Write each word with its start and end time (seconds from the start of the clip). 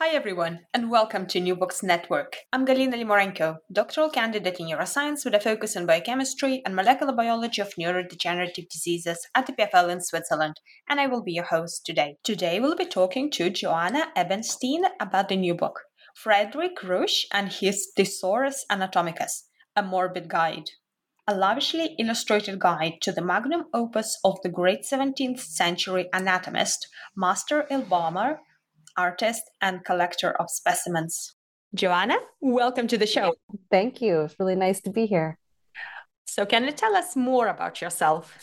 Hi 0.00 0.08
everyone, 0.08 0.66
and 0.74 0.90
welcome 0.90 1.24
to 1.28 1.38
New 1.38 1.54
Books 1.54 1.80
Network. 1.80 2.38
I'm 2.52 2.66
Galina 2.66 2.94
Limorenko, 2.94 3.58
doctoral 3.72 4.10
candidate 4.10 4.58
in 4.58 4.66
neuroscience 4.66 5.24
with 5.24 5.34
a 5.34 5.40
focus 5.40 5.76
on 5.76 5.86
biochemistry 5.86 6.62
and 6.66 6.74
molecular 6.74 7.12
biology 7.12 7.62
of 7.62 7.72
neurodegenerative 7.78 8.68
diseases 8.68 9.24
at 9.36 9.46
the 9.46 9.52
PFL 9.52 9.90
in 9.90 10.00
Switzerland, 10.00 10.56
and 10.88 10.98
I 10.98 11.06
will 11.06 11.22
be 11.22 11.34
your 11.34 11.44
host 11.44 11.86
today. 11.86 12.16
Today 12.24 12.58
we'll 12.58 12.74
be 12.74 12.86
talking 12.86 13.30
to 13.30 13.50
Joanna 13.50 14.08
Ebenstein 14.16 14.82
about 14.98 15.28
the 15.28 15.36
new 15.36 15.54
book, 15.54 15.82
Frederik 16.16 16.80
Ruysch 16.80 17.26
and 17.32 17.52
his 17.52 17.92
Thesaurus 17.96 18.66
Anatomicus, 18.68 19.44
a 19.76 19.82
morbid 19.84 20.28
guide. 20.28 20.70
A 21.28 21.36
lavishly 21.36 21.94
illustrated 22.00 22.58
guide 22.58 22.94
to 23.02 23.12
the 23.12 23.22
magnum 23.22 23.66
opus 23.72 24.18
of 24.24 24.38
the 24.42 24.50
great 24.50 24.82
17th 24.82 25.38
century 25.38 26.08
anatomist, 26.12 26.88
Master 27.16 27.64
embalmer, 27.70 28.40
artist 28.96 29.42
and 29.60 29.84
collector 29.84 30.32
of 30.32 30.50
specimens. 30.50 31.34
Joanna, 31.74 32.16
welcome 32.40 32.86
to 32.86 32.96
the 32.96 33.06
show. 33.06 33.34
Thank 33.70 34.00
you. 34.00 34.22
It's 34.22 34.36
really 34.38 34.54
nice 34.54 34.80
to 34.82 34.90
be 34.90 35.06
here. 35.06 35.38
So, 36.26 36.46
can 36.46 36.64
you 36.64 36.72
tell 36.72 36.94
us 36.94 37.16
more 37.16 37.48
about 37.48 37.80
yourself? 37.80 38.36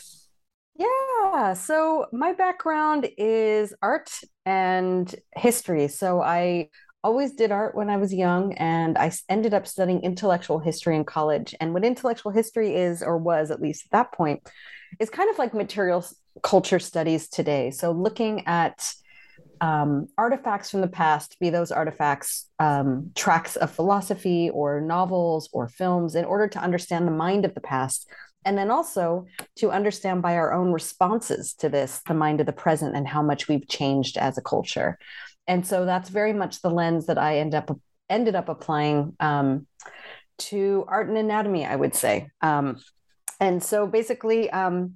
Yeah. 0.76 1.54
So, 1.54 2.06
my 2.12 2.32
background 2.32 3.08
is 3.16 3.74
art 3.82 4.10
and 4.44 5.14
history. 5.34 5.88
So, 5.88 6.20
I 6.20 6.68
always 7.04 7.32
did 7.32 7.50
art 7.50 7.74
when 7.74 7.90
I 7.90 7.96
was 7.96 8.14
young, 8.14 8.52
and 8.54 8.96
I 8.96 9.12
ended 9.28 9.54
up 9.54 9.66
studying 9.66 10.02
intellectual 10.02 10.58
history 10.58 10.94
in 10.94 11.04
college. 11.04 11.54
And 11.60 11.72
what 11.72 11.84
intellectual 11.84 12.32
history 12.32 12.76
is, 12.76 13.02
or 13.02 13.18
was 13.18 13.50
at 13.50 13.60
least 13.60 13.86
at 13.86 13.92
that 13.92 14.12
point, 14.12 14.48
is 15.00 15.10
kind 15.10 15.30
of 15.30 15.38
like 15.38 15.54
material 15.54 16.04
culture 16.42 16.78
studies 16.78 17.28
today. 17.28 17.70
So, 17.70 17.92
looking 17.92 18.46
at 18.46 18.94
um, 19.62 20.08
artifacts 20.18 20.70
from 20.70 20.80
the 20.80 20.88
past, 20.88 21.38
be 21.38 21.48
those 21.48 21.70
artifacts 21.70 22.50
um, 22.58 23.12
tracks 23.14 23.54
of 23.54 23.70
philosophy 23.70 24.50
or 24.50 24.80
novels 24.80 25.48
or 25.52 25.68
films, 25.68 26.16
in 26.16 26.24
order 26.24 26.48
to 26.48 26.58
understand 26.58 27.06
the 27.06 27.12
mind 27.12 27.44
of 27.44 27.54
the 27.54 27.60
past. 27.60 28.08
And 28.44 28.58
then 28.58 28.72
also 28.72 29.26
to 29.58 29.70
understand 29.70 30.20
by 30.20 30.34
our 30.34 30.52
own 30.52 30.72
responses 30.72 31.54
to 31.54 31.68
this, 31.68 32.02
the 32.08 32.12
mind 32.12 32.40
of 32.40 32.46
the 32.46 32.52
present 32.52 32.96
and 32.96 33.06
how 33.06 33.22
much 33.22 33.46
we've 33.46 33.68
changed 33.68 34.18
as 34.18 34.36
a 34.36 34.42
culture. 34.42 34.98
And 35.46 35.64
so 35.64 35.86
that's 35.86 36.08
very 36.08 36.32
much 36.32 36.60
the 36.60 36.70
lens 36.70 37.06
that 37.06 37.18
I 37.18 37.38
end 37.38 37.54
up 37.54 37.70
ended 38.10 38.34
up 38.34 38.48
applying 38.48 39.14
um, 39.20 39.66
to 40.38 40.84
art 40.88 41.08
and 41.08 41.16
anatomy, 41.16 41.64
I 41.64 41.76
would 41.76 41.94
say. 41.94 42.30
Um, 42.40 42.78
and 43.38 43.62
so 43.62 43.86
basically, 43.86 44.50
um, 44.50 44.94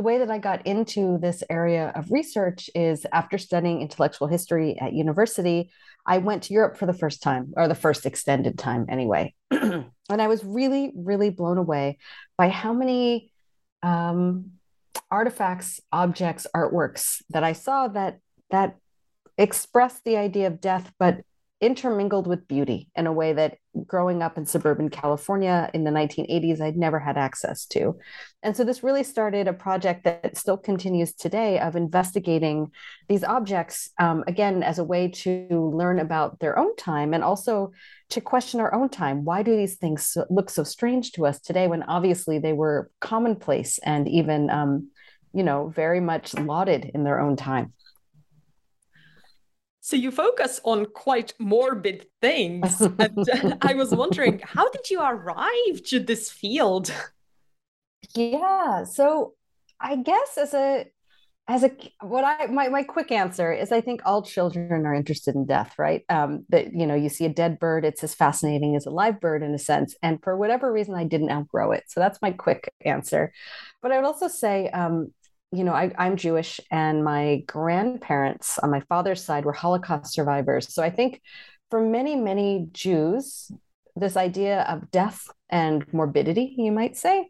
the 0.00 0.04
way 0.04 0.16
that 0.16 0.30
I 0.30 0.38
got 0.38 0.66
into 0.66 1.18
this 1.18 1.44
area 1.50 1.92
of 1.94 2.10
research 2.10 2.70
is 2.74 3.04
after 3.12 3.36
studying 3.36 3.82
intellectual 3.82 4.28
history 4.28 4.78
at 4.80 4.94
university, 4.94 5.70
I 6.06 6.16
went 6.16 6.44
to 6.44 6.54
Europe 6.54 6.78
for 6.78 6.86
the 6.86 6.94
first 6.94 7.22
time, 7.22 7.52
or 7.54 7.68
the 7.68 7.74
first 7.74 8.06
extended 8.06 8.58
time 8.58 8.86
anyway. 8.88 9.34
and 9.50 9.92
I 10.08 10.26
was 10.26 10.42
really, 10.42 10.90
really 10.96 11.28
blown 11.28 11.58
away 11.58 11.98
by 12.38 12.48
how 12.48 12.72
many 12.72 13.30
um, 13.82 14.52
artifacts, 15.10 15.82
objects, 15.92 16.46
artworks 16.56 17.20
that 17.28 17.44
I 17.44 17.52
saw 17.52 17.88
that 17.88 18.20
that 18.50 18.76
expressed 19.36 20.02
the 20.04 20.16
idea 20.16 20.46
of 20.46 20.62
death, 20.62 20.90
but 20.98 21.20
intermingled 21.60 22.26
with 22.26 22.48
beauty 22.48 22.88
in 22.96 23.06
a 23.06 23.12
way 23.12 23.34
that 23.34 23.58
growing 23.86 24.22
up 24.22 24.38
in 24.38 24.46
suburban 24.46 24.88
California 24.88 25.70
in 25.74 25.84
the 25.84 25.90
1980s, 25.90 26.60
I'd 26.60 26.76
never 26.76 26.98
had 26.98 27.18
access 27.18 27.66
to. 27.66 27.98
And 28.42 28.56
so 28.56 28.64
this 28.64 28.82
really 28.82 29.04
started 29.04 29.46
a 29.46 29.52
project 29.52 30.04
that 30.04 30.36
still 30.36 30.56
continues 30.56 31.12
today 31.12 31.58
of 31.58 31.76
investigating 31.76 32.70
these 33.08 33.22
objects, 33.22 33.90
um, 33.98 34.24
again, 34.26 34.62
as 34.62 34.78
a 34.78 34.84
way 34.84 35.08
to 35.08 35.72
learn 35.74 35.98
about 35.98 36.40
their 36.40 36.58
own 36.58 36.74
time 36.76 37.12
and 37.12 37.22
also 37.22 37.72
to 38.08 38.20
question 38.22 38.60
our 38.60 38.74
own 38.74 38.88
time. 38.88 39.24
Why 39.24 39.42
do 39.42 39.54
these 39.54 39.76
things 39.76 40.16
look 40.30 40.48
so 40.48 40.64
strange 40.64 41.12
to 41.12 41.26
us 41.26 41.40
today 41.40 41.68
when 41.68 41.82
obviously 41.82 42.38
they 42.38 42.54
were 42.54 42.90
commonplace 43.00 43.78
and 43.84 44.08
even, 44.08 44.48
um, 44.48 44.88
you 45.34 45.42
know, 45.42 45.68
very 45.68 46.00
much 46.00 46.32
lauded 46.34 46.90
in 46.94 47.04
their 47.04 47.20
own 47.20 47.36
time? 47.36 47.74
So 49.80 49.96
you 49.96 50.10
focus 50.10 50.60
on 50.64 50.86
quite 50.86 51.32
morbid 51.38 52.06
things. 52.20 52.80
and 52.80 53.58
I 53.62 53.74
was 53.74 53.90
wondering, 53.90 54.40
how 54.44 54.68
did 54.70 54.90
you 54.90 55.00
arrive 55.00 55.82
to 55.86 56.00
this 56.00 56.30
field? 56.30 56.92
Yeah. 58.14 58.84
So 58.84 59.34
I 59.80 59.96
guess 59.96 60.36
as 60.36 60.54
a 60.54 60.86
as 61.48 61.64
a 61.64 61.70
what 62.02 62.22
I 62.24 62.46
my 62.46 62.68
my 62.68 62.82
quick 62.82 63.10
answer 63.10 63.52
is 63.52 63.72
I 63.72 63.80
think 63.80 64.02
all 64.04 64.22
children 64.22 64.86
are 64.86 64.94
interested 64.94 65.34
in 65.34 65.46
death, 65.46 65.74
right? 65.78 66.04
Um, 66.08 66.44
that 66.50 66.72
you 66.74 66.86
know 66.86 66.94
you 66.94 67.08
see 67.08 67.24
a 67.24 67.30
dead 67.30 67.58
bird, 67.58 67.84
it's 67.84 68.04
as 68.04 68.14
fascinating 68.14 68.76
as 68.76 68.86
a 68.86 68.90
live 68.90 69.20
bird 69.20 69.42
in 69.42 69.54
a 69.54 69.58
sense, 69.58 69.96
and 70.02 70.22
for 70.22 70.36
whatever 70.36 70.70
reason 70.70 70.94
I 70.94 71.04
didn't 71.04 71.30
outgrow 71.30 71.72
it. 71.72 71.84
So 71.88 71.98
that's 71.98 72.22
my 72.22 72.30
quick 72.30 72.72
answer. 72.84 73.32
But 73.82 73.92
I 73.92 73.96
would 73.96 74.06
also 74.06 74.28
say 74.28 74.68
um, 74.70 75.12
you 75.52 75.64
know, 75.64 75.72
I, 75.72 75.92
am 75.98 76.16
Jewish, 76.16 76.60
and 76.70 77.04
my 77.04 77.42
grandparents 77.46 78.58
on 78.58 78.70
my 78.70 78.80
father's 78.88 79.22
side 79.22 79.44
were 79.44 79.52
Holocaust 79.52 80.12
survivors. 80.12 80.72
So 80.72 80.82
I 80.82 80.90
think 80.90 81.20
for 81.70 81.80
many, 81.80 82.16
many 82.16 82.68
Jews, 82.72 83.50
this 83.96 84.16
idea 84.16 84.62
of 84.62 84.90
death 84.90 85.28
and 85.48 85.84
morbidity, 85.92 86.54
you 86.56 86.70
might 86.70 86.96
say, 86.96 87.28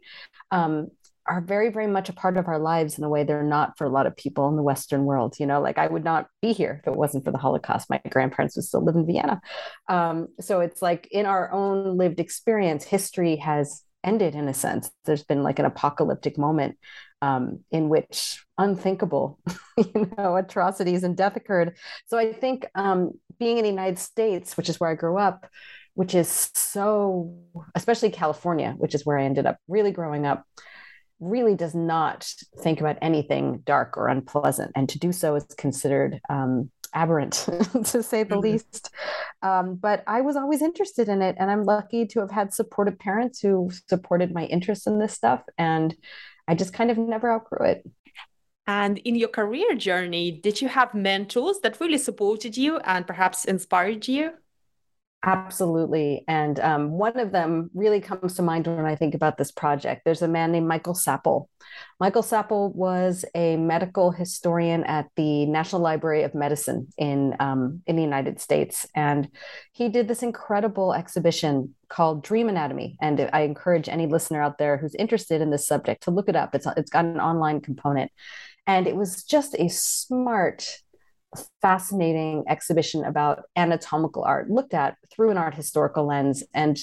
um, 0.51 0.89
are 1.27 1.41
very, 1.41 1.69
very 1.69 1.87
much 1.87 2.09
a 2.09 2.13
part 2.13 2.37
of 2.37 2.47
our 2.47 2.59
lives 2.59 2.97
in 2.97 3.03
a 3.03 3.09
way 3.09 3.23
they're 3.23 3.43
not 3.43 3.77
for 3.77 3.85
a 3.85 3.89
lot 3.89 4.07
of 4.07 4.17
people 4.17 4.49
in 4.49 4.55
the 4.55 4.63
Western 4.63 5.05
world. 5.05 5.35
You 5.39 5.45
know, 5.45 5.61
like 5.61 5.77
I 5.77 5.87
would 5.87 6.03
not 6.03 6.27
be 6.41 6.51
here 6.51 6.81
if 6.81 6.91
it 6.91 6.97
wasn't 6.97 7.25
for 7.25 7.31
the 7.31 7.37
Holocaust. 7.37 7.89
My 7.89 8.01
grandparents 8.09 8.55
would 8.55 8.65
still 8.65 8.83
live 8.83 8.95
in 8.95 9.05
Vienna. 9.05 9.39
Um, 9.87 10.27
so 10.39 10.61
it's 10.61 10.81
like 10.81 11.07
in 11.11 11.25
our 11.25 11.51
own 11.51 11.97
lived 11.97 12.19
experience, 12.19 12.83
history 12.83 13.37
has 13.37 13.83
ended 14.03 14.35
in 14.35 14.47
a 14.47 14.53
sense. 14.53 14.91
There's 15.05 15.23
been 15.23 15.43
like 15.43 15.59
an 15.59 15.65
apocalyptic 15.65 16.37
moment 16.37 16.77
um, 17.21 17.59
in 17.71 17.89
which 17.89 18.43
unthinkable, 18.57 19.39
you 19.77 20.11
know, 20.17 20.35
atrocities 20.35 21.03
and 21.03 21.15
death 21.15 21.35
occurred. 21.35 21.77
So 22.07 22.17
I 22.17 22.33
think 22.33 22.65
um, 22.75 23.11
being 23.39 23.57
in 23.57 23.63
the 23.63 23.69
United 23.69 23.99
States, 23.99 24.57
which 24.57 24.69
is 24.69 24.79
where 24.79 24.89
I 24.89 24.95
grew 24.95 25.17
up, 25.17 25.47
which 25.93 26.15
is 26.15 26.51
so, 26.53 27.35
especially 27.75 28.09
California, 28.11 28.75
which 28.77 28.95
is 28.95 29.05
where 29.05 29.17
I 29.17 29.25
ended 29.25 29.45
up 29.45 29.57
really 29.67 29.91
growing 29.91 30.25
up, 30.25 30.45
really 31.19 31.55
does 31.55 31.75
not 31.75 32.27
think 32.59 32.79
about 32.79 32.97
anything 33.01 33.61
dark 33.65 33.97
or 33.97 34.07
unpleasant. 34.07 34.71
And 34.75 34.89
to 34.89 34.99
do 34.99 35.11
so 35.11 35.35
is 35.35 35.45
considered 35.57 36.19
um, 36.29 36.71
aberrant 36.93 37.33
to 37.85 38.03
say 38.03 38.23
the 38.23 38.35
mm-hmm. 38.35 38.39
least. 38.39 38.89
Um, 39.41 39.75
but 39.75 40.03
I 40.07 40.21
was 40.21 40.35
always 40.35 40.61
interested 40.61 41.09
in 41.09 41.21
it. 41.21 41.35
And 41.39 41.49
I'm 41.51 41.63
lucky 41.63 42.05
to 42.07 42.19
have 42.19 42.31
had 42.31 42.53
supportive 42.53 42.97
parents 42.99 43.39
who 43.39 43.69
supported 43.87 44.33
my 44.33 44.45
interest 44.45 44.87
in 44.87 44.99
this 44.99 45.13
stuff. 45.13 45.43
And 45.57 45.95
I 46.47 46.55
just 46.55 46.73
kind 46.73 46.91
of 46.91 46.97
never 46.97 47.31
outgrew 47.31 47.65
it. 47.65 47.89
And 48.67 48.99
in 48.99 49.15
your 49.15 49.29
career 49.29 49.75
journey, 49.75 50.31
did 50.31 50.61
you 50.61 50.67
have 50.67 50.93
mentors 50.93 51.59
that 51.63 51.79
really 51.79 51.97
supported 51.97 52.55
you 52.55 52.77
and 52.79 53.07
perhaps 53.07 53.45
inspired 53.45 54.07
you? 54.07 54.31
Absolutely. 55.23 56.23
And 56.27 56.59
um, 56.59 56.91
one 56.91 57.19
of 57.19 57.31
them 57.31 57.69
really 57.75 58.01
comes 58.01 58.33
to 58.35 58.41
mind 58.41 58.65
when 58.65 58.85
I 58.85 58.95
think 58.95 59.13
about 59.13 59.37
this 59.37 59.51
project. 59.51 60.01
There's 60.03 60.23
a 60.23 60.27
man 60.27 60.51
named 60.51 60.67
Michael 60.67 60.95
Sappol. 60.95 61.45
Michael 61.99 62.23
Sappol 62.23 62.73
was 62.73 63.23
a 63.35 63.55
medical 63.55 64.09
historian 64.09 64.83
at 64.85 65.09
the 65.15 65.45
National 65.45 65.83
Library 65.83 66.23
of 66.23 66.33
Medicine 66.33 66.87
in, 66.97 67.35
um, 67.39 67.83
in 67.85 67.95
the 67.97 68.01
United 68.01 68.39
States. 68.41 68.87
And 68.95 69.29
he 69.73 69.89
did 69.89 70.07
this 70.07 70.23
incredible 70.23 70.91
exhibition 70.91 71.75
called 71.87 72.23
Dream 72.23 72.49
Anatomy. 72.49 72.97
And 72.99 73.29
I 73.31 73.41
encourage 73.41 73.89
any 73.89 74.07
listener 74.07 74.41
out 74.41 74.57
there 74.57 74.77
who's 74.77 74.95
interested 74.95 75.39
in 75.39 75.51
this 75.51 75.67
subject 75.67 76.01
to 76.03 76.11
look 76.11 76.29
it 76.29 76.35
up. 76.35 76.55
It's, 76.55 76.65
it's 76.77 76.89
got 76.89 77.05
an 77.05 77.19
online 77.19 77.61
component. 77.61 78.11
And 78.65 78.87
it 78.87 78.95
was 78.95 79.23
just 79.23 79.55
a 79.59 79.67
smart, 79.67 80.65
fascinating 81.61 82.43
exhibition 82.47 83.05
about 83.05 83.43
anatomical 83.55 84.23
art 84.23 84.49
looked 84.49 84.73
at 84.73 84.97
through 85.11 85.31
an 85.31 85.37
art 85.37 85.55
historical 85.55 86.05
lens. 86.05 86.43
And 86.53 86.77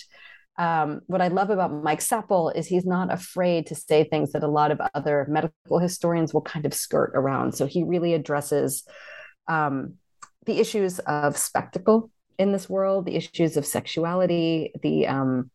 um, 0.56 1.00
what 1.06 1.20
I 1.20 1.28
love 1.28 1.50
about 1.50 1.72
Mike 1.72 2.00
Sappol 2.00 2.54
is 2.54 2.66
he's 2.66 2.86
not 2.86 3.12
afraid 3.12 3.66
to 3.66 3.74
say 3.74 4.04
things 4.04 4.32
that 4.32 4.42
a 4.42 4.48
lot 4.48 4.70
of 4.70 4.80
other 4.94 5.26
medical 5.28 5.78
historians 5.78 6.34
will 6.34 6.42
kind 6.42 6.66
of 6.66 6.74
skirt 6.74 7.12
around. 7.14 7.54
So 7.54 7.66
he 7.66 7.84
really 7.84 8.14
addresses 8.14 8.84
um, 9.46 9.94
the 10.46 10.58
issues 10.58 10.98
of 11.00 11.36
spectacle 11.36 12.10
in 12.38 12.52
this 12.52 12.68
world, 12.68 13.06
the 13.06 13.16
issues 13.16 13.56
of 13.56 13.66
sexuality, 13.66 14.72
the 14.82 15.06
um, 15.06 15.50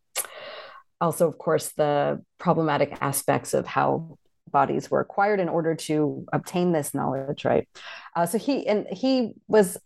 also, 1.04 1.28
of 1.28 1.38
course, 1.38 1.74
the 1.74 2.24
problematic 2.40 2.98
aspects 3.02 3.54
of 3.54 3.68
how 3.68 4.18
bodies 4.54 4.90
were 4.90 5.02
acquired 5.02 5.42
in 5.42 5.50
order 5.50 5.76
to 5.76 6.26
obtain 6.32 6.72
this 6.72 6.94
knowledge, 6.94 7.44
right? 7.44 7.68
Uh, 8.16 8.26
so 8.26 8.38
he 8.38 8.66
and 8.66 8.88
he 8.90 9.34
was 9.50 9.78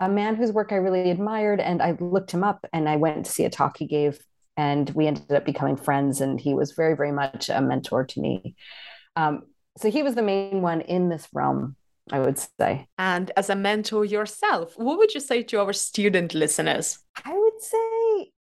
a 0.00 0.08
man 0.08 0.36
whose 0.36 0.52
work 0.52 0.72
I 0.72 0.76
really 0.76 1.10
admired, 1.10 1.60
and 1.60 1.80
I 1.80 1.96
looked 1.98 2.30
him 2.30 2.44
up 2.44 2.66
and 2.72 2.88
I 2.88 2.96
went 2.96 3.24
to 3.24 3.32
see 3.32 3.46
a 3.46 3.50
talk 3.50 3.78
he 3.78 3.86
gave, 3.86 4.18
and 4.56 4.90
we 4.90 5.06
ended 5.06 5.32
up 5.32 5.46
becoming 5.46 5.76
friends. 5.76 6.20
And 6.20 6.38
he 6.38 6.52
was 6.52 6.72
very, 6.72 6.94
very 6.94 7.12
much 7.12 7.48
a 7.48 7.60
mentor 7.60 8.04
to 8.04 8.20
me. 8.20 8.54
Um, 9.16 9.44
so 9.78 9.90
he 9.90 10.02
was 10.02 10.14
the 10.14 10.22
main 10.22 10.60
one 10.62 10.80
in 10.82 11.08
this 11.08 11.28
realm, 11.32 11.76
I 12.10 12.18
would 12.20 12.38
say. 12.38 12.88
And 12.98 13.30
as 13.36 13.48
a 13.50 13.56
mentor 13.56 14.04
yourself, 14.04 14.74
what 14.76 14.98
would 14.98 15.14
you 15.14 15.20
say 15.20 15.42
to 15.44 15.60
our 15.60 15.72
student 15.72 16.34
listeners? 16.34 16.98
I 17.24 17.36
would 17.36 17.60
say 17.62 18.32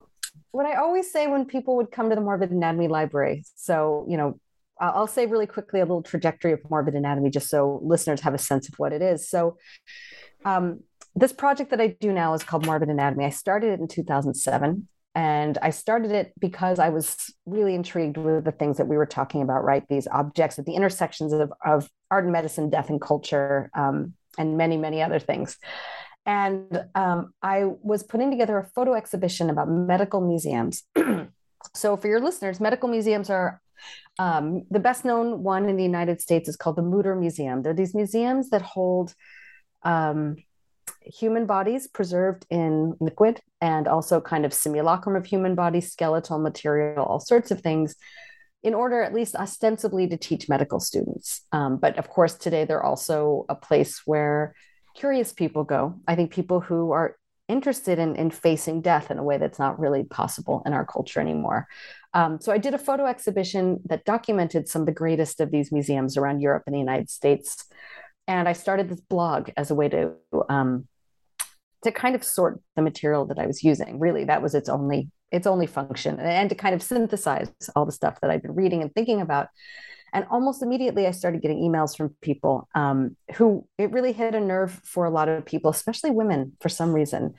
what 0.51 0.65
I 0.65 0.75
always 0.75 1.11
say 1.11 1.27
when 1.27 1.45
people 1.45 1.75
would 1.77 1.91
come 1.91 2.09
to 2.09 2.15
the 2.15 2.21
Morbid 2.21 2.51
Anatomy 2.51 2.87
Library. 2.87 3.43
So, 3.55 4.05
you 4.09 4.17
know, 4.17 4.39
I'll 4.79 5.07
say 5.07 5.25
really 5.25 5.47
quickly 5.47 5.79
a 5.79 5.83
little 5.83 6.03
trajectory 6.03 6.53
of 6.53 6.59
morbid 6.69 6.95
anatomy 6.95 7.29
just 7.29 7.49
so 7.49 7.79
listeners 7.83 8.21
have 8.21 8.33
a 8.33 8.37
sense 8.37 8.67
of 8.69 8.75
what 8.77 8.93
it 8.93 9.01
is. 9.01 9.29
So, 9.29 9.57
um, 10.45 10.81
this 11.15 11.33
project 11.33 11.71
that 11.71 11.81
I 11.81 11.95
do 11.99 12.13
now 12.13 12.33
is 12.35 12.43
called 12.43 12.65
Morbid 12.65 12.89
Anatomy. 12.89 13.25
I 13.25 13.31
started 13.31 13.71
it 13.71 13.79
in 13.79 13.87
2007. 13.87 14.87
And 15.15 15.57
I 15.63 15.71
started 15.71 16.11
it 16.11 16.31
because 16.39 16.77
I 16.77 16.89
was 16.89 17.33
really 17.47 17.73
intrigued 17.73 18.17
with 18.17 18.45
the 18.45 18.51
things 18.51 18.77
that 18.77 18.87
we 18.87 18.97
were 18.97 19.07
talking 19.07 19.41
about, 19.41 19.63
right? 19.63 19.83
These 19.89 20.07
objects 20.07 20.59
at 20.59 20.67
the 20.67 20.75
intersections 20.75 21.33
of, 21.33 21.51
of 21.65 21.89
art 22.11 22.25
and 22.25 22.31
medicine, 22.31 22.69
death 22.69 22.91
and 22.91 23.01
culture, 23.01 23.71
um, 23.75 24.13
and 24.37 24.57
many, 24.57 24.77
many 24.77 25.01
other 25.01 25.17
things. 25.17 25.57
And 26.27 26.85
um, 26.93 27.33
I 27.41 27.63
was 27.63 28.03
putting 28.03 28.29
together 28.29 28.59
a 28.59 28.69
photo 28.75 28.93
exhibition 28.93 29.49
about 29.49 29.69
medical 29.69 30.21
museums. 30.21 30.83
so, 31.73 31.97
for 31.97 32.07
your 32.07 32.19
listeners, 32.19 32.59
medical 32.59 32.87
museums 32.87 33.31
are 33.31 33.59
um, 34.19 34.63
the 34.69 34.79
best 34.79 35.05
known 35.05 35.43
one 35.43 35.69
in 35.69 35.77
the 35.77 35.83
United 35.83 36.21
States 36.21 36.49
is 36.49 36.55
called 36.55 36.75
the 36.75 36.81
Mutter 36.81 37.15
Museum. 37.15 37.61
They're 37.61 37.73
these 37.73 37.93
museums 37.93 38.49
that 38.49 38.61
hold 38.61 39.13
um, 39.83 40.37
human 41.01 41.45
bodies 41.45 41.87
preserved 41.87 42.45
in 42.49 42.95
liquid 42.99 43.41
and 43.61 43.87
also 43.87 44.19
kind 44.19 44.45
of 44.45 44.53
simulacrum 44.53 45.15
of 45.15 45.25
human 45.25 45.55
bodies, 45.55 45.91
skeletal 45.91 46.39
material, 46.39 47.03
all 47.03 47.19
sorts 47.19 47.51
of 47.51 47.61
things, 47.61 47.95
in 48.63 48.73
order 48.73 49.01
at 49.01 49.13
least 49.13 49.35
ostensibly 49.35 50.07
to 50.07 50.17
teach 50.17 50.49
medical 50.49 50.79
students. 50.79 51.41
Um, 51.51 51.77
but 51.77 51.97
of 51.97 52.09
course, 52.09 52.33
today 52.33 52.65
they're 52.65 52.83
also 52.83 53.45
a 53.49 53.55
place 53.55 54.01
where 54.05 54.55
curious 54.95 55.31
people 55.31 55.63
go. 55.63 55.99
I 56.07 56.15
think 56.15 56.31
people 56.31 56.59
who 56.59 56.91
are 56.91 57.17
interested 57.47 57.99
in, 57.99 58.15
in 58.15 58.29
facing 58.29 58.81
death 58.81 59.09
in 59.09 59.17
a 59.17 59.23
way 59.23 59.37
that's 59.37 59.59
not 59.59 59.79
really 59.79 60.03
possible 60.03 60.61
in 60.65 60.73
our 60.73 60.85
culture 60.85 61.19
anymore. 61.19 61.67
Um, 62.13 62.39
so 62.41 62.51
I 62.51 62.57
did 62.57 62.73
a 62.73 62.77
photo 62.77 63.05
exhibition 63.05 63.79
that 63.85 64.05
documented 64.05 64.67
some 64.67 64.81
of 64.81 64.85
the 64.85 64.91
greatest 64.91 65.39
of 65.39 65.51
these 65.51 65.71
museums 65.71 66.17
around 66.17 66.41
Europe 66.41 66.63
and 66.65 66.75
the 66.75 66.79
United 66.79 67.09
States. 67.09 67.65
And 68.27 68.47
I 68.49 68.53
started 68.53 68.89
this 68.89 69.01
blog 69.01 69.49
as 69.55 69.71
a 69.71 69.75
way 69.75 69.89
to 69.89 70.13
um, 70.49 70.87
to 71.83 71.91
kind 71.91 72.15
of 72.15 72.23
sort 72.23 72.59
the 72.75 72.81
material 72.81 73.25
that 73.27 73.39
I 73.39 73.45
was 73.45 73.63
using. 73.63 73.99
Really, 73.99 74.25
that 74.25 74.41
was 74.41 74.53
its 74.55 74.67
only 74.67 75.09
its 75.31 75.47
only 75.47 75.67
function, 75.67 76.19
and 76.19 76.49
to 76.49 76.55
kind 76.55 76.75
of 76.75 76.81
synthesize 76.81 77.51
all 77.75 77.85
the 77.85 77.91
stuff 77.91 78.19
that 78.21 78.31
I've 78.31 78.41
been 78.41 78.55
reading 78.55 78.81
and 78.81 78.93
thinking 78.93 79.21
about. 79.21 79.47
And 80.13 80.25
almost 80.29 80.61
immediately, 80.61 81.05
I 81.07 81.11
started 81.11 81.41
getting 81.41 81.59
emails 81.59 81.95
from 81.95 82.15
people 82.21 82.67
um, 82.75 83.15
who 83.35 83.67
it 83.77 83.91
really 83.91 84.13
hit 84.13 84.35
a 84.35 84.39
nerve 84.39 84.79
for 84.83 85.05
a 85.05 85.09
lot 85.09 85.29
of 85.29 85.45
people, 85.45 85.71
especially 85.71 86.11
women, 86.11 86.53
for 86.61 86.69
some 86.69 86.93
reason. 86.93 87.33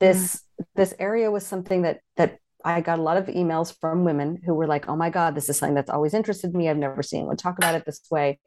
This 0.00 0.36
mm. 0.36 0.64
this 0.74 0.94
area 0.98 1.30
was 1.30 1.46
something 1.46 1.82
that 1.82 2.00
that 2.16 2.38
I 2.64 2.80
got 2.80 2.98
a 2.98 3.02
lot 3.02 3.18
of 3.18 3.26
emails 3.26 3.78
from 3.78 4.04
women 4.04 4.40
who 4.44 4.54
were 4.54 4.66
like, 4.66 4.88
oh 4.88 4.96
my 4.96 5.10
God, 5.10 5.34
this 5.34 5.50
is 5.50 5.58
something 5.58 5.74
that's 5.74 5.90
always 5.90 6.14
interested 6.14 6.54
me. 6.54 6.68
I've 6.68 6.78
never 6.78 7.02
seen 7.02 7.20
anyone 7.20 7.36
talk 7.36 7.58
about 7.58 7.74
it 7.74 7.84
this 7.84 8.00
way. 8.10 8.40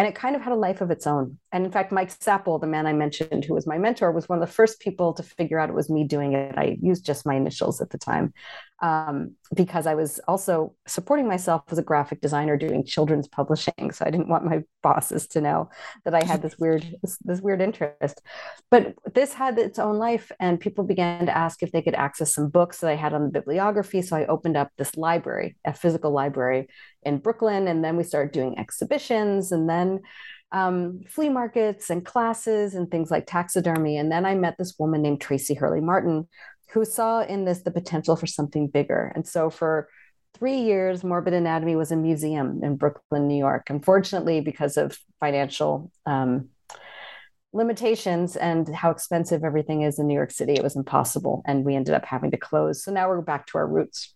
And 0.00 0.06
it 0.08 0.14
kind 0.14 0.34
of 0.34 0.40
had 0.40 0.54
a 0.54 0.56
life 0.56 0.80
of 0.80 0.90
its 0.90 1.06
own. 1.06 1.36
And 1.52 1.66
in 1.66 1.70
fact, 1.70 1.92
Mike 1.92 2.08
Sappol, 2.08 2.58
the 2.58 2.66
man 2.66 2.86
I 2.86 2.94
mentioned 2.94 3.44
who 3.44 3.52
was 3.52 3.66
my 3.66 3.76
mentor, 3.76 4.12
was 4.12 4.30
one 4.30 4.40
of 4.40 4.48
the 4.48 4.50
first 4.50 4.80
people 4.80 5.12
to 5.12 5.22
figure 5.22 5.58
out 5.58 5.68
it 5.68 5.74
was 5.74 5.90
me 5.90 6.04
doing 6.04 6.32
it. 6.32 6.56
I 6.56 6.78
used 6.80 7.04
just 7.04 7.26
my 7.26 7.34
initials 7.34 7.82
at 7.82 7.90
the 7.90 7.98
time 7.98 8.32
um, 8.80 9.32
because 9.54 9.86
I 9.86 9.94
was 9.94 10.18
also 10.26 10.74
supporting 10.86 11.28
myself 11.28 11.64
as 11.70 11.76
a 11.76 11.82
graphic 11.82 12.22
designer 12.22 12.56
doing 12.56 12.82
children's 12.82 13.28
publishing. 13.28 13.90
So 13.92 14.06
I 14.06 14.10
didn't 14.10 14.30
want 14.30 14.46
my 14.46 14.62
bosses 14.82 15.26
to 15.28 15.42
know 15.42 15.68
that 16.06 16.14
I 16.14 16.24
had 16.24 16.40
this 16.40 16.56
weird 16.58 16.82
this, 17.02 17.18
this 17.18 17.42
weird 17.42 17.60
interest. 17.60 18.22
But 18.70 18.94
this 19.12 19.34
had 19.34 19.58
its 19.58 19.78
own 19.78 19.98
life, 19.98 20.32
and 20.40 20.58
people 20.58 20.84
began 20.84 21.26
to 21.26 21.36
ask 21.36 21.62
if 21.62 21.72
they 21.72 21.82
could 21.82 21.94
access 21.94 22.32
some 22.32 22.48
books 22.48 22.80
that 22.80 22.88
I 22.88 22.96
had 22.96 23.12
on 23.12 23.24
the 23.24 23.28
bibliography. 23.28 24.00
So 24.00 24.16
I 24.16 24.24
opened 24.24 24.56
up 24.56 24.70
this 24.78 24.96
library, 24.96 25.56
a 25.66 25.74
physical 25.74 26.10
library 26.10 26.68
in 27.02 27.18
Brooklyn, 27.18 27.68
and 27.68 27.84
then 27.84 27.96
we 27.96 28.04
started 28.04 28.32
doing 28.32 28.58
exhibitions, 28.58 29.52
and 29.52 29.68
then 29.68 30.00
um, 30.52 31.00
flea 31.08 31.28
markets 31.28 31.90
and 31.90 32.04
classes 32.04 32.74
and 32.74 32.90
things 32.90 33.10
like 33.10 33.26
taxidermy. 33.26 33.96
And 33.96 34.10
then 34.10 34.26
I 34.26 34.34
met 34.34 34.56
this 34.58 34.74
woman 34.78 35.02
named 35.02 35.20
Tracy 35.20 35.54
Hurley 35.54 35.80
Martin, 35.80 36.28
who 36.70 36.84
saw 36.84 37.22
in 37.22 37.44
this 37.44 37.62
the 37.62 37.70
potential 37.70 38.16
for 38.16 38.26
something 38.26 38.66
bigger. 38.68 39.12
And 39.14 39.26
so 39.26 39.50
for 39.50 39.88
three 40.34 40.58
years, 40.58 41.04
Morbid 41.04 41.34
Anatomy 41.34 41.76
was 41.76 41.92
a 41.92 41.96
museum 41.96 42.62
in 42.62 42.76
Brooklyn, 42.76 43.28
New 43.28 43.38
York. 43.38 43.70
Unfortunately, 43.70 44.40
because 44.40 44.76
of 44.76 44.98
financial 45.20 45.90
um, 46.06 46.48
limitations 47.52 48.36
and 48.36 48.72
how 48.72 48.90
expensive 48.90 49.44
everything 49.44 49.82
is 49.82 49.98
in 49.98 50.06
New 50.06 50.14
York 50.14 50.30
City, 50.30 50.54
it 50.54 50.62
was 50.62 50.76
impossible. 50.76 51.42
And 51.46 51.64
we 51.64 51.74
ended 51.74 51.94
up 51.94 52.04
having 52.04 52.30
to 52.30 52.36
close. 52.36 52.84
So 52.84 52.92
now 52.92 53.08
we're 53.08 53.20
back 53.20 53.46
to 53.48 53.58
our 53.58 53.66
roots. 53.66 54.14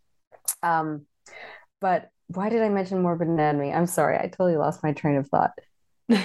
Um, 0.62 1.06
but 1.80 2.10
why 2.28 2.48
did 2.48 2.62
I 2.62 2.68
mention 2.68 3.02
Morbid 3.02 3.28
Anatomy? 3.28 3.72
I'm 3.72 3.86
sorry, 3.86 4.16
I 4.18 4.28
totally 4.28 4.56
lost 4.56 4.82
my 4.82 4.92
train 4.92 5.16
of 5.16 5.28
thought. 5.28 5.52
Do 6.08 6.18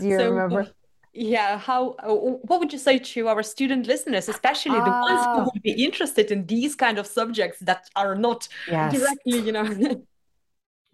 you 0.00 0.18
so, 0.18 0.30
remember? 0.30 0.66
yeah 1.14 1.58
how 1.58 1.90
uh, 1.98 2.14
what 2.14 2.58
would 2.58 2.72
you 2.72 2.78
say 2.78 2.98
to 2.98 3.28
our 3.28 3.42
student 3.42 3.86
listeners 3.86 4.30
especially 4.30 4.78
the 4.78 4.90
ones 4.90 5.22
who 5.24 5.40
ah. 5.42 5.44
would 5.44 5.62
be 5.62 5.84
interested 5.84 6.30
in 6.30 6.46
these 6.46 6.74
kind 6.74 6.98
of 6.98 7.06
subjects 7.06 7.58
that 7.60 7.86
are 7.94 8.14
not 8.14 8.48
yes. 8.66 8.94
directly 8.94 9.38
you 9.40 9.52
know 9.52 10.02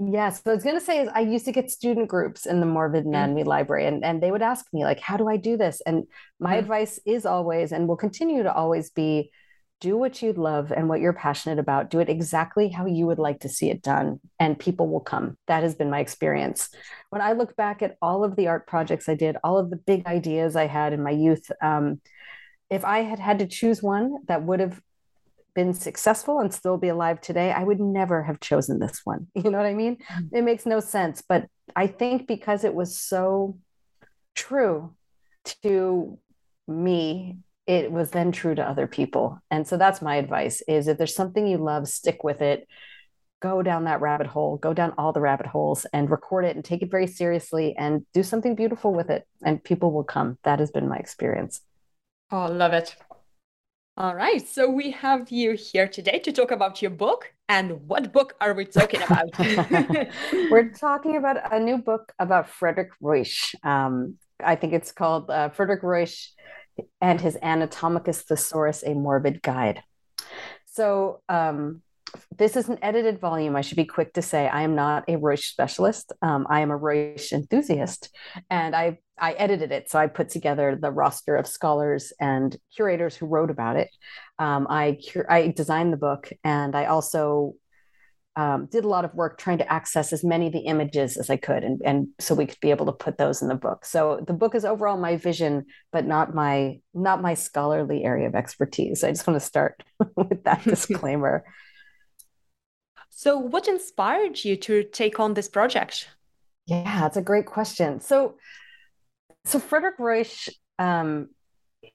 Yes. 0.01 0.43
So 0.45 0.53
I 0.53 0.55
was 0.55 0.63
going 0.63 0.79
to 0.79 0.85
say 0.85 1.01
is 1.01 1.09
I 1.13 1.21
used 1.21 1.45
to 1.47 1.53
get 1.53 1.73
student 1.73 2.09
groups 2.09 2.47
in 2.47 2.61
the 2.61 2.67
morbid 2.67 3.05
mm. 3.05 3.09
anatomy 3.09 3.41
mm-hmm. 3.41 3.49
library 3.49 3.87
and, 3.87 4.05
and 4.05 4.23
they 4.23 4.31
would 4.31 4.43
ask 4.43 4.67
me 4.73 4.85
like, 4.85 5.01
how 5.01 5.17
do 5.17 5.29
I 5.29 5.37
do 5.37 5.57
this? 5.57 5.83
And 5.85 6.07
my 6.39 6.51
mm-hmm. 6.51 6.59
advice 6.61 7.01
is 7.05 7.27
always, 7.27 7.73
and 7.73 7.89
will 7.89 7.97
continue 7.97 8.45
to 8.45 8.53
always 8.53 8.91
be 8.91 9.33
do 9.81 9.97
what 9.97 10.23
you 10.23 10.33
love 10.33 10.73
and 10.73 10.89
what 10.89 11.01
you're 11.01 11.13
passionate 11.13 11.59
about. 11.59 11.91
Do 11.91 12.01
it 12.01 12.09
exactly 12.09 12.69
how 12.69 12.87
you 12.87 13.07
would 13.07 13.19
like 13.19 13.41
to 13.41 13.49
see 13.49 13.71
it 13.71 13.83
done, 13.83 14.21
and 14.39 14.59
people 14.59 14.89
will 14.89 15.01
come. 15.01 15.37
That 15.47 15.63
has 15.63 15.75
been 15.75 15.91
my 15.91 16.01
experience. 16.01 16.71
When 17.11 17.23
I 17.23 17.33
look 17.33 17.57
back 17.57 17.83
at 17.83 17.97
all 18.03 18.25
of 18.25 18.37
the 18.37 18.49
art 18.49 18.67
projects 18.67 19.09
I 19.09 19.15
did, 19.15 19.37
all 19.45 19.59
of 19.59 19.71
the 19.71 19.77
big 19.77 20.07
ideas 20.07 20.57
I 20.57 20.67
had 20.67 20.93
in 20.93 21.03
my 21.03 21.11
youth, 21.11 21.51
um, 21.63 22.01
if 22.71 22.85
I 22.85 23.01
had 23.01 23.19
had 23.19 23.39
to 23.39 23.47
choose 23.47 23.83
one 23.83 24.19
that 24.27 24.43
would 24.43 24.61
have 24.61 24.81
been 25.55 25.75
successful 25.75 26.39
and 26.41 26.53
still 26.53 26.77
be 26.77 26.89
alive 26.89 27.21
today, 27.21 27.53
I 27.53 27.65
would 27.65 27.81
never 27.81 28.23
have 28.23 28.41
chosen 28.41 28.79
this 28.79 29.01
one. 29.05 29.29
You 29.35 29.51
know 29.51 29.59
what 29.59 29.67
I 29.67 29.75
mean? 29.75 29.97
Mm-hmm. 29.97 30.37
It 30.37 30.43
makes 30.43 30.67
no 30.67 30.81
sense. 30.81 31.23
But 31.27 31.47
I 31.75 31.87
think 31.87 32.27
because 32.27 32.65
it 32.65 32.75
was 32.75 32.99
so 32.99 33.59
true 34.35 34.95
to 35.63 36.19
me, 36.67 37.39
it 37.69 37.93
was 37.93 38.11
then 38.11 38.33
true 38.33 38.55
to 38.55 38.67
other 38.67 38.87
people. 38.87 39.39
And 39.51 39.69
so 39.69 39.77
that's 39.77 40.01
my 40.01 40.17
advice 40.17 40.63
is 40.67 40.89
if 40.89 40.97
there's 40.97 41.15
something 41.15 41.47
you 41.47 41.59
love, 41.59 41.87
stick 41.87 42.25
with 42.25 42.41
it. 42.41 42.67
Go 43.41 43.63
down 43.63 43.85
that 43.85 44.01
rabbit 44.01 44.27
hole, 44.27 44.57
go 44.57 44.73
down 44.73 44.95
all 44.97 45.13
the 45.13 45.21
rabbit 45.21 45.47
holes 45.47 45.87
and 45.93 46.11
record 46.11 46.47
it 46.47 46.57
and 46.57 46.65
take 46.65 46.83
it 46.83 46.91
very 46.91 47.07
seriously 47.07 47.77
and 47.77 48.07
do 48.15 48.23
something 48.23 48.55
beautiful 48.57 48.93
with 48.93 49.11
it. 49.11 49.29
And 49.45 49.63
people 49.63 49.93
will 49.93 50.03
come. 50.03 50.39
That 50.45 50.61
has 50.61 50.71
been 50.71 50.89
my 50.89 50.97
experience. 50.97 51.61
Oh, 52.33 52.47
love 52.47 52.73
it. 52.73 52.97
All 53.99 54.15
right. 54.15 54.47
So 54.49 54.71
we 54.71 54.93
have 54.93 55.31
you 55.31 55.53
here 55.53 55.89
today 55.89 56.21
to 56.21 56.33
talk 56.33 56.51
about 56.51 56.81
your 56.81 56.91
book. 56.91 57.33
And 57.51 57.87
what 57.87 58.13
book 58.13 58.35
are 58.41 58.55
we 58.55 58.65
talking 58.65 59.03
about? 59.03 59.29
We're 60.51 60.73
talking 60.73 61.17
about 61.17 61.53
a 61.53 61.61
new 61.61 61.79
book 61.79 62.13
about 62.19 62.49
Frederik 62.49 62.93
Ruysch. 63.03 63.55
Um, 63.63 64.15
I 64.43 64.55
think 64.55 64.73
it's 64.73 64.91
called 64.91 65.31
uh, 65.31 65.51
Frederik 65.51 65.83
Ruysch 65.83 66.29
and 67.01 67.21
his 67.21 67.37
Anatomicus 67.43 68.23
Thesaurus, 68.23 68.83
a 68.83 68.95
Morbid 68.95 69.43
Guide. 69.43 69.83
So, 70.67 71.23
um, 71.29 71.83
this 72.37 72.57
is 72.57 72.69
an 72.69 72.79
edited 72.83 73.21
volume. 73.21 73.57
I 73.57 73.61
should 73.61 73.77
be 73.77 73.85
quick 73.85 74.15
to 74.15 74.23
say 74.23 74.49
I 74.49 74.63
am 74.63 74.75
not 74.75 75.05
a 75.09 75.17
Ruysch 75.17 75.45
specialist. 75.45 76.13
Um, 76.23 76.47
I 76.49 76.61
am 76.61 76.71
a 76.71 76.79
Ruysch 76.79 77.33
enthusiast, 77.33 78.11
and 78.49 78.75
I 78.75 78.99
I 79.19 79.33
edited 79.33 79.73
it. 79.73 79.91
So 79.91 79.99
I 79.99 80.07
put 80.07 80.29
together 80.29 80.79
the 80.81 80.91
roster 80.91 81.37
of 81.37 81.47
scholars 81.47 82.13
and 82.21 82.57
curators 82.75 83.17
who 83.17 83.27
wrote 83.27 83.51
about 83.51 83.77
it. 83.77 83.91
Um, 84.39 84.67
I 84.71 84.99
I 85.29 85.49
designed 85.49 85.93
the 85.93 85.99
book, 85.99 86.31
and 86.45 86.75
I 86.75 86.87
also 86.87 87.55
um, 88.39 88.67
did 88.67 88.85
a 88.85 88.89
lot 88.89 89.05
of 89.05 89.13
work 89.15 89.37
trying 89.37 89.59
to 89.59 89.71
access 89.71 90.13
as 90.13 90.23
many 90.23 90.47
of 90.47 90.53
the 90.53 90.61
images 90.61 91.17
as 91.17 91.29
I 91.29 91.37
could, 91.37 91.65
and, 91.65 91.83
and 91.85 92.07
so 92.21 92.37
we 92.37 92.47
could 92.47 92.61
be 92.61 92.71
able 92.71 92.87
to 92.87 92.93
put 92.93 93.19
those 93.19 93.43
in 93.43 93.49
the 93.49 93.57
book. 93.57 93.85
So 93.85 94.23
the 94.25 94.33
book 94.33 94.55
is 94.55 94.65
overall 94.65 94.97
my 94.97 95.17
vision, 95.17 95.67
but 95.91 96.07
not 96.07 96.37
my 96.37 96.79
not 96.95 97.21
my 97.21 97.35
scholarly 97.35 98.05
area 98.05 98.29
of 98.29 98.37
expertise. 98.37 99.03
I 99.03 99.11
just 99.11 99.27
want 99.27 99.41
to 99.41 99.45
start 99.45 99.83
with 100.17 100.45
that 100.45 100.63
disclaimer. 100.75 101.45
So, 103.11 103.39
what 103.39 103.67
inspired 103.67 104.45
you 104.45 104.55
to 104.59 104.85
take 104.85 105.19
on 105.19 105.35
this 105.35 105.49
project? 105.49 106.09
Yeah, 106.67 107.01
that's 107.01 107.17
a 107.17 107.23
great 107.23 107.47
question. 107.47 108.01
So, 108.01 108.37
so 109.47 109.59
Frederik 109.59 109.99
Ruysch 109.99 110.49
um, 110.79 111.31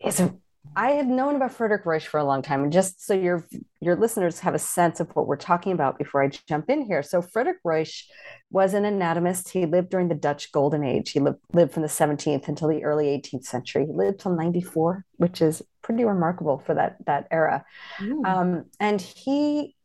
is 0.04 0.20
a 0.20 0.36
I 0.76 0.92
had 0.92 1.08
known 1.08 1.36
about 1.36 1.54
Frederik 1.54 1.84
Ruysch 1.84 2.06
for 2.06 2.20
a 2.20 2.24
long 2.24 2.42
time, 2.42 2.64
and 2.64 2.72
just 2.72 3.06
so 3.06 3.14
your 3.14 3.46
your 3.80 3.96
listeners 3.96 4.40
have 4.40 4.56
a 4.56 4.60
sense 4.60 5.00
of 5.00 5.10
what 5.16 5.28
we're 5.28 5.36
talking 5.36 5.72
about 5.72 5.98
before 5.98 6.24
I 6.24 6.30
jump 6.30 6.70
in 6.70 6.86
here. 6.86 7.04
So 7.04 7.22
Frederik 7.22 7.58
Ruysch 7.66 8.06
was 8.50 8.74
an 8.74 8.86
anatomist. 8.86 9.50
He 9.50 9.66
lived 9.66 9.90
during 9.90 10.08
the 10.08 10.16
Dutch 10.16 10.52
Golden 10.52 10.84
Age. 10.84 11.12
He 11.12 11.20
lived, 11.20 11.40
lived 11.52 11.74
from 11.74 11.84
the 11.84 11.90
17th 11.90 12.48
until 12.48 12.70
the 12.70 12.84
early 12.84 13.06
18th 13.06 13.46
century. 13.46 13.86
He 13.86 13.94
lived 13.94 14.22
till 14.22 14.36
94, 14.36 15.06
which 15.18 15.42
is 15.42 15.62
pretty 15.82 16.06
remarkable 16.06 16.58
for 16.60 16.74
that 16.74 16.98
that 17.06 17.28
era. 17.30 17.66
Mm. 18.00 18.26
Um, 18.26 18.66
and 18.80 19.00
he 19.02 19.76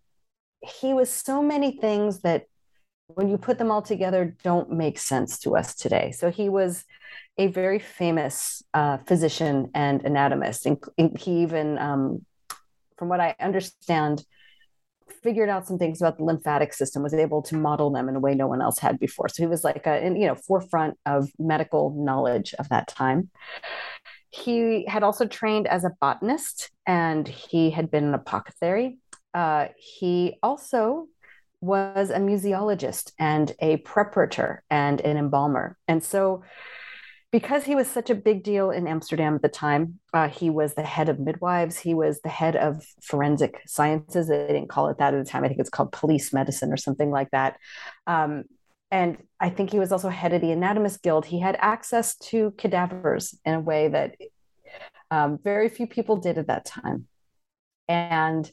he 0.62 0.94
was 0.94 1.10
so 1.10 1.42
many 1.42 1.72
things 1.72 2.20
that 2.20 2.46
when 3.08 3.28
you 3.28 3.38
put 3.38 3.58
them 3.58 3.70
all 3.70 3.82
together 3.82 4.36
don't 4.42 4.70
make 4.70 4.98
sense 4.98 5.38
to 5.40 5.56
us 5.56 5.74
today. 5.74 6.12
So 6.12 6.30
he 6.30 6.48
was 6.48 6.84
a 7.38 7.46
very 7.46 7.78
famous 7.78 8.62
uh, 8.74 8.98
physician 8.98 9.70
and 9.74 10.04
anatomist. 10.04 10.66
And 10.66 10.78
he 11.18 11.42
even, 11.42 11.78
um, 11.78 12.26
from 12.96 13.08
what 13.08 13.20
I 13.20 13.36
understand, 13.40 14.24
figured 15.22 15.48
out 15.48 15.66
some 15.66 15.78
things 15.78 16.02
about 16.02 16.18
the 16.18 16.24
lymphatic 16.24 16.72
system, 16.72 17.02
was 17.02 17.14
able 17.14 17.42
to 17.42 17.56
model 17.56 17.90
them 17.90 18.08
in 18.08 18.16
a 18.16 18.20
way 18.20 18.34
no 18.34 18.48
one 18.48 18.60
else 18.60 18.78
had 18.78 18.98
before. 18.98 19.28
So 19.28 19.42
he 19.42 19.46
was 19.46 19.64
like 19.64 19.86
a, 19.86 20.02
you 20.02 20.26
know, 20.26 20.34
forefront 20.34 20.98
of 21.06 21.30
medical 21.38 21.94
knowledge 21.96 22.54
of 22.58 22.68
that 22.70 22.88
time. 22.88 23.30
He 24.30 24.84
had 24.86 25.02
also 25.02 25.26
trained 25.26 25.66
as 25.66 25.84
a 25.84 25.92
botanist 26.00 26.70
and 26.86 27.26
he 27.26 27.70
had 27.70 27.90
been 27.90 28.04
an 28.04 28.14
apothecary. 28.14 28.98
Uh, 29.32 29.68
he 29.76 30.38
also 30.42 31.06
was 31.60 32.10
a 32.10 32.18
museologist 32.18 33.12
and 33.18 33.54
a 33.60 33.78
preparator 33.78 34.58
and 34.70 35.00
an 35.00 35.16
embalmer. 35.16 35.76
And 35.88 36.04
so 36.04 36.44
because 37.30 37.64
he 37.64 37.74
was 37.74 37.88
such 37.88 38.08
a 38.10 38.14
big 38.14 38.42
deal 38.42 38.70
in 38.70 38.86
Amsterdam 38.86 39.34
at 39.34 39.42
the 39.42 39.48
time, 39.48 39.98
uh, 40.14 40.28
he 40.28 40.48
was 40.48 40.74
the 40.74 40.82
head 40.82 41.08
of 41.08 41.20
midwives. 41.20 41.78
He 41.78 41.94
was 41.94 42.20
the 42.22 42.28
head 42.28 42.56
of 42.56 42.82
forensic 43.02 43.60
sciences. 43.66 44.28
They 44.28 44.46
didn't 44.46 44.70
call 44.70 44.88
it 44.88 44.98
that 44.98 45.14
at 45.14 45.24
the 45.24 45.30
time. 45.30 45.44
I 45.44 45.48
think 45.48 45.60
it's 45.60 45.70
called 45.70 45.92
police 45.92 46.32
medicine 46.32 46.72
or 46.72 46.78
something 46.78 47.10
like 47.10 47.30
that. 47.32 47.56
Um, 48.06 48.44
and 48.90 49.18
I 49.38 49.50
think 49.50 49.70
he 49.70 49.78
was 49.78 49.92
also 49.92 50.08
head 50.08 50.32
of 50.32 50.40
the 50.40 50.52
Anatomist 50.52 51.02
Guild. 51.02 51.26
He 51.26 51.40
had 51.40 51.56
access 51.60 52.16
to 52.16 52.52
cadavers 52.56 53.38
in 53.44 53.54
a 53.54 53.60
way 53.60 53.88
that 53.88 54.16
um, 55.10 55.38
very 55.42 55.68
few 55.68 55.86
people 55.86 56.16
did 56.16 56.38
at 56.38 56.46
that 56.46 56.64
time. 56.64 57.06
And 57.88 58.50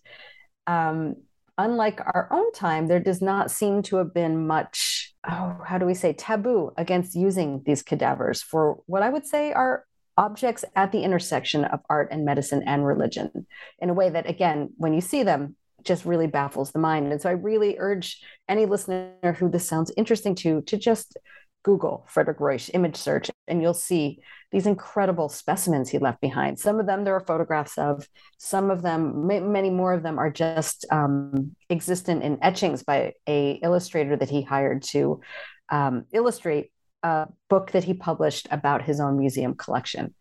um, 0.68 1.16
unlike 1.58 2.02
our 2.02 2.28
own 2.32 2.52
time, 2.52 2.88
there 2.88 3.00
does 3.00 3.22
not 3.22 3.52
seem 3.52 3.82
to 3.84 3.98
have 3.98 4.14
been 4.14 4.46
much, 4.48 5.05
oh, 5.30 5.62
how 5.66 5.78
do 5.78 5.86
we 5.86 5.94
say, 5.94 6.14
taboo 6.14 6.72
against 6.78 7.16
using 7.16 7.64
these 7.66 7.82
cadavers 7.82 8.42
for 8.42 8.82
what 8.86 9.04
I 9.04 9.10
would 9.10 9.26
say 9.26 9.54
are 9.54 9.86
objects 10.18 10.64
at 10.76 10.92
the 10.92 11.04
intersection 11.04 11.66
of 11.66 11.82
art 11.90 12.10
and 12.12 12.24
medicine 12.24 12.64
and 12.66 12.86
religion 12.86 13.46
in 13.80 13.90
a 13.90 13.94
way 13.94 14.10
that, 14.10 14.30
again, 14.30 14.70
when 14.78 14.94
you 14.94 15.02
see 15.02 15.24
them, 15.24 15.56
just 15.84 16.06
really 16.06 16.28
baffles 16.28 16.72
the 16.72 16.80
mind. 16.80 17.12
And 17.12 17.22
so 17.22 17.30
I 17.30 17.34
really 17.34 17.78
urge 17.78 18.22
any 18.50 18.66
listener 18.66 19.36
who 19.38 19.50
this 19.50 19.68
sounds 19.68 19.92
interesting 19.96 20.36
to 20.36 20.62
to 20.64 20.78
just 20.78 21.18
Google 21.66 22.06
Frederik 22.08 22.38
Ruysch 22.38 22.70
image 22.76 22.96
search, 22.96 23.32
and 23.48 23.60
you'll 23.60 23.74
see 23.74 24.20
these 24.52 24.68
incredible 24.68 25.30
specimens 25.30 25.90
he 25.90 25.98
left 25.98 26.22
behind. 26.22 26.60
Some 26.60 26.80
of 26.80 26.86
them 26.86 27.04
there 27.04 27.16
are 27.16 27.20
photographs 27.20 27.80
of, 27.80 28.08
some 28.38 28.70
of 28.70 28.84
them, 28.84 29.26
many 29.26 29.72
more 29.72 29.92
of 29.92 30.04
them 30.04 30.20
are 30.20 30.30
just 30.30 30.86
um, 30.92 31.56
existent 31.72 32.22
in 32.22 32.38
etchings 32.44 32.84
by 32.84 33.14
a 33.28 33.54
illustrator 33.64 34.16
that 34.16 34.30
he 34.30 34.44
hired 34.44 34.84
to 34.84 35.22
um, 35.70 36.06
illustrate 36.14 36.72
a 37.02 37.28
book 37.50 37.72
that 37.72 37.84
he 37.84 37.96
published 37.96 38.48
about 38.52 38.84
his 38.84 39.00
own 39.00 39.18
museum 39.18 39.56
collection. 39.56 40.14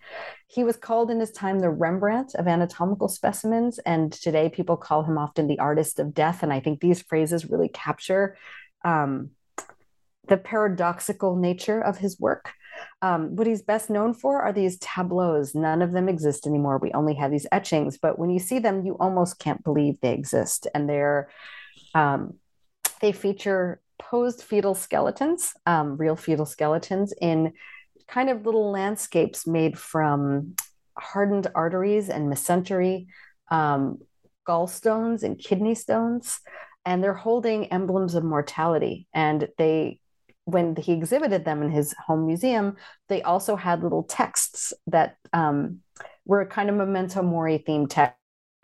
He 0.46 0.64
was 0.64 0.76
called 0.78 1.10
in 1.10 1.20
his 1.20 1.30
time 1.30 1.58
the 1.58 1.68
Rembrandt 1.68 2.34
of 2.36 2.48
anatomical 2.48 3.08
specimens, 3.08 3.78
and 3.80 4.10
today 4.10 4.48
people 4.48 4.78
call 4.78 5.02
him 5.02 5.18
often 5.18 5.46
the 5.46 5.58
artist 5.58 5.98
of 5.98 6.14
death. 6.14 6.42
And 6.42 6.54
I 6.54 6.60
think 6.60 6.80
these 6.80 7.02
phrases 7.02 7.50
really 7.50 7.68
capture 7.68 8.38
um, 8.82 9.30
the 10.28 10.36
paradoxical 10.36 11.36
nature 11.36 11.80
of 11.80 11.98
his 11.98 12.18
work. 12.18 12.52
Um, 13.02 13.36
what 13.36 13.46
he's 13.46 13.62
best 13.62 13.90
known 13.90 14.14
for 14.14 14.42
are 14.42 14.52
these 14.52 14.78
tableaus. 14.78 15.54
None 15.54 15.82
of 15.82 15.92
them 15.92 16.08
exist 16.08 16.46
anymore. 16.46 16.78
We 16.78 16.92
only 16.92 17.14
have 17.14 17.30
these 17.30 17.46
etchings, 17.52 17.98
but 17.98 18.18
when 18.18 18.30
you 18.30 18.38
see 18.38 18.58
them, 18.58 18.84
you 18.84 18.96
almost 18.98 19.38
can't 19.38 19.62
believe 19.62 20.00
they 20.00 20.12
exist. 20.12 20.66
And 20.74 20.88
they're 20.88 21.28
um, 21.94 22.34
they 23.00 23.12
feature 23.12 23.80
posed 23.98 24.42
fetal 24.42 24.74
skeletons, 24.74 25.52
um, 25.66 25.96
real 25.96 26.16
fetal 26.16 26.46
skeletons, 26.46 27.12
in 27.20 27.52
kind 28.08 28.30
of 28.30 28.44
little 28.44 28.70
landscapes 28.70 29.46
made 29.46 29.78
from 29.78 30.54
hardened 30.96 31.46
arteries 31.54 32.08
and 32.08 32.32
mesentery, 32.32 33.06
um, 33.50 33.98
gallstones 34.46 35.22
and 35.22 35.38
kidney 35.38 35.74
stones 35.74 36.40
and 36.84 37.02
they're 37.02 37.14
holding 37.14 37.66
emblems 37.66 38.14
of 38.14 38.24
mortality 38.24 39.06
and 39.14 39.48
they 39.58 39.98
when 40.44 40.76
he 40.76 40.92
exhibited 40.92 41.44
them 41.44 41.62
in 41.62 41.70
his 41.70 41.94
home 42.06 42.26
museum, 42.26 42.76
they 43.08 43.22
also 43.22 43.56
had 43.56 43.82
little 43.82 44.02
texts 44.02 44.72
that 44.86 45.16
um, 45.32 45.80
were 46.26 46.44
kind 46.46 46.68
of 46.68 46.76
memento 46.76 47.22
mori 47.22 47.62
themed 47.66 47.90
texts. 47.90 48.18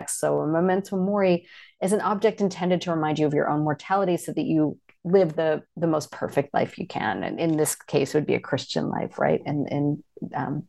So, 0.08 0.40
a 0.40 0.46
memento 0.46 0.96
mori 0.96 1.46
is 1.82 1.92
an 1.92 2.00
object 2.00 2.40
intended 2.40 2.82
to 2.82 2.92
remind 2.92 3.18
you 3.18 3.26
of 3.26 3.34
your 3.34 3.50
own 3.50 3.64
mortality 3.64 4.16
so 4.16 4.32
that 4.32 4.44
you 4.44 4.78
live 5.04 5.36
the 5.36 5.62
the 5.76 5.86
most 5.86 6.10
perfect 6.10 6.52
life 6.54 6.78
you 6.78 6.86
can. 6.86 7.22
And 7.22 7.40
in 7.40 7.56
this 7.56 7.74
case, 7.74 8.14
it 8.14 8.18
would 8.18 8.26
be 8.26 8.34
a 8.34 8.40
Christian 8.40 8.88
life, 8.88 9.18
right? 9.18 9.40
And 9.44 9.68
in 9.68 10.04
um, 10.34 10.64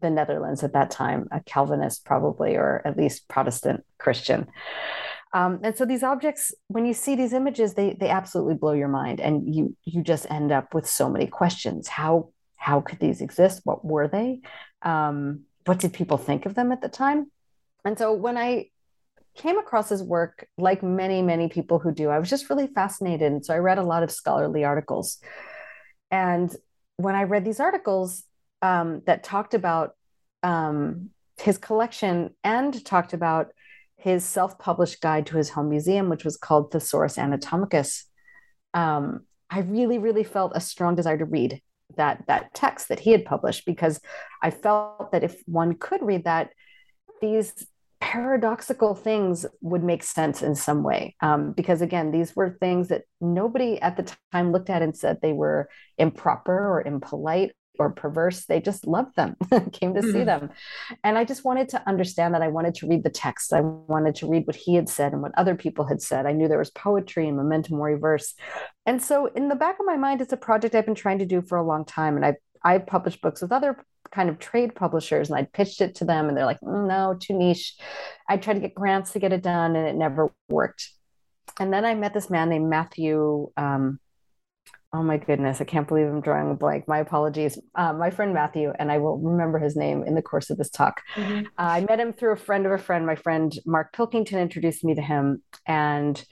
the 0.00 0.10
Netherlands 0.10 0.62
at 0.62 0.74
that 0.74 0.90
time, 0.90 1.28
a 1.30 1.40
Calvinist 1.40 2.04
probably, 2.04 2.56
or 2.56 2.82
at 2.84 2.96
least 2.96 3.28
Protestant 3.28 3.84
Christian. 3.98 4.46
Um, 5.32 5.60
and 5.62 5.76
so 5.76 5.84
these 5.84 6.02
objects, 6.02 6.54
when 6.68 6.86
you 6.86 6.94
see 6.94 7.14
these 7.14 7.32
images, 7.32 7.74
they 7.74 7.94
they 8.00 8.08
absolutely 8.08 8.54
blow 8.54 8.72
your 8.72 8.88
mind, 8.88 9.20
and 9.20 9.54
you 9.54 9.76
you 9.84 10.02
just 10.02 10.30
end 10.30 10.52
up 10.52 10.74
with 10.74 10.88
so 10.88 11.10
many 11.10 11.26
questions. 11.26 11.88
How 11.88 12.30
how 12.56 12.80
could 12.80 12.98
these 12.98 13.20
exist? 13.20 13.60
What 13.64 13.84
were 13.84 14.08
they? 14.08 14.40
Um, 14.82 15.44
what 15.66 15.78
did 15.78 15.92
people 15.92 16.16
think 16.16 16.46
of 16.46 16.54
them 16.54 16.72
at 16.72 16.80
the 16.80 16.88
time? 16.88 17.30
And 17.84 17.98
so 17.98 18.12
when 18.12 18.38
I 18.38 18.70
came 19.34 19.58
across 19.58 19.90
his 19.90 20.02
work, 20.02 20.48
like 20.56 20.82
many 20.82 21.20
many 21.20 21.48
people 21.48 21.78
who 21.78 21.92
do, 21.92 22.08
I 22.08 22.18
was 22.18 22.30
just 22.30 22.48
really 22.48 22.66
fascinated, 22.66 23.30
and 23.30 23.44
so 23.44 23.52
I 23.52 23.58
read 23.58 23.78
a 23.78 23.82
lot 23.82 24.02
of 24.02 24.10
scholarly 24.10 24.64
articles. 24.64 25.18
And 26.10 26.54
when 26.96 27.14
I 27.14 27.24
read 27.24 27.44
these 27.44 27.60
articles 27.60 28.24
um, 28.62 29.02
that 29.06 29.22
talked 29.22 29.52
about 29.52 29.94
um, 30.42 31.10
his 31.36 31.58
collection 31.58 32.34
and 32.42 32.84
talked 32.84 33.12
about 33.12 33.52
his 33.98 34.24
self-published 34.24 35.00
guide 35.00 35.26
to 35.26 35.36
his 35.36 35.50
home 35.50 35.68
museum, 35.68 36.08
which 36.08 36.24
was 36.24 36.36
called 36.36 36.70
Thesaurus 36.70 37.16
Anatomicus, 37.16 38.04
um, 38.72 39.26
I 39.50 39.60
really, 39.60 39.98
really 39.98 40.24
felt 40.24 40.52
a 40.54 40.60
strong 40.60 40.94
desire 40.94 41.18
to 41.18 41.24
read 41.24 41.60
that 41.96 42.24
that 42.28 42.54
text 42.54 42.88
that 42.88 43.00
he 43.00 43.12
had 43.12 43.24
published 43.24 43.64
because 43.64 44.00
I 44.42 44.50
felt 44.50 45.10
that 45.12 45.24
if 45.24 45.42
one 45.46 45.74
could 45.74 46.02
read 46.02 46.24
that, 46.24 46.50
these 47.20 47.66
paradoxical 48.00 48.94
things 48.94 49.44
would 49.60 49.82
make 49.82 50.02
sense 50.02 50.42
in 50.42 50.54
some 50.54 50.82
way. 50.82 51.16
Um, 51.20 51.52
because 51.52 51.82
again, 51.82 52.12
these 52.12 52.36
were 52.36 52.56
things 52.60 52.88
that 52.88 53.02
nobody 53.20 53.80
at 53.80 53.96
the 53.96 54.14
time 54.32 54.52
looked 54.52 54.70
at 54.70 54.82
and 54.82 54.96
said 54.96 55.18
they 55.20 55.32
were 55.32 55.68
improper 55.96 56.56
or 56.56 56.82
impolite 56.86 57.52
or 57.78 57.90
perverse. 57.90 58.44
They 58.44 58.60
just 58.60 58.86
loved 58.86 59.16
them, 59.16 59.36
came 59.72 59.94
to 59.94 60.00
mm-hmm. 60.00 60.12
see 60.12 60.24
them. 60.24 60.50
And 61.04 61.16
I 61.16 61.24
just 61.24 61.44
wanted 61.44 61.68
to 61.70 61.88
understand 61.88 62.34
that. 62.34 62.42
I 62.42 62.48
wanted 62.48 62.74
to 62.76 62.88
read 62.88 63.04
the 63.04 63.10
text. 63.10 63.52
I 63.52 63.60
wanted 63.60 64.16
to 64.16 64.28
read 64.28 64.46
what 64.46 64.56
he 64.56 64.74
had 64.74 64.88
said 64.88 65.12
and 65.12 65.22
what 65.22 65.32
other 65.36 65.54
people 65.54 65.86
had 65.86 66.02
said. 66.02 66.26
I 66.26 66.32
knew 66.32 66.48
there 66.48 66.58
was 66.58 66.70
poetry 66.70 67.28
and 67.28 67.36
memento 67.36 67.74
mori 67.74 67.98
verse. 67.98 68.34
And 68.86 69.02
so 69.02 69.26
in 69.26 69.48
the 69.48 69.54
back 69.54 69.78
of 69.78 69.86
my 69.86 69.96
mind, 69.96 70.20
it's 70.20 70.32
a 70.32 70.36
project 70.36 70.74
I've 70.74 70.86
been 70.86 70.94
trying 70.94 71.18
to 71.20 71.26
do 71.26 71.42
for 71.42 71.56
a 71.56 71.66
long 71.66 71.84
time. 71.84 72.16
And 72.16 72.24
I 72.24 72.36
I 72.64 72.78
published 72.78 73.22
books 73.22 73.40
with 73.40 73.52
other 73.52 73.84
kind 74.10 74.28
of 74.28 74.38
trade 74.38 74.74
publishers 74.74 75.28
and 75.28 75.38
I 75.38 75.44
pitched 75.44 75.80
it 75.80 75.94
to 75.96 76.04
them 76.04 76.28
and 76.28 76.36
they're 76.36 76.46
like, 76.46 76.60
mm, 76.60 76.88
no, 76.88 77.16
too 77.18 77.34
niche. 77.34 77.76
I 78.28 78.36
tried 78.36 78.54
to 78.54 78.60
get 78.60 78.74
grants 78.74 79.12
to 79.12 79.18
get 79.18 79.32
it 79.32 79.42
done 79.42 79.76
and 79.76 79.86
it 79.86 79.94
never 79.94 80.32
worked. 80.48 80.90
And 81.60 81.72
then 81.72 81.84
I 81.84 81.94
met 81.94 82.14
this 82.14 82.30
man 82.30 82.48
named 82.48 82.68
Matthew 82.68 83.50
um, 83.56 84.00
oh 84.92 85.02
my 85.02 85.18
goodness, 85.18 85.60
I 85.60 85.64
can't 85.64 85.86
believe 85.86 86.06
I'm 86.06 86.20
drawing 86.20 86.50
a 86.50 86.54
blank. 86.54 86.88
My 86.88 86.98
apologies. 86.98 87.58
Uh, 87.74 87.92
my 87.92 88.10
friend 88.10 88.32
Matthew, 88.32 88.72
and 88.78 88.90
I 88.90 88.98
will 88.98 89.18
remember 89.18 89.58
his 89.58 89.76
name 89.76 90.02
in 90.04 90.14
the 90.14 90.22
course 90.22 90.50
of 90.50 90.56
this 90.56 90.70
talk. 90.70 91.02
Mm-hmm. 91.14 91.40
Uh, 91.40 91.42
I 91.56 91.80
met 91.80 92.00
him 92.00 92.12
through 92.12 92.32
a 92.32 92.36
friend 92.36 92.64
of 92.64 92.72
a 92.72 92.78
friend. 92.78 93.06
My 93.06 93.16
friend 93.16 93.52
Mark 93.66 93.92
Pilkington 93.92 94.38
introduced 94.38 94.84
me 94.84 94.94
to 94.94 95.02
him, 95.02 95.42
and 95.66 96.24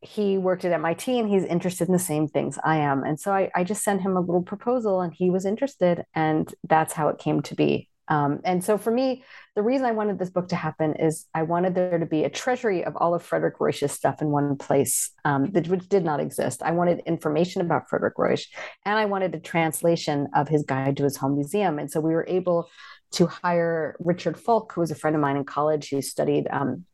he 0.00 0.38
worked 0.38 0.64
at 0.64 0.72
MIT 0.72 1.18
and 1.18 1.28
he's 1.28 1.44
interested 1.44 1.88
in 1.88 1.92
the 1.92 1.98
same 1.98 2.28
things 2.28 2.58
I 2.64 2.76
am. 2.76 3.02
And 3.02 3.18
so 3.18 3.32
I, 3.32 3.50
I 3.54 3.64
just 3.64 3.82
sent 3.82 4.02
him 4.02 4.16
a 4.16 4.20
little 4.20 4.42
proposal 4.42 5.00
and 5.00 5.12
he 5.12 5.30
was 5.30 5.46
interested, 5.46 6.04
and 6.14 6.52
that's 6.68 6.92
how 6.92 7.08
it 7.08 7.18
came 7.18 7.42
to 7.42 7.54
be. 7.54 7.88
Um, 8.08 8.40
and 8.44 8.62
so 8.62 8.78
for 8.78 8.90
me, 8.90 9.24
the 9.54 9.62
reason 9.62 9.86
I 9.86 9.92
wanted 9.92 10.18
this 10.18 10.30
book 10.30 10.48
to 10.48 10.56
happen 10.56 10.94
is 10.96 11.26
I 11.34 11.42
wanted 11.42 11.74
there 11.74 11.98
to 11.98 12.06
be 12.06 12.24
a 12.24 12.30
treasury 12.30 12.84
of 12.84 12.96
all 12.96 13.14
of 13.14 13.22
Frederik 13.22 13.58
Ruysch's 13.58 13.92
stuff 13.92 14.22
in 14.22 14.28
one 14.28 14.56
place, 14.56 15.10
um, 15.24 15.50
that, 15.52 15.68
which 15.68 15.88
did 15.88 16.04
not 16.04 16.20
exist. 16.20 16.62
I 16.62 16.72
wanted 16.72 17.00
information 17.06 17.62
about 17.62 17.88
Frederik 17.88 18.16
Ruysch, 18.16 18.46
and 18.84 18.98
I 18.98 19.06
wanted 19.06 19.34
a 19.34 19.40
translation 19.40 20.28
of 20.34 20.48
his 20.48 20.62
guide 20.64 20.96
to 20.98 21.04
his 21.04 21.16
home 21.16 21.34
museum. 21.34 21.78
And 21.78 21.90
so 21.90 22.00
we 22.00 22.14
were 22.14 22.26
able 22.28 22.68
to 23.12 23.26
hire 23.26 23.96
Richard 23.98 24.38
Falk, 24.38 24.72
who 24.72 24.80
was 24.82 24.90
a 24.90 24.96
friend 24.96 25.16
of 25.16 25.22
mine 25.22 25.36
in 25.36 25.44
college, 25.44 25.88
who 25.90 26.02
studied. 26.02 26.46
Um, 26.50 26.84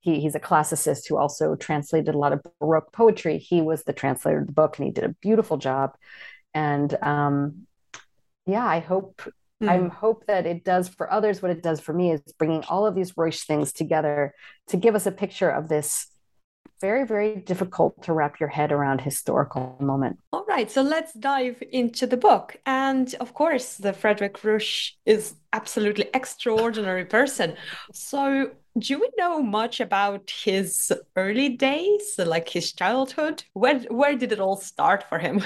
he, 0.00 0.20
he's 0.20 0.34
a 0.34 0.40
classicist 0.40 1.08
who 1.08 1.16
also 1.16 1.54
translated 1.56 2.14
a 2.14 2.18
lot 2.18 2.32
of 2.32 2.40
Baroque 2.58 2.92
poetry. 2.92 3.38
He 3.38 3.60
was 3.60 3.84
the 3.84 3.92
translator 3.92 4.40
of 4.40 4.46
the 4.46 4.52
book, 4.52 4.78
and 4.78 4.86
he 4.86 4.92
did 4.92 5.04
a 5.04 5.14
beautiful 5.20 5.56
job. 5.56 5.94
And 6.54 6.92
um, 7.02 7.66
yeah, 8.46 8.66
I 8.66 8.80
hope 8.80 9.22
Mm. 9.62 9.68
I 9.68 9.94
hope 9.94 10.26
that 10.26 10.46
it 10.46 10.64
does 10.64 10.88
for 10.88 11.12
others 11.12 11.42
what 11.42 11.50
it 11.50 11.62
does 11.62 11.80
for 11.80 11.92
me 11.92 12.12
is 12.12 12.20
bringing 12.38 12.64
all 12.64 12.86
of 12.86 12.94
these 12.94 13.12
Ruysch 13.12 13.44
things 13.44 13.72
together 13.72 14.34
to 14.68 14.76
give 14.76 14.94
us 14.94 15.06
a 15.06 15.12
picture 15.12 15.50
of 15.50 15.68
this 15.68 16.06
very, 16.80 17.06
very 17.06 17.36
difficult 17.36 18.02
to 18.04 18.12
wrap 18.12 18.40
your 18.40 18.48
head 18.48 18.72
around 18.72 19.02
historical 19.02 19.76
moment. 19.80 20.18
All 20.32 20.46
right, 20.48 20.70
so 20.70 20.80
let's 20.80 21.12
dive 21.12 21.62
into 21.72 22.06
the 22.06 22.16
book. 22.16 22.56
And 22.64 23.14
of 23.20 23.34
course, 23.34 23.76
the 23.76 23.92
Frederik 23.92 24.38
Ruysch 24.40 24.92
is 25.04 25.34
absolutely 25.52 26.08
extraordinary 26.14 27.04
person. 27.04 27.54
So 27.92 28.52
do 28.78 28.98
we 28.98 29.10
know 29.18 29.42
much 29.42 29.80
about 29.80 30.30
his 30.30 30.92
early 31.16 31.50
days, 31.50 32.14
like 32.18 32.48
his 32.48 32.72
childhood? 32.72 33.44
Where 33.52 33.80
where 33.90 34.16
did 34.16 34.32
it 34.32 34.40
all 34.40 34.56
start 34.56 35.04
for 35.08 35.18
him? 35.18 35.42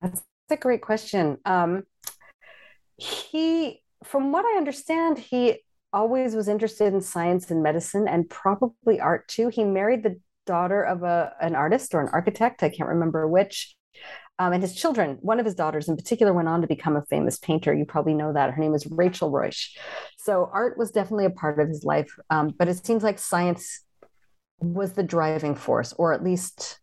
That's 0.00 0.22
a 0.50 0.56
great 0.56 0.82
question. 0.82 1.38
Um, 1.44 1.84
he, 2.98 3.82
from 4.04 4.32
what 4.32 4.44
I 4.44 4.58
understand, 4.58 5.18
he 5.18 5.62
always 5.92 6.34
was 6.34 6.48
interested 6.48 6.92
in 6.92 7.00
science 7.00 7.50
and 7.50 7.62
medicine 7.62 8.06
and 8.06 8.28
probably 8.28 9.00
art 9.00 9.26
too. 9.28 9.48
He 9.48 9.64
married 9.64 10.02
the 10.02 10.20
daughter 10.46 10.82
of 10.82 11.02
a 11.02 11.32
an 11.40 11.54
artist 11.54 11.94
or 11.94 12.00
an 12.00 12.10
architect, 12.12 12.62
I 12.62 12.68
can't 12.68 12.88
remember 12.88 13.26
which. 13.26 13.74
Um, 14.40 14.52
and 14.52 14.62
his 14.62 14.74
children, 14.74 15.18
one 15.20 15.40
of 15.40 15.46
his 15.46 15.56
daughters 15.56 15.88
in 15.88 15.96
particular, 15.96 16.32
went 16.32 16.48
on 16.48 16.60
to 16.60 16.68
become 16.68 16.96
a 16.96 17.04
famous 17.06 17.38
painter. 17.38 17.74
You 17.74 17.84
probably 17.84 18.14
know 18.14 18.32
that. 18.32 18.52
Her 18.52 18.60
name 18.60 18.74
is 18.74 18.86
Rachel 18.86 19.32
Ruysch. 19.32 19.76
So 20.16 20.48
art 20.52 20.78
was 20.78 20.92
definitely 20.92 21.24
a 21.24 21.30
part 21.30 21.58
of 21.58 21.68
his 21.68 21.82
life, 21.84 22.10
um, 22.30 22.54
but 22.56 22.68
it 22.68 22.84
seems 22.84 23.02
like 23.02 23.18
science 23.18 23.82
was 24.60 24.92
the 24.92 25.02
driving 25.02 25.54
force, 25.54 25.92
or 25.92 26.12
at 26.12 26.22
least 26.22 26.78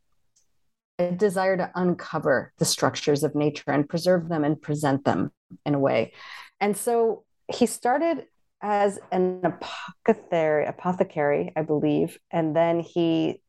a 0.99 1.11
desire 1.11 1.57
to 1.57 1.71
uncover 1.75 2.53
the 2.57 2.65
structures 2.65 3.23
of 3.23 3.35
nature 3.35 3.71
and 3.71 3.87
preserve 3.87 4.29
them 4.29 4.43
and 4.43 4.61
present 4.61 5.03
them 5.05 5.31
in 5.65 5.75
a 5.75 5.79
way. 5.79 6.13
And 6.59 6.75
so 6.75 7.23
he 7.51 7.65
started 7.65 8.25
as 8.61 8.99
an 9.11 9.41
apothecary, 9.43 10.65
apothecary, 10.65 11.53
I 11.55 11.61
believe, 11.61 12.17
and 12.31 12.55
then 12.55 12.79
he 12.79 13.41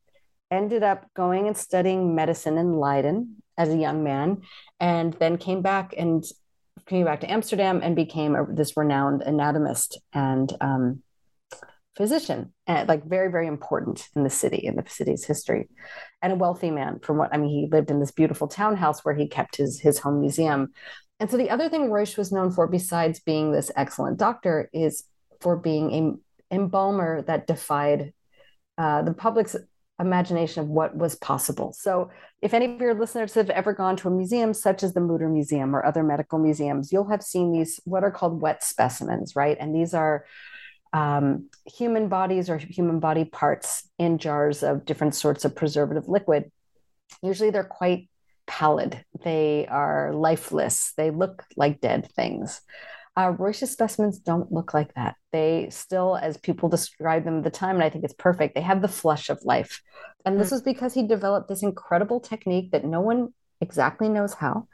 ended 0.50 0.82
up 0.82 1.06
going 1.14 1.46
and 1.46 1.56
studying 1.56 2.14
medicine 2.14 2.58
in 2.58 2.74
Leiden 2.74 3.42
as 3.56 3.70
a 3.70 3.76
young 3.76 4.04
man, 4.04 4.42
and 4.78 5.14
then 5.14 5.38
came 5.38 5.62
back 5.62 5.94
and 5.96 6.24
came 6.86 7.04
back 7.04 7.20
to 7.20 7.30
Amsterdam 7.30 7.80
and 7.82 7.96
became 7.96 8.36
a, 8.36 8.44
this 8.48 8.76
renowned 8.76 9.22
anatomist 9.22 9.98
and 10.12 10.52
um, 10.60 11.02
physician, 11.96 12.52
and 12.66 12.86
like 12.88 13.04
very, 13.06 13.30
very 13.30 13.46
important 13.46 14.06
in 14.14 14.22
the 14.22 14.30
city, 14.30 14.58
in 14.58 14.76
the 14.76 14.84
city's 14.86 15.24
history, 15.24 15.68
and 16.20 16.34
a 16.34 16.36
wealthy 16.36 16.70
man. 16.70 17.00
From 17.00 17.16
what 17.16 17.32
I 17.32 17.38
mean, 17.38 17.48
he 17.48 17.68
lived 17.74 17.90
in 17.90 18.00
this 18.00 18.12
beautiful 18.12 18.46
townhouse 18.46 19.04
where 19.04 19.14
he 19.14 19.28
kept 19.28 19.56
his 19.56 19.80
his 19.80 19.98
home 19.98 20.20
museum. 20.20 20.72
And 21.18 21.30
so 21.30 21.36
the 21.36 21.50
other 21.50 21.68
thing 21.68 21.88
Ruysch 21.88 22.16
was 22.16 22.32
known 22.32 22.50
for, 22.50 22.66
besides 22.66 23.20
being 23.20 23.52
this 23.52 23.70
excellent 23.74 24.18
doctor, 24.18 24.68
is 24.72 25.04
for 25.40 25.56
being 25.56 25.92
a 25.92 26.54
embalmer 26.54 27.22
that 27.22 27.46
defied 27.46 28.12
uh, 28.78 29.02
the 29.02 29.14
public's 29.14 29.56
imagination 29.98 30.62
of 30.62 30.68
what 30.68 30.94
was 30.96 31.14
possible. 31.16 31.72
So, 31.72 32.10
if 32.42 32.52
any 32.52 32.66
of 32.66 32.80
your 32.80 32.94
listeners 32.94 33.32
have 33.34 33.48
ever 33.48 33.72
gone 33.72 33.96
to 33.96 34.08
a 34.08 34.10
museum 34.10 34.52
such 34.52 34.82
as 34.82 34.92
the 34.92 35.00
Mutter 35.00 35.28
Museum 35.28 35.74
or 35.74 35.84
other 35.84 36.02
medical 36.02 36.38
museums, 36.38 36.92
you'll 36.92 37.08
have 37.08 37.22
seen 37.22 37.50
these 37.50 37.80
what 37.84 38.04
are 38.04 38.10
called 38.10 38.42
wet 38.42 38.62
specimens, 38.62 39.34
right? 39.34 39.56
And 39.58 39.74
these 39.74 39.94
are 39.94 40.26
um, 40.92 41.48
human 41.66 42.08
bodies 42.08 42.50
or 42.50 42.58
human 42.58 43.00
body 43.00 43.24
parts 43.24 43.88
in 43.98 44.18
jars 44.18 44.62
of 44.62 44.84
different 44.84 45.14
sorts 45.14 45.44
of 45.44 45.56
preservative 45.56 46.08
liquid. 46.08 46.50
Usually 47.22 47.50
they're 47.50 47.64
quite 47.64 48.08
pallid, 48.46 49.04
they 49.24 49.66
are 49.66 50.12
lifeless, 50.14 50.92
they 50.96 51.10
look 51.10 51.44
like 51.56 51.80
dead 51.80 52.10
things. 52.12 52.60
Uh, 53.16 53.32
Ruysch's 53.32 53.70
specimens 53.70 54.18
don't 54.18 54.52
look 54.52 54.74
like 54.74 54.92
that. 54.94 55.16
They 55.32 55.68
still, 55.70 56.16
as 56.16 56.36
people 56.36 56.68
describe 56.68 57.24
them 57.24 57.38
at 57.38 57.44
the 57.44 57.50
time, 57.50 57.76
and 57.76 57.84
I 57.84 57.88
think 57.88 58.04
it's 58.04 58.14
perfect, 58.14 58.54
they 58.54 58.60
have 58.60 58.82
the 58.82 58.88
flush 58.88 59.30
of 59.30 59.42
life. 59.42 59.80
And 60.24 60.38
this 60.38 60.48
mm. 60.48 60.52
was 60.52 60.62
because 60.62 60.92
he 60.92 61.06
developed 61.06 61.48
this 61.48 61.62
incredible 61.62 62.20
technique 62.20 62.72
that 62.72 62.84
no 62.84 63.00
one 63.00 63.32
exactly 63.60 64.08
knows 64.08 64.34
how. 64.34 64.68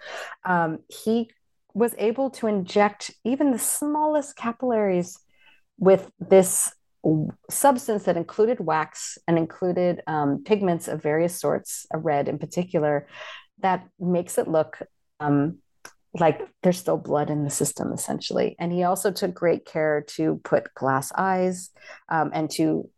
Um, 0.45 0.79
he 0.89 1.31
was 1.73 1.95
able 1.99 2.31
to 2.31 2.49
inject 2.49 3.13
even 3.25 3.53
the 3.53 3.59
smallest 3.59 4.37
capillaries 4.37 5.19
with 5.79 6.11
this 6.19 6.73
substance 7.51 8.05
that 8.05 8.17
included 8.17 8.61
wax 8.61 9.19
and 9.27 9.37
included 9.37 10.03
um, 10.07 10.43
pigments 10.45 10.89
of 10.89 11.03
various 11.03 11.39
sorts, 11.39 11.87
a 11.93 11.99
red 11.99 12.29
in 12.29 12.39
particular, 12.39 13.09
that 13.63 13.89
makes 13.99 14.39
it 14.39 14.49
look 14.49 14.79
um, 15.21 15.59
like 16.15 16.41
there's 16.63 16.79
still 16.79 16.99
blood 16.99 17.31
in 17.31 17.45
the 17.45 17.51
system, 17.51 17.93
essentially. 17.93 18.55
And 18.59 18.73
he 18.73 18.83
also 18.83 19.11
took 19.11 19.35
great 19.35 19.65
care 19.65 20.05
to 20.09 20.41
put 20.45 20.75
glass 20.75 21.11
eyes 21.17 21.71
um, 22.09 22.31
and 22.35 22.51
to 22.53 22.89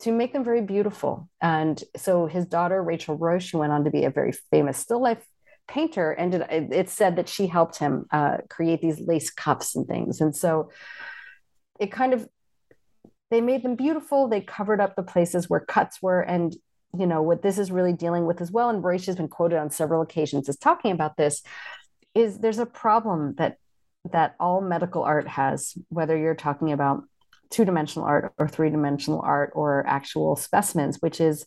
to 0.00 0.12
make 0.12 0.32
them 0.32 0.44
very 0.44 0.60
beautiful. 0.60 1.28
And 1.40 1.82
so 1.96 2.26
his 2.26 2.46
daughter 2.46 2.82
Rachel 2.82 3.18
Ruysch 3.18 3.52
who 3.52 3.58
went 3.58 3.72
on 3.72 3.84
to 3.84 3.90
be 3.90 4.04
a 4.04 4.10
very 4.10 4.32
famous 4.50 4.78
still 4.78 5.00
life 5.00 5.24
painter, 5.68 6.14
ended. 6.14 6.44
It 6.50 6.90
said 6.90 7.16
that 7.16 7.28
she 7.28 7.46
helped 7.46 7.78
him 7.78 8.06
uh, 8.10 8.38
create 8.50 8.80
these 8.80 9.00
lace 9.00 9.30
cuffs 9.30 9.74
and 9.76 9.86
things. 9.86 10.20
And 10.20 10.34
so 10.36 10.70
it 11.80 11.90
kind 11.90 12.12
of 12.12 12.28
they 13.30 13.40
made 13.40 13.62
them 13.62 13.74
beautiful. 13.74 14.28
They 14.28 14.40
covered 14.40 14.80
up 14.80 14.94
the 14.94 15.02
places 15.02 15.48
where 15.48 15.60
cuts 15.60 16.00
were. 16.02 16.20
And, 16.20 16.54
you 16.98 17.06
know, 17.06 17.22
what 17.22 17.42
this 17.42 17.58
is 17.58 17.70
really 17.70 17.92
dealing 17.92 18.26
with 18.26 18.40
as 18.40 18.50
well, 18.50 18.70
and 18.70 18.82
Ruysch 18.82 19.06
has 19.06 19.16
been 19.16 19.28
quoted 19.28 19.58
on 19.58 19.70
several 19.70 20.02
occasions 20.02 20.48
as 20.48 20.56
talking 20.56 20.92
about 20.92 21.16
this, 21.16 21.42
is 22.14 22.38
there's 22.38 22.58
a 22.58 22.66
problem 22.66 23.34
that 23.38 23.58
that 24.12 24.34
all 24.38 24.60
medical 24.60 25.02
art 25.02 25.26
has, 25.26 25.74
whether 25.88 26.16
you're 26.16 26.34
talking 26.34 26.72
about 26.72 27.04
two-dimensional 27.50 28.06
art 28.06 28.34
or 28.38 28.46
three-dimensional 28.46 29.20
art 29.20 29.50
or 29.54 29.86
actual 29.86 30.36
specimens, 30.36 30.98
which 31.00 31.20
is 31.20 31.46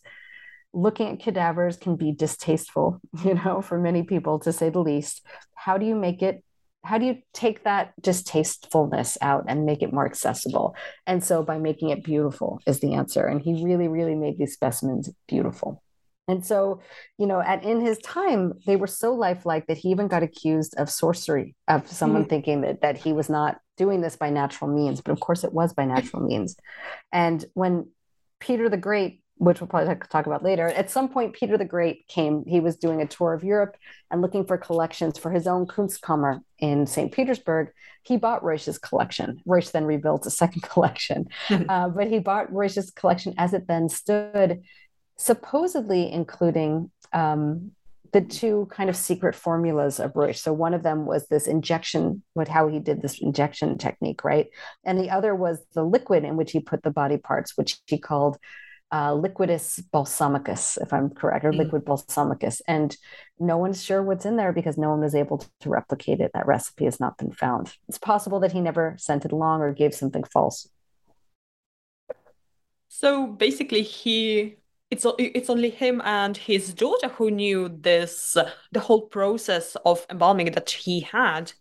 looking 0.72 1.08
at 1.12 1.20
cadavers 1.20 1.76
can 1.76 1.96
be 1.96 2.12
distasteful, 2.12 3.00
you 3.24 3.34
know, 3.34 3.62
for 3.62 3.78
many 3.78 4.02
people 4.02 4.38
to 4.40 4.52
say 4.52 4.70
the 4.70 4.80
least. 4.80 5.24
How 5.54 5.78
do 5.78 5.86
you 5.86 5.94
make 5.94 6.22
it 6.22 6.42
how 6.88 6.98
do 6.98 7.06
you 7.06 7.18
take 7.34 7.64
that 7.64 7.92
distastefulness 8.00 9.18
out 9.20 9.44
and 9.48 9.66
make 9.66 9.82
it 9.82 9.92
more 9.92 10.06
accessible 10.06 10.74
and 11.06 11.22
so 11.22 11.42
by 11.42 11.58
making 11.58 11.90
it 11.90 12.02
beautiful 12.02 12.60
is 12.66 12.80
the 12.80 12.94
answer 12.94 13.26
and 13.26 13.42
he 13.42 13.62
really 13.62 13.88
really 13.88 14.14
made 14.14 14.38
these 14.38 14.54
specimens 14.54 15.10
beautiful 15.26 15.82
And 16.28 16.44
so, 16.44 16.82
you 17.16 17.26
know, 17.26 17.40
at 17.40 17.64
in 17.64 17.80
his 17.80 17.98
time, 17.98 18.52
they 18.66 18.76
were 18.76 18.86
so 18.86 19.14
lifelike 19.14 19.66
that 19.66 19.78
he 19.78 19.88
even 19.88 20.08
got 20.08 20.22
accused 20.22 20.74
of 20.76 20.90
sorcery, 20.90 21.56
of 21.66 21.88
someone 21.88 22.22
mm-hmm. 22.22 22.28
thinking 22.28 22.60
that 22.60 22.82
that 22.82 22.98
he 22.98 23.14
was 23.14 23.30
not 23.30 23.58
doing 23.78 24.02
this 24.02 24.16
by 24.16 24.28
natural 24.28 24.70
means. 24.70 25.00
But 25.00 25.12
of 25.12 25.20
course, 25.20 25.42
it 25.42 25.54
was 25.54 25.72
by 25.72 25.86
natural 25.86 26.22
means. 26.22 26.56
And 27.12 27.42
when 27.54 27.88
Peter 28.40 28.68
the 28.68 28.76
Great, 28.76 29.22
which 29.38 29.60
we'll 29.60 29.68
probably 29.68 29.94
talk 30.08 30.26
about 30.26 30.42
later, 30.42 30.66
at 30.66 30.90
some 30.90 31.08
point, 31.08 31.32
Peter 31.32 31.56
the 31.56 31.64
Great 31.64 32.06
came. 32.08 32.44
He 32.46 32.60
was 32.60 32.76
doing 32.76 33.00
a 33.00 33.06
tour 33.06 33.32
of 33.32 33.44
Europe 33.44 33.76
and 34.10 34.20
looking 34.20 34.44
for 34.44 34.58
collections 34.58 35.18
for 35.18 35.30
his 35.30 35.46
own 35.46 35.66
Kunstkammer 35.66 36.40
in 36.58 36.86
St. 36.86 37.12
Petersburg. 37.12 37.70
He 38.02 38.16
bought 38.16 38.42
Ruysch's 38.42 38.78
collection. 38.78 39.40
Ruysch 39.46 39.70
then 39.70 39.84
rebuilt 39.84 40.26
a 40.26 40.30
second 40.30 40.62
collection, 40.68 41.28
uh, 41.50 41.88
but 41.88 42.08
he 42.08 42.18
bought 42.18 42.52
Ruysch's 42.52 42.90
collection 42.90 43.34
as 43.38 43.54
it 43.54 43.66
then 43.66 43.88
stood 43.88 44.62
supposedly 45.18 46.10
including 46.10 46.90
um, 47.12 47.72
the 48.12 48.20
two 48.22 48.68
kind 48.70 48.88
of 48.88 48.96
secret 48.96 49.34
formulas 49.34 50.00
of 50.00 50.14
Ruysch. 50.14 50.38
So 50.38 50.52
one 50.52 50.72
of 50.72 50.82
them 50.82 51.04
was 51.04 51.26
this 51.26 51.46
injection, 51.46 52.22
what 52.32 52.48
how 52.48 52.68
he 52.68 52.78
did 52.78 53.02
this 53.02 53.18
injection 53.18 53.76
technique, 53.76 54.24
right? 54.24 54.48
And 54.84 54.98
the 54.98 55.10
other 55.10 55.34
was 55.34 55.58
the 55.74 55.84
liquid 55.84 56.24
in 56.24 56.36
which 56.36 56.52
he 56.52 56.60
put 56.60 56.82
the 56.82 56.90
body 56.90 57.18
parts, 57.18 57.56
which 57.56 57.80
he 57.86 57.98
called 57.98 58.38
uh, 58.90 59.10
liquidus 59.12 59.82
balsamicus, 59.92 60.80
if 60.80 60.92
I'm 60.92 61.10
correct, 61.10 61.44
or 61.44 61.52
mm. 61.52 61.58
liquid 61.58 61.84
balsamicus. 61.84 62.60
And 62.66 62.96
no 63.38 63.58
one's 63.58 63.82
sure 63.82 64.02
what's 64.02 64.24
in 64.24 64.36
there 64.36 64.52
because 64.52 64.78
no 64.78 64.90
one 64.90 65.00
was 65.00 65.14
able 65.14 65.44
to 65.60 65.68
replicate 65.68 66.20
it. 66.20 66.30
That 66.34 66.46
recipe 66.46 66.84
has 66.84 66.98
not 66.98 67.18
been 67.18 67.32
found. 67.32 67.74
It's 67.88 67.98
possible 67.98 68.40
that 68.40 68.52
he 68.52 68.60
never 68.60 68.96
sent 68.98 69.24
it 69.24 69.32
along 69.32 69.60
or 69.60 69.72
gave 69.72 69.94
something 69.94 70.24
false. 70.24 70.68
So 72.88 73.26
basically, 73.26 73.82
he 73.82 74.56
it's 74.90 75.06
it's 75.18 75.50
only 75.50 75.70
him 75.70 76.00
and 76.04 76.36
his 76.36 76.72
daughter 76.72 77.08
who 77.08 77.30
knew 77.30 77.68
this 77.68 78.36
the 78.72 78.80
whole 78.80 79.02
process 79.02 79.76
of 79.84 80.06
embalming 80.10 80.50
that 80.52 80.70
he 80.70 81.00
had 81.00 81.52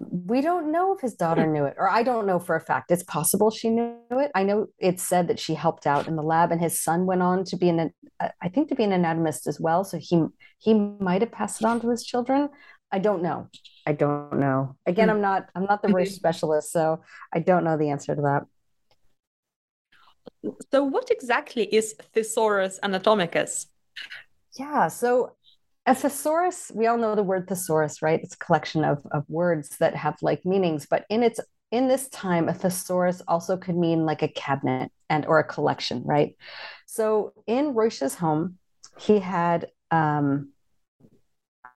we 0.00 0.40
don't 0.40 0.72
know 0.72 0.94
if 0.94 1.00
his 1.00 1.14
daughter 1.14 1.46
knew 1.46 1.64
it 1.64 1.74
or 1.76 1.88
i 1.88 2.02
don't 2.02 2.26
know 2.26 2.38
for 2.38 2.56
a 2.56 2.60
fact. 2.60 2.90
It's 2.90 3.02
possible 3.02 3.50
she 3.50 3.68
knew 3.68 3.98
it. 4.10 4.30
I 4.34 4.42
know 4.44 4.66
it's 4.78 5.02
said 5.02 5.28
that 5.28 5.38
she 5.38 5.54
helped 5.54 5.86
out 5.86 6.08
in 6.08 6.16
the 6.16 6.22
lab 6.22 6.50
and 6.52 6.60
his 6.60 6.80
son 6.80 7.04
went 7.04 7.22
on 7.22 7.44
to 7.44 7.56
be 7.56 7.68
an 7.68 7.92
i 8.40 8.48
think 8.48 8.68
to 8.68 8.74
be 8.74 8.84
an 8.84 8.92
anatomist 8.92 9.46
as 9.46 9.60
well 9.60 9.84
so 9.84 9.98
he 9.98 10.24
he 10.58 10.74
might 10.74 11.20
have 11.20 11.32
passed 11.32 11.60
it 11.60 11.66
on 11.66 11.80
to 11.80 11.90
his 11.90 12.04
children. 12.04 12.48
I 12.92 12.98
don't 12.98 13.22
know. 13.22 13.48
I 13.86 13.92
don't 13.92 14.40
know. 14.40 14.76
Again 14.86 15.08
hmm. 15.08 15.16
i'm 15.16 15.20
not 15.20 15.48
i'm 15.54 15.64
not 15.64 15.82
the 15.82 15.88
Ruysch 15.88 16.12
specialist 16.12 16.72
so 16.72 17.02
i 17.34 17.38
don't 17.38 17.64
know 17.64 17.76
the 17.76 17.90
answer 17.90 18.14
to 18.14 18.22
that. 18.22 18.42
So, 20.72 20.84
what 20.84 21.10
exactly 21.10 21.64
is 21.64 21.94
Thesaurus 22.14 22.78
Anatomicus? 22.82 23.66
Yeah, 24.58 24.88
so 24.88 25.36
a 25.86 25.94
thesaurus, 25.94 26.70
we 26.74 26.86
all 26.86 26.98
know 26.98 27.14
the 27.14 27.22
word 27.22 27.48
thesaurus, 27.48 28.02
right? 28.02 28.20
It's 28.22 28.34
a 28.34 28.38
collection 28.38 28.84
of, 28.84 29.04
of 29.10 29.24
words 29.28 29.78
that 29.78 29.96
have 29.96 30.16
like 30.22 30.44
meanings, 30.44 30.86
but 30.88 31.04
in 31.08 31.22
its 31.22 31.40
in 31.70 31.86
this 31.86 32.08
time, 32.08 32.48
a 32.48 32.54
thesaurus 32.54 33.22
also 33.28 33.56
could 33.56 33.76
mean 33.76 34.04
like 34.04 34.22
a 34.22 34.28
cabinet 34.28 34.90
and 35.08 35.24
or 35.26 35.38
a 35.38 35.44
collection, 35.44 36.02
right? 36.04 36.34
So 36.86 37.32
in 37.46 37.74
Ruysch's 37.74 38.16
home, 38.16 38.58
he 38.98 39.20
had 39.20 39.68
um, 39.90 40.52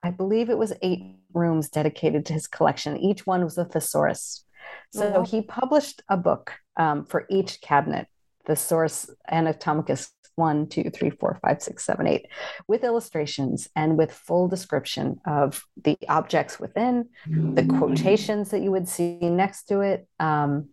I 0.02 0.10
believe 0.10 0.50
it 0.50 0.58
was 0.58 0.72
eight 0.82 1.16
rooms 1.32 1.68
dedicated 1.68 2.26
to 2.26 2.32
his 2.32 2.46
collection. 2.46 2.96
Each 2.96 3.26
one 3.26 3.42
was 3.42 3.56
a 3.56 3.64
thesaurus. 3.64 4.44
So 4.92 5.10
mm-hmm. 5.10 5.24
he 5.24 5.42
published 5.42 6.02
a 6.08 6.16
book 6.16 6.52
um, 6.76 7.04
for 7.04 7.26
each 7.30 7.60
cabinet 7.60 8.06
the 8.46 8.56
source 8.56 9.10
anatomicus 9.30 10.10
one, 10.36 10.66
two, 10.66 10.90
three, 10.90 11.10
four, 11.10 11.38
five, 11.42 11.62
six, 11.62 11.84
seven, 11.84 12.08
eight, 12.08 12.26
with 12.66 12.82
illustrations 12.82 13.68
and 13.76 13.96
with 13.96 14.12
full 14.12 14.48
description 14.48 15.20
of 15.26 15.64
the 15.84 15.96
objects 16.08 16.58
within, 16.58 17.08
the 17.54 17.64
quotations 17.78 18.50
that 18.50 18.60
you 18.60 18.72
would 18.72 18.88
see 18.88 19.18
next 19.20 19.64
to 19.66 19.80
it, 19.80 20.08
um, 20.18 20.70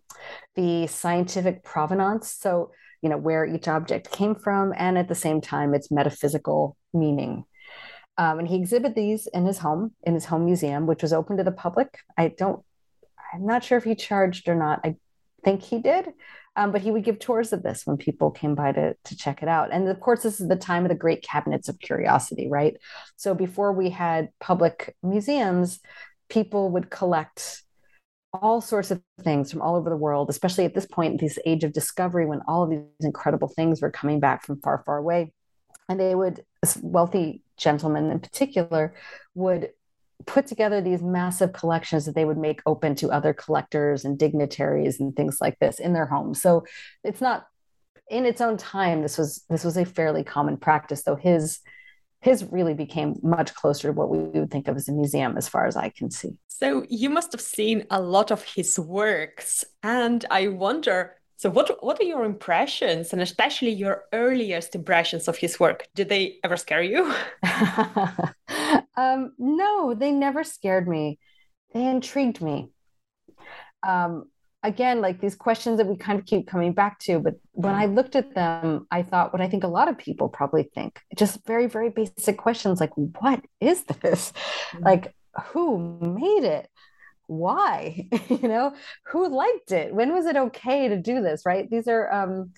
the 0.56 0.88
scientific 0.88 1.62
provenance. 1.62 2.32
So, 2.32 2.72
you 3.02 3.08
know, 3.08 3.16
where 3.16 3.44
each 3.46 3.68
object 3.68 4.10
came 4.10 4.34
from, 4.34 4.72
and 4.76 4.98
at 4.98 5.08
the 5.08 5.14
same 5.14 5.40
time, 5.40 5.74
its 5.74 5.90
metaphysical 5.92 6.76
meaning. 6.92 7.44
Um, 8.18 8.40
and 8.40 8.48
he 8.48 8.56
exhibited 8.56 8.96
these 8.96 9.26
in 9.28 9.46
his 9.46 9.58
home, 9.58 9.92
in 10.02 10.14
his 10.14 10.24
home 10.24 10.44
museum, 10.44 10.86
which 10.86 11.02
was 11.02 11.12
open 11.12 11.36
to 11.36 11.44
the 11.44 11.52
public. 11.52 12.00
I 12.18 12.28
don't, 12.36 12.64
I'm 13.32 13.46
not 13.46 13.64
sure 13.64 13.78
if 13.78 13.84
he 13.84 13.94
charged 13.94 14.48
or 14.48 14.54
not. 14.54 14.80
I 14.84 14.96
think 15.44 15.62
he 15.62 15.78
did. 15.78 16.08
Um, 16.54 16.70
but 16.70 16.82
he 16.82 16.90
would 16.90 17.04
give 17.04 17.18
tours 17.18 17.52
of 17.54 17.62
this 17.62 17.86
when 17.86 17.96
people 17.96 18.30
came 18.30 18.54
by 18.54 18.72
to, 18.72 18.94
to 19.04 19.16
check 19.16 19.42
it 19.42 19.48
out. 19.48 19.72
And 19.72 19.88
of 19.88 20.00
course, 20.00 20.22
this 20.22 20.38
is 20.38 20.48
the 20.48 20.56
time 20.56 20.84
of 20.84 20.90
the 20.90 20.94
great 20.94 21.22
cabinets 21.22 21.68
of 21.68 21.78
curiosity, 21.78 22.48
right? 22.50 22.76
So 23.16 23.34
before 23.34 23.72
we 23.72 23.88
had 23.88 24.28
public 24.38 24.94
museums, 25.02 25.80
people 26.28 26.70
would 26.70 26.90
collect 26.90 27.62
all 28.34 28.60
sorts 28.60 28.90
of 28.90 29.02
things 29.20 29.50
from 29.50 29.62
all 29.62 29.76
over 29.76 29.90
the 29.90 29.96
world, 29.96 30.30
especially 30.30 30.64
at 30.64 30.74
this 30.74 30.86
point, 30.86 31.20
this 31.20 31.38
age 31.46 31.64
of 31.64 31.72
discovery 31.72 32.26
when 32.26 32.40
all 32.46 32.62
of 32.62 32.70
these 32.70 32.80
incredible 33.00 33.48
things 33.48 33.80
were 33.80 33.90
coming 33.90 34.20
back 34.20 34.44
from 34.44 34.60
far, 34.60 34.82
far 34.84 34.98
away. 34.98 35.32
And 35.88 35.98
they 35.98 36.14
would, 36.14 36.44
wealthy 36.80 37.42
gentlemen 37.56 38.10
in 38.10 38.20
particular, 38.20 38.94
would 39.34 39.70
put 40.26 40.46
together 40.46 40.80
these 40.80 41.02
massive 41.02 41.52
collections 41.52 42.06
that 42.06 42.14
they 42.14 42.24
would 42.24 42.38
make 42.38 42.60
open 42.66 42.94
to 42.96 43.10
other 43.10 43.32
collectors 43.32 44.04
and 44.04 44.18
dignitaries 44.18 45.00
and 45.00 45.14
things 45.14 45.38
like 45.40 45.58
this 45.58 45.78
in 45.78 45.92
their 45.92 46.06
homes. 46.06 46.40
So 46.40 46.64
it's 47.04 47.20
not 47.20 47.46
in 48.10 48.26
its 48.26 48.40
own 48.40 48.56
time 48.56 49.00
this 49.00 49.16
was 49.16 49.44
this 49.48 49.64
was 49.64 49.76
a 49.76 49.84
fairly 49.84 50.22
common 50.22 50.56
practice 50.56 51.02
though 51.04 51.16
his 51.16 51.60
his 52.20 52.44
really 52.44 52.74
became 52.74 53.18
much 53.22 53.52
closer 53.54 53.88
to 53.88 53.92
what 53.92 54.08
we 54.08 54.18
would 54.18 54.50
think 54.50 54.68
of 54.68 54.76
as 54.76 54.88
a 54.88 54.92
museum 54.92 55.36
as 55.36 55.48
far 55.48 55.66
as 55.66 55.76
I 55.76 55.88
can 55.88 56.08
see. 56.10 56.36
So 56.46 56.86
you 56.88 57.10
must 57.10 57.32
have 57.32 57.40
seen 57.40 57.84
a 57.90 58.00
lot 58.00 58.30
of 58.30 58.44
his 58.44 58.78
works 58.78 59.64
and 59.82 60.24
I 60.30 60.48
wonder 60.48 61.16
so 61.42 61.50
what 61.50 61.82
what 61.82 61.98
are 61.98 62.04
your 62.04 62.24
impressions 62.24 63.12
and 63.12 63.20
especially 63.20 63.70
your 63.72 64.04
earliest 64.12 64.76
impressions 64.76 65.26
of 65.26 65.36
his 65.36 65.58
work? 65.58 65.88
Did 65.92 66.08
they 66.08 66.38
ever 66.44 66.56
scare 66.56 66.84
you? 66.84 67.12
um, 68.96 69.32
no, 69.38 69.92
they 69.92 70.12
never 70.12 70.44
scared 70.44 70.86
me. 70.86 71.18
They 71.74 71.84
intrigued 71.84 72.40
me. 72.40 72.70
Um, 73.84 74.26
again, 74.62 75.00
like 75.00 75.20
these 75.20 75.34
questions 75.34 75.78
that 75.78 75.88
we 75.88 75.96
kind 75.96 76.16
of 76.16 76.26
keep 76.26 76.46
coming 76.46 76.74
back 76.74 77.00
to, 77.00 77.18
but 77.18 77.34
when 77.50 77.74
I 77.74 77.86
looked 77.86 78.14
at 78.14 78.36
them, 78.36 78.86
I 78.92 79.02
thought 79.02 79.32
what 79.32 79.42
I 79.42 79.48
think 79.48 79.64
a 79.64 79.74
lot 79.78 79.88
of 79.88 79.98
people 79.98 80.28
probably 80.28 80.70
think, 80.72 81.00
just 81.18 81.44
very, 81.44 81.66
very 81.66 81.90
basic 81.90 82.38
questions 82.38 82.78
like, 82.78 82.96
what 82.96 83.44
is 83.60 83.82
this? 83.82 84.32
Mm-hmm. 84.70 84.84
Like, 84.84 85.12
who 85.46 85.76
made 86.00 86.44
it? 86.44 86.68
Why? 87.26 88.08
You 88.28 88.48
know 88.48 88.74
who 89.06 89.28
liked 89.28 89.72
it? 89.72 89.94
When 89.94 90.12
was 90.12 90.26
it 90.26 90.36
okay 90.36 90.88
to 90.88 90.96
do 90.96 91.22
this 91.22 91.44
right? 91.46 91.68
These 91.70 91.88
are 91.88 92.12
um 92.12 92.52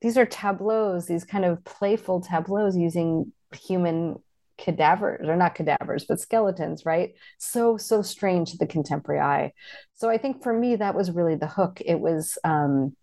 these 0.00 0.18
are 0.18 0.26
tableaus 0.26 1.06
these 1.06 1.24
kind 1.24 1.44
of 1.44 1.64
playful 1.64 2.20
tableaus 2.20 2.76
using 2.76 3.32
human 3.54 4.16
cadavers 4.58 5.28
or 5.28 5.36
not 5.36 5.54
cadavers 5.54 6.04
but 6.08 6.20
skeletons 6.20 6.84
right? 6.84 7.14
So 7.38 7.76
so 7.76 8.02
strange 8.02 8.52
to 8.52 8.58
the 8.58 8.66
contemporary 8.66 9.20
eye. 9.20 9.52
So 9.94 10.10
i 10.10 10.18
think 10.18 10.42
for 10.42 10.52
me 10.52 10.76
that 10.76 10.94
was 10.94 11.10
really 11.10 11.36
the 11.36 11.46
hook. 11.46 11.80
It 11.84 12.00
was 12.00 12.38
um 12.44 12.96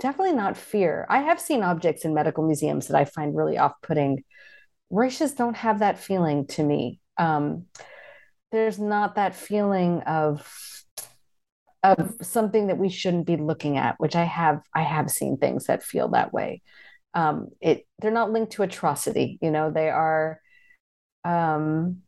definitely 0.00 0.34
not 0.34 0.56
fear. 0.56 1.06
I 1.08 1.20
have 1.22 1.40
seen 1.40 1.62
objects 1.62 2.04
in 2.04 2.14
medical 2.14 2.44
museums 2.46 2.88
that 2.88 2.96
i 2.96 3.04
find 3.04 3.36
really 3.36 3.58
off-putting. 3.58 4.24
Ruysch's 4.92 5.34
don't 5.34 5.56
have 5.56 5.80
that 5.80 5.98
feeling 5.98 6.46
to 6.48 6.62
me. 6.62 7.00
Um 7.18 7.66
there's 8.50 8.78
not 8.78 9.14
that 9.14 9.34
feeling 9.34 10.00
of 10.02 10.84
of 11.84 12.16
something 12.22 12.66
that 12.66 12.78
we 12.78 12.88
shouldn't 12.88 13.26
be 13.26 13.36
looking 13.36 13.76
at 13.76 13.94
which 13.98 14.16
i 14.16 14.24
have 14.24 14.60
i 14.74 14.82
have 14.82 15.10
seen 15.10 15.36
things 15.36 15.66
that 15.66 15.82
feel 15.82 16.08
that 16.08 16.32
way 16.32 16.60
um 17.14 17.48
it 17.60 17.86
they're 18.00 18.10
not 18.10 18.32
linked 18.32 18.52
to 18.52 18.62
atrocity 18.62 19.38
you 19.40 19.50
know 19.50 19.70
they 19.70 19.88
are 19.88 20.40
um 21.24 21.98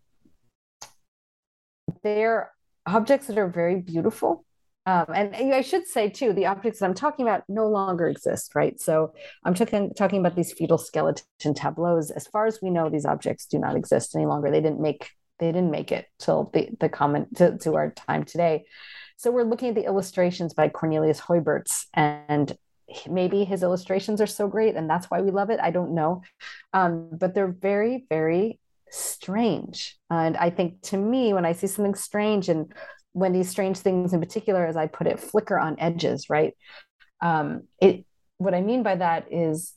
they're 2.02 2.50
objects 2.86 3.28
that 3.28 3.38
are 3.38 3.48
very 3.48 3.80
beautiful 3.80 4.44
um, 4.86 5.06
and 5.14 5.54
I 5.54 5.60
should 5.60 5.86
say 5.86 6.08
too, 6.08 6.32
the 6.32 6.46
objects 6.46 6.80
that 6.80 6.86
I'm 6.86 6.94
talking 6.94 7.26
about 7.26 7.44
no 7.48 7.68
longer 7.68 8.08
exist, 8.08 8.54
right? 8.54 8.80
So 8.80 9.12
I'm 9.44 9.54
talking 9.54 9.92
talking 9.94 10.20
about 10.20 10.34
these 10.34 10.52
fetal 10.52 10.78
skeleton 10.78 11.54
tableaus. 11.54 12.10
As 12.10 12.26
far 12.26 12.46
as 12.46 12.60
we 12.62 12.70
know, 12.70 12.88
these 12.88 13.04
objects 13.04 13.44
do 13.44 13.58
not 13.58 13.76
exist 13.76 14.16
any 14.16 14.24
longer. 14.24 14.50
They 14.50 14.62
didn't 14.62 14.80
make 14.80 15.10
they 15.40 15.46
didn't 15.46 15.70
make 15.70 15.90
it 15.90 16.06
till 16.18 16.50
the, 16.52 16.68
the 16.78 16.88
comment 16.88 17.36
to, 17.38 17.58
to 17.58 17.74
our 17.74 17.90
time 17.90 18.24
today. 18.24 18.64
So 19.16 19.30
we're 19.30 19.44
looking 19.44 19.70
at 19.70 19.74
the 19.74 19.84
illustrations 19.84 20.54
by 20.54 20.68
Cornelius 20.68 21.20
Huyberts, 21.20 21.86
and 21.92 22.56
maybe 23.08 23.44
his 23.44 23.62
illustrations 23.62 24.20
are 24.20 24.26
so 24.26 24.48
great, 24.48 24.76
and 24.76 24.88
that's 24.88 25.10
why 25.10 25.20
we 25.20 25.30
love 25.30 25.50
it. 25.50 25.60
I 25.60 25.70
don't 25.70 25.94
know, 25.94 26.22
um, 26.72 27.10
but 27.12 27.34
they're 27.34 27.52
very, 27.52 28.06
very 28.08 28.60
strange. 28.90 29.98
And 30.08 30.36
I 30.36 30.50
think 30.50 30.82
to 30.82 30.96
me, 30.96 31.32
when 31.32 31.44
I 31.44 31.52
see 31.52 31.66
something 31.66 31.94
strange, 31.94 32.48
and 32.48 32.72
when 33.12 33.32
these 33.32 33.48
strange 33.48 33.78
things 33.78 34.12
in 34.12 34.20
particular, 34.20 34.66
as 34.66 34.76
I 34.76 34.86
put 34.86 35.06
it, 35.06 35.20
flicker 35.20 35.58
on 35.58 35.78
edges, 35.78 36.30
right? 36.30 36.54
Um, 37.20 37.64
it 37.80 38.04
what 38.38 38.54
I 38.54 38.62
mean 38.62 38.82
by 38.82 38.96
that 38.96 39.26
is 39.30 39.74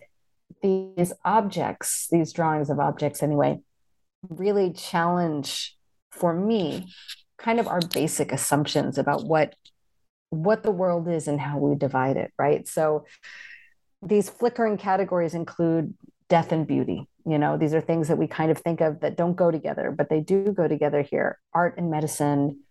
these 0.61 1.11
objects, 1.25 2.07
these 2.09 2.31
drawings 2.31 2.69
of 2.69 2.79
objects 2.79 3.21
anyway, 3.21 3.59
really 4.29 4.71
challenge 4.71 5.75
for 6.11 6.33
me 6.33 6.93
kind 7.37 7.59
of 7.59 7.67
our 7.67 7.81
basic 7.93 8.31
assumptions 8.31 8.97
about 8.97 9.25
what 9.25 9.55
what 10.29 10.63
the 10.63 10.71
world 10.71 11.07
is 11.07 11.27
and 11.27 11.39
how 11.39 11.59
we 11.59 11.75
divide 11.75 12.17
it, 12.17 12.31
right? 12.39 12.67
So 12.67 13.05
these 14.01 14.29
flickering 14.29 14.77
categories 14.77 15.35
include 15.35 15.93
death 16.27 16.51
and 16.51 16.65
beauty. 16.65 17.07
You 17.25 17.37
know, 17.37 17.57
these 17.57 17.73
are 17.73 17.81
things 17.81 18.07
that 18.07 18.17
we 18.17 18.27
kind 18.27 18.49
of 18.49 18.57
think 18.57 18.81
of 18.81 19.01
that 19.01 19.15
don't 19.15 19.35
go 19.35 19.51
together, 19.51 19.93
but 19.95 20.09
they 20.09 20.21
do 20.21 20.51
go 20.51 20.67
together 20.67 21.03
here. 21.03 21.37
Art 21.53 21.77
and 21.77 21.91
medicine, 21.91 22.61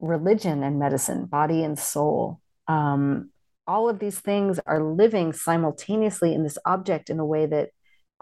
religion 0.00 0.64
and 0.64 0.80
medicine, 0.80 1.26
body 1.26 1.62
and 1.62 1.78
soul. 1.78 2.40
Um, 2.66 3.30
all 3.66 3.88
of 3.88 4.00
these 4.00 4.18
things 4.18 4.58
are 4.66 4.82
living 4.82 5.32
simultaneously 5.32 6.34
in 6.34 6.42
this 6.42 6.58
object 6.66 7.08
in 7.08 7.20
a 7.20 7.24
way 7.24 7.46
that 7.46 7.70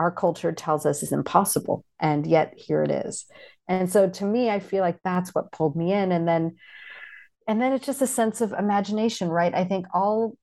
our 0.01 0.11
culture 0.11 0.51
tells 0.51 0.87
us 0.87 1.03
is 1.03 1.13
impossible. 1.13 1.85
And 1.99 2.27
yet 2.27 2.55
here 2.57 2.83
it 2.83 2.91
is. 2.91 3.27
And 3.69 3.93
so 3.93 4.09
to 4.09 4.25
me, 4.25 4.49
I 4.49 4.59
feel 4.59 4.81
like 4.81 4.99
that's 5.05 5.35
what 5.35 5.53
pulled 5.53 5.77
me 5.77 5.93
in. 5.93 6.11
And 6.11 6.27
then 6.27 6.57
and 7.47 7.61
then 7.61 7.73
it's 7.73 7.87
just 7.87 8.01
a 8.01 8.07
sense 8.07 8.41
of 8.41 8.53
imagination, 8.53 9.29
right? 9.29 9.53
I 9.55 9.65
think 9.65 9.87
all 9.93 10.37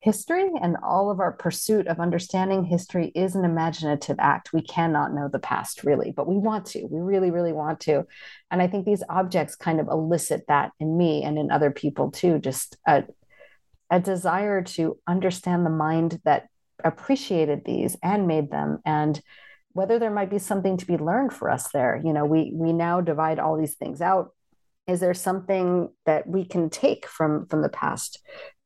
history 0.00 0.50
and 0.60 0.76
all 0.82 1.10
of 1.10 1.20
our 1.20 1.32
pursuit 1.32 1.86
of 1.86 2.00
understanding 2.00 2.64
history 2.64 3.12
is 3.14 3.34
an 3.34 3.44
imaginative 3.44 4.16
act. 4.18 4.52
We 4.52 4.62
cannot 4.62 5.14
know 5.14 5.28
the 5.28 5.38
past 5.38 5.84
really, 5.84 6.12
but 6.12 6.28
we 6.28 6.36
want 6.36 6.66
to. 6.66 6.84
We 6.84 7.00
really, 7.00 7.30
really 7.30 7.52
want 7.52 7.80
to. 7.80 8.06
And 8.50 8.60
I 8.60 8.66
think 8.66 8.84
these 8.84 9.02
objects 9.08 9.56
kind 9.56 9.80
of 9.80 9.88
elicit 9.88 10.44
that 10.48 10.72
in 10.80 10.98
me 10.98 11.22
and 11.22 11.38
in 11.38 11.50
other 11.50 11.70
people 11.70 12.10
too, 12.10 12.38
just 12.38 12.76
a, 12.86 13.04
a 13.90 14.00
desire 14.00 14.62
to 14.62 14.98
understand 15.06 15.64
the 15.64 15.70
mind 15.70 16.20
that 16.24 16.48
appreciated 16.84 17.62
these 17.64 17.96
and 18.02 18.26
made 18.26 18.50
them 18.50 18.78
and 18.84 19.20
whether 19.72 19.98
there 19.98 20.10
might 20.10 20.30
be 20.30 20.38
something 20.38 20.76
to 20.76 20.86
be 20.86 20.96
learned 20.96 21.32
for 21.32 21.50
us 21.50 21.70
there 21.72 22.00
you 22.04 22.12
know 22.12 22.24
we 22.24 22.52
we 22.54 22.72
now 22.72 23.00
divide 23.00 23.38
all 23.38 23.56
these 23.56 23.74
things 23.74 24.00
out. 24.00 24.32
Is 24.86 25.00
there 25.00 25.14
something 25.14 25.90
that 26.06 26.26
we 26.26 26.44
can 26.44 26.70
take 26.70 27.06
from 27.06 27.46
from 27.46 27.62
the 27.62 27.68
past 27.68 28.20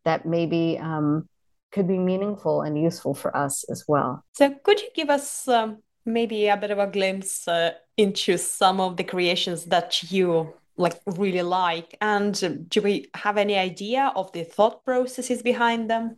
that 0.05 0.25
maybe 0.25 0.79
um, 0.81 1.29
could 1.73 1.89
be 1.89 1.99
meaningful 1.99 2.63
and 2.63 2.81
useful 2.81 3.15
for 3.15 3.37
us 3.37 3.65
as 3.71 3.85
well? 3.89 4.25
So 4.33 4.55
could 4.63 4.81
you 4.81 4.89
give 4.95 5.11
us 5.11 5.49
um, 5.49 5.79
maybe 6.05 6.49
a 6.49 6.57
bit 6.57 6.71
of 6.71 6.79
a 6.79 6.87
glimpse 6.87 7.49
uh, 7.49 7.73
into 7.97 8.39
some 8.39 8.81
of 8.81 8.97
the 8.97 9.05
creations 9.05 9.65
that 9.67 10.13
you 10.13 10.55
like 10.77 11.01
really 11.07 11.43
like? 11.43 11.97
And 12.01 12.69
do 12.69 12.83
we 12.83 13.09
have 13.15 13.37
any 13.37 13.57
idea 13.57 14.13
of 14.15 14.33
the 14.33 14.45
thought 14.45 14.85
processes 14.85 15.43
behind 15.43 15.91
them 15.91 16.17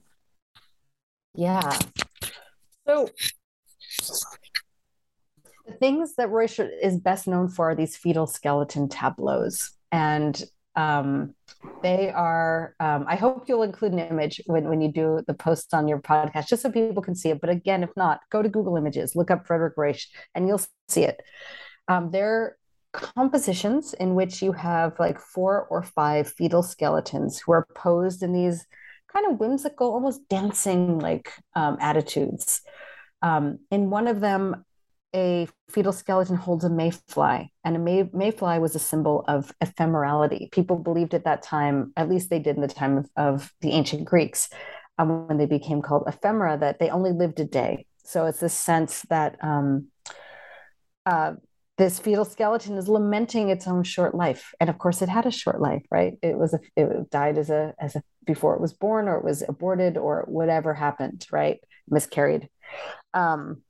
yeah 1.35 1.79
so 2.87 3.09
the 5.67 5.73
things 5.73 6.17
that 6.17 6.29
Ruysch 6.29 6.67
is 6.83 6.99
best 6.99 7.27
known 7.27 7.49
for 7.49 7.71
are 7.71 7.75
these 7.75 7.97
fetal 7.97 8.27
skeleton 8.27 8.89
tableaus. 8.89 9.73
And 9.91 10.41
um, 10.77 11.35
they 11.83 12.11
are, 12.11 12.75
um, 12.81 13.07
I 13.09 13.17
hope 13.17 13.49
you'll 13.49 13.63
include 13.63 13.93
an 13.93 14.01
image 14.01 14.41
when, 14.47 14.69
when 14.69 14.81
you 14.81 14.93
do 14.93 15.23
the 15.27 15.35
posts 15.35 15.73
on 15.73 15.89
your 15.89 16.01
podcast, 16.01 16.49
just 16.49 16.63
so 16.63 16.71
people 16.71 17.03
can 17.03 17.15
see 17.15 17.31
it. 17.31 17.41
But 17.41 17.51
again, 17.51 17.83
if 17.83 17.91
not, 17.97 18.21
go 18.31 18.43
to 18.43 18.49
Google 18.49 18.77
Images, 18.77 19.17
look 19.17 19.31
up 19.31 19.47
Frederik 19.47 19.77
Ruysch, 19.77 20.07
and 20.35 20.47
you'll 20.47 20.61
see 20.89 21.05
it. 21.05 21.23
Um, 21.89 22.11
they're 22.11 22.57
compositions 22.93 23.93
in 23.95 24.15
which 24.15 24.41
you 24.43 24.53
have 24.53 24.99
like 25.01 25.19
four 25.19 25.67
or 25.71 25.83
five 25.83 26.29
fetal 26.29 26.63
skeletons 26.63 27.41
who 27.41 27.53
are 27.53 27.67
posed 27.75 28.23
in 28.23 28.33
these 28.33 28.67
kind 29.15 29.31
of 29.31 29.39
whimsical, 29.39 29.93
almost 29.93 30.29
dancing 30.29 30.99
like 30.99 31.33
um, 31.55 31.77
attitudes. 31.81 32.61
Um, 33.23 33.61
in 33.71 33.91
one 33.91 34.09
of 34.09 34.21
them, 34.21 34.65
a 35.15 35.49
fetal 35.71 35.93
skeleton 35.93 36.37
holds 36.37 36.65
a 36.65 36.71
mayfly, 36.71 37.53
and 37.65 37.77
a 37.77 37.79
may- 37.79 38.11
mayfly 38.13 38.59
was 38.59 38.75
a 38.75 38.81
symbol 38.81 39.25
of 39.29 39.53
ephemerality. 39.63 40.51
People 40.51 40.77
believed 40.77 41.15
at 41.15 41.25
that 41.25 41.43
time, 41.43 41.93
at 41.97 42.09
least 42.09 42.31
they 42.31 42.41
did 42.41 42.57
in 42.57 42.63
the 42.63 42.69
time 42.69 42.99
of, 42.99 43.11
of 43.17 43.53
the 43.61 43.71
ancient 43.71 44.05
Greeks, 44.05 44.49
um, 44.99 45.29
when 45.29 45.39
they 45.39 45.47
became 45.47 45.83
called 45.83 46.05
ephemera, 46.09 46.59
that 46.59 46.81
they 46.81 46.91
only 46.91 47.13
lived 47.13 47.39
a 47.39 47.45
day. 47.45 47.87
So 48.05 48.27
it's 48.27 48.41
this 48.41 48.55
sense 48.55 49.03
that 49.09 49.37
um, 49.43 49.89
uh, 51.07 51.35
this 51.77 51.99
fetal 51.99 52.25
skeleton 52.25 52.77
is 52.77 52.89
lamenting 52.89 53.49
its 53.49 53.67
own 53.67 53.83
short 53.83 54.15
life, 54.15 54.55
and 54.61 54.71
of 54.71 54.79
course, 54.79 55.03
it 55.03 55.09
had 55.09 55.27
a 55.27 55.31
short 55.31 55.61
life, 55.61 55.85
right? 55.91 56.15
It 56.23 56.39
was 56.39 56.55
a, 56.55 56.61
it 56.77 57.11
died 57.11 57.39
as 57.39 57.51
a 57.51 57.75
as 57.81 57.97
a 57.97 58.03
before 58.25 58.55
it 58.55 58.61
was 58.61 58.73
born, 58.73 59.09
or 59.09 59.17
it 59.17 59.25
was 59.25 59.43
aborted, 59.47 59.97
or 59.97 60.25
whatever 60.29 60.75
happened, 60.75 61.27
right? 61.33 61.61
Miscarried. 61.89 62.49
Um, 63.13 63.63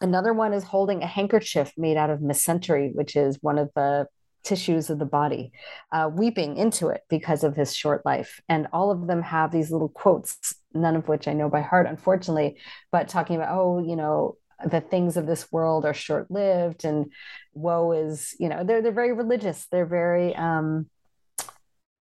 Another 0.00 0.32
one 0.34 0.52
is 0.52 0.64
holding 0.64 1.02
a 1.02 1.06
handkerchief 1.06 1.72
made 1.76 1.96
out 1.96 2.10
of 2.10 2.20
mesentery, 2.20 2.94
which 2.94 3.16
is 3.16 3.38
one 3.40 3.58
of 3.58 3.70
the 3.74 4.06
tissues 4.44 4.90
of 4.90 4.98
the 4.98 5.06
body, 5.06 5.52
uh, 5.90 6.08
weeping 6.12 6.56
into 6.56 6.88
it 6.88 7.00
because 7.08 7.42
of 7.42 7.56
his 7.56 7.74
short 7.74 8.04
life. 8.04 8.40
And 8.48 8.68
all 8.72 8.90
of 8.90 9.06
them 9.06 9.22
have 9.22 9.50
these 9.50 9.70
little 9.70 9.88
quotes, 9.88 10.54
none 10.74 10.96
of 10.96 11.08
which 11.08 11.26
I 11.26 11.32
know 11.32 11.48
by 11.48 11.62
heart, 11.62 11.86
unfortunately, 11.86 12.58
but 12.92 13.08
talking 13.08 13.36
about, 13.36 13.56
oh, 13.56 13.82
you 13.84 13.96
know, 13.96 14.36
the 14.64 14.80
things 14.80 15.16
of 15.16 15.26
this 15.26 15.50
world 15.52 15.84
are 15.84 15.94
short 15.94 16.30
lived 16.30 16.84
and 16.84 17.12
woe 17.52 17.92
is, 17.92 18.34
you 18.38 18.48
know, 18.48 18.64
they're, 18.64 18.82
they're 18.82 18.92
very 18.92 19.12
religious. 19.12 19.66
They're 19.70 19.86
very, 19.86 20.34
um, 20.34 20.88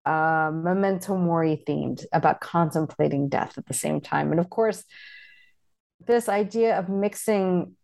uh, 0.05 0.51
memento 0.53 1.17
mori 1.17 1.63
themed 1.67 2.05
about 2.13 2.39
contemplating 2.39 3.27
death 3.27 3.57
at 3.57 3.65
the 3.65 3.73
same 3.73 3.99
time. 3.99 4.31
And 4.31 4.39
of 4.39 4.49
course, 4.49 4.83
this 6.05 6.29
idea 6.29 6.77
of 6.77 6.89
mixing 6.89 7.75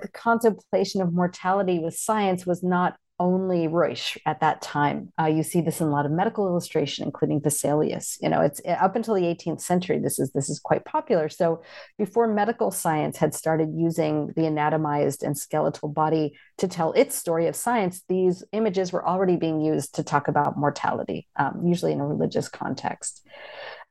the 0.00 0.08
contemplation 0.08 1.00
of 1.00 1.12
mortality 1.12 1.78
with 1.78 1.94
science 1.94 2.46
was 2.46 2.62
not 2.62 2.96
only 3.22 3.68
Ruysch 3.68 4.18
at 4.26 4.40
that 4.40 4.60
time. 4.60 5.12
Uh, 5.18 5.26
you 5.26 5.44
see 5.44 5.60
this 5.60 5.80
in 5.80 5.86
a 5.86 5.90
lot 5.90 6.06
of 6.06 6.10
medical 6.10 6.48
illustration, 6.48 7.04
including 7.04 7.40
Vesalius. 7.40 8.18
You 8.20 8.28
know, 8.28 8.40
it's 8.40 8.60
up 8.66 8.96
until 8.96 9.14
the 9.14 9.22
18th 9.22 9.60
century. 9.60 10.00
This 10.00 10.18
is 10.18 10.32
this 10.32 10.50
is 10.50 10.58
quite 10.58 10.84
popular. 10.84 11.28
So 11.28 11.62
before 11.98 12.26
medical 12.26 12.72
science 12.72 13.16
had 13.16 13.32
started 13.32 13.68
using 13.74 14.32
the 14.34 14.46
anatomized 14.46 15.22
and 15.22 15.38
skeletal 15.38 15.88
body 15.88 16.36
to 16.58 16.66
tell 16.66 16.92
its 16.94 17.14
story 17.14 17.46
of 17.46 17.54
science, 17.54 18.02
these 18.08 18.42
images 18.50 18.92
were 18.92 19.06
already 19.06 19.36
being 19.36 19.60
used 19.60 19.94
to 19.94 20.02
talk 20.02 20.26
about 20.26 20.58
mortality, 20.58 21.28
um, 21.36 21.62
usually 21.64 21.92
in 21.92 22.00
a 22.00 22.06
religious 22.06 22.48
context. 22.48 23.24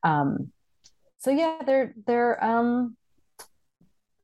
Um, 0.04 0.52
so 1.20 1.32
yeah, 1.32 1.60
they're 1.66 1.94
they're 2.06 2.44
um, 2.44 2.98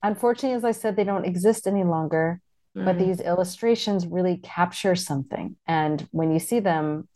unfortunately, 0.04 0.58
as 0.58 0.66
I 0.66 0.72
said, 0.72 0.98
they 0.98 1.06
don't 1.06 1.26
exist 1.26 1.66
any 1.66 1.86
longer. 1.86 2.42
Mm. 2.78 2.86
But 2.86 3.00
these 3.00 3.20
illustrations 3.20 4.06
really 4.06 4.38
capture 4.38 4.96
something. 4.96 5.56
And 5.68 6.08
when 6.12 6.32
you 6.32 6.40
see 6.40 6.60
them, 6.60 7.08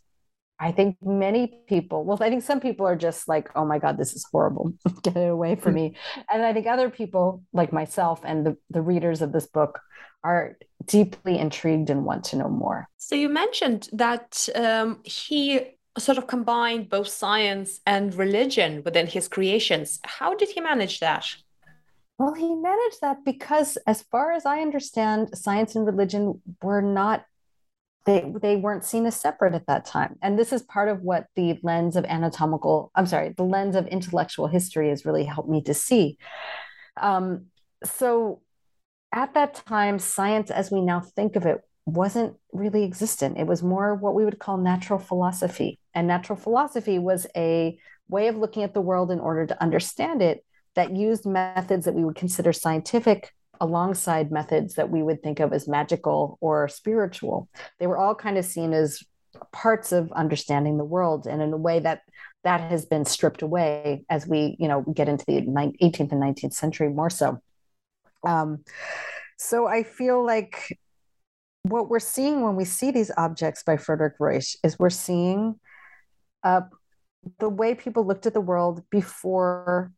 I 0.60 0.72
think 0.72 0.98
many 1.02 1.62
people, 1.68 2.04
well, 2.06 2.20
I 2.22 2.30
think 2.30 2.44
some 2.44 2.60
people 2.60 2.86
are 2.86 2.96
just 2.96 3.28
like, 3.28 3.50
oh 3.56 3.66
my 3.66 3.80
God, 3.80 3.98
this 3.98 4.14
is 4.14 4.26
horrible. 4.32 4.74
Get 5.04 5.18
it 5.18 5.28
away 5.28 5.56
from 5.56 5.74
me. 5.74 5.96
And 6.32 6.44
I 6.44 6.54
think 6.54 6.68
other 6.68 6.90
people, 6.90 7.44
like 7.52 7.74
myself 7.74 8.22
and 8.24 8.46
the, 8.46 8.58
the 8.70 8.82
readers 8.82 9.22
of 9.22 9.32
this 9.32 9.48
book, 9.48 9.80
are 10.24 10.58
deeply 10.86 11.40
intrigued 11.40 11.90
and 11.90 12.06
want 12.06 12.24
to 12.26 12.36
know 12.36 12.48
more. 12.48 12.88
So 12.98 13.16
you 13.16 13.28
mentioned 13.28 13.90
that 13.94 14.48
um, 14.54 15.00
he 15.04 15.62
sort 15.98 16.20
of 16.20 16.28
combined 16.28 16.90
both 16.90 17.08
science 17.08 17.82
and 17.86 18.14
religion 18.14 18.84
within 18.86 19.08
his 19.08 19.28
creations. 19.28 20.00
How 20.04 20.36
did 20.36 20.50
he 20.50 20.62
manage 20.62 21.00
that? 21.00 21.26
Well, 22.22 22.36
he 22.36 22.54
managed 22.54 23.02
that 23.02 23.26
because, 23.26 23.80
as 23.88 24.04
far 24.04 24.32
as 24.32 24.46
I 24.46 24.60
understand, 24.60 25.36
science 25.36 25.76
and 25.76 25.88
religion 25.88 26.40
were 26.62 26.84
not 26.84 27.26
they 28.06 28.32
they 28.40 28.58
weren't 28.58 28.86
seen 28.86 29.08
as 29.08 29.20
separate 29.20 29.56
at 29.56 29.66
that 29.66 29.86
time. 29.86 30.20
And 30.22 30.38
this 30.38 30.54
is 30.54 30.62
part 30.62 30.88
of 30.88 31.02
what 31.02 31.26
the 31.36 31.60
lens 31.64 31.96
of 31.96 32.06
anatomical 32.06 32.92
i'm 32.94 33.08
sorry 33.08 33.34
the 33.36 33.44
lens 33.44 33.76
of 33.76 33.88
intellectual 33.88 34.46
history 34.46 34.90
has 34.90 35.04
really 35.04 35.26
helped 35.26 35.50
me 35.50 35.64
to 35.64 35.74
see. 35.74 36.20
Um, 36.96 37.48
so 37.84 38.44
at 39.12 39.34
that 39.34 39.56
time 39.56 39.98
science 39.98 40.52
as 40.52 40.70
we 40.70 40.82
now 40.82 41.00
think 41.00 41.36
of 41.36 41.48
it 41.48 41.58
wasn't 41.88 42.36
really 42.54 42.84
existent. 42.84 43.40
It 43.40 43.48
was 43.48 43.64
more 43.64 43.96
what 43.96 44.14
we 44.14 44.26
would 44.26 44.38
call 44.38 44.58
natural 44.58 45.00
philosophy. 45.00 45.80
And 45.96 46.06
natural 46.06 46.38
philosophy 46.38 47.00
was 47.00 47.26
a 47.36 47.80
way 48.10 48.28
of 48.28 48.38
looking 48.38 48.62
at 48.62 48.76
the 48.76 48.82
world 48.90 49.10
in 49.10 49.20
order 49.20 49.48
to 49.48 49.60
understand 49.60 50.22
it 50.22 50.46
that 50.76 50.96
used 50.96 51.26
methods 51.26 51.86
that 51.86 51.94
we 51.94 52.04
would 52.04 52.16
consider 52.16 52.54
scientific 52.54 53.34
alongside 53.60 54.32
methods 54.32 54.76
that 54.76 54.90
we 54.90 55.04
would 55.04 55.22
think 55.22 55.40
of 55.40 55.54
as 55.54 55.68
magical 55.68 56.38
or 56.42 56.68
spiritual. 56.68 57.48
They 57.80 57.88
were 57.88 57.98
all 57.98 58.16
kind 58.16 58.38
of 58.38 58.46
seen 58.46 58.74
as 58.74 59.04
parts 59.54 59.92
of 59.92 60.12
understanding 60.12 60.78
the 60.78 60.84
world 60.84 61.28
and 61.28 61.42
in 61.42 61.54
a 61.54 61.58
way 61.58 61.80
that 61.80 62.02
that 62.44 62.60
has 62.62 62.86
been 62.86 63.06
stripped 63.06 63.42
away 63.42 64.04
as 64.10 64.28
we 64.28 64.56
you 64.60 64.68
know 64.68 64.82
get 64.82 65.08
into 65.08 65.24
the 65.26 65.42
18th 65.42 66.12
and 66.12 66.22
19th 66.22 66.54
century 66.54 66.90
more 66.90 67.10
so 67.10 67.40
um, 68.28 68.64
so 69.38 69.68
i 69.68 69.84
feel 69.84 70.26
like 70.26 70.78
what 71.64 71.90
we're 71.90 72.00
seeing 72.00 72.42
when 72.42 72.56
we 72.56 72.66
see 72.66 72.92
these 72.92 73.12
objects 73.18 73.64
by 73.64 73.78
frederik 73.78 74.18
ruysch 74.20 74.56
is 74.64 74.78
we're 74.78 74.90
seeing 74.90 75.60
uh, 76.44 76.62
the 77.40 77.50
way 77.50 77.74
people 77.76 78.06
looked 78.06 78.26
at 78.26 78.34
the 78.34 78.42
world 78.42 78.84
before 78.90 79.92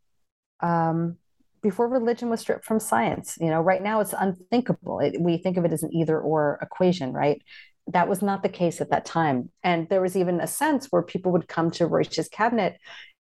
um, 0.63 1.17
before 1.61 1.87
religion 1.87 2.29
was 2.29 2.39
stripped 2.39 2.65
from 2.65 2.79
science. 2.79 3.37
You 3.39 3.49
know, 3.49 3.61
right 3.61 3.83
now 3.83 3.99
it's 3.99 4.13
unthinkable. 4.17 4.99
It, 4.99 5.19
we 5.19 5.37
think 5.37 5.57
of 5.57 5.65
it 5.65 5.73
as 5.73 5.83
an 5.83 5.93
either 5.93 6.19
or 6.19 6.57
equation, 6.61 7.13
right? 7.13 7.41
That 7.87 8.07
was 8.07 8.21
not 8.21 8.41
the 8.41 8.49
case 8.49 8.81
at 8.81 8.89
that 8.89 9.05
time. 9.05 9.51
And 9.61 9.87
there 9.89 10.01
was 10.01 10.17
even 10.17 10.39
a 10.39 10.47
sense 10.47 10.87
where 10.87 11.03
people 11.03 11.31
would 11.33 11.47
come 11.47 11.69
to 11.71 11.87
Ruysch's 11.87 12.29
cabinet 12.29 12.77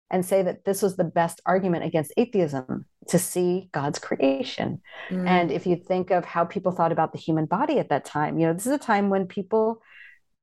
and 0.09 0.25
say 0.25 0.43
that 0.43 0.65
this 0.65 0.81
was 0.81 0.95
the 0.95 1.03
best 1.03 1.41
argument 1.45 1.83
against 1.83 2.13
atheism 2.15 2.85
to 3.07 3.19
see 3.19 3.69
God's 3.71 3.99
creation. 3.99 4.81
Mm. 5.09 5.27
And 5.27 5.51
if 5.51 5.65
you 5.65 5.75
think 5.75 6.11
of 6.11 6.25
how 6.25 6.45
people 6.45 6.71
thought 6.71 6.91
about 6.91 7.11
the 7.11 7.17
human 7.17 7.45
body 7.45 7.79
at 7.79 7.89
that 7.89 8.05
time, 8.05 8.37
you 8.37 8.47
know, 8.47 8.53
this 8.53 8.67
is 8.67 8.71
a 8.71 8.77
time 8.77 9.09
when 9.09 9.27
people, 9.27 9.81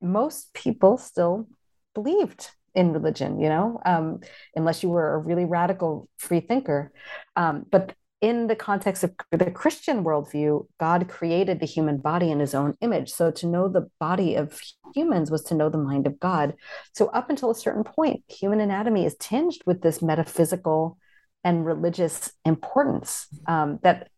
most 0.01 0.53
people 0.53 0.99
still 0.99 1.47
believed 1.95 2.51
in 2.75 2.93
religion, 2.93 3.41
you 3.41 3.49
know, 3.49 3.81
um, 3.85 4.21
unless 4.55 4.83
you 4.83 4.89
were 4.89 5.15
a 5.15 5.19
really 5.19 5.45
radical 5.45 6.09
free 6.19 6.41
thinker. 6.41 6.93
Um, 7.37 7.67
but 7.71 7.95
in 8.23 8.47
the 8.47 8.57
context 8.57 9.03
of 9.03 9.13
the 9.33 9.51
Christian 9.51 10.05
worldview, 10.05 10.67
God 10.79 11.09
created 11.09 11.59
the 11.59 11.67
human 11.67 11.99
body 11.99 12.31
in 12.31 12.39
his 12.39 12.55
own 12.55 12.75
image. 12.81 13.11
So 13.11 13.33
to 13.33 13.47
know 13.49 13.69
the 13.69 13.91
body 13.99 14.37
of 14.37 14.61
humans 14.95 15.29
was 15.31 15.43
to 15.45 15.55
know 15.55 15.69
the 15.69 15.79
mind 15.79 16.07
of 16.07 16.21
God. 16.21 16.55
So 16.95 17.09
up 17.09 17.31
until 17.31 17.51
a 17.51 17.55
certain 17.55 17.83
point, 17.83 18.23
human 18.29 18.61
anatomy 18.61 19.05
is 19.05 19.17
tinged 19.17 19.61
with 19.67 19.83
this 19.83 20.01
metaphysical 20.01 20.99
and 21.43 21.67
religious 21.67 22.33
importance 22.45 23.27
um, 23.49 23.81
that 23.83 24.09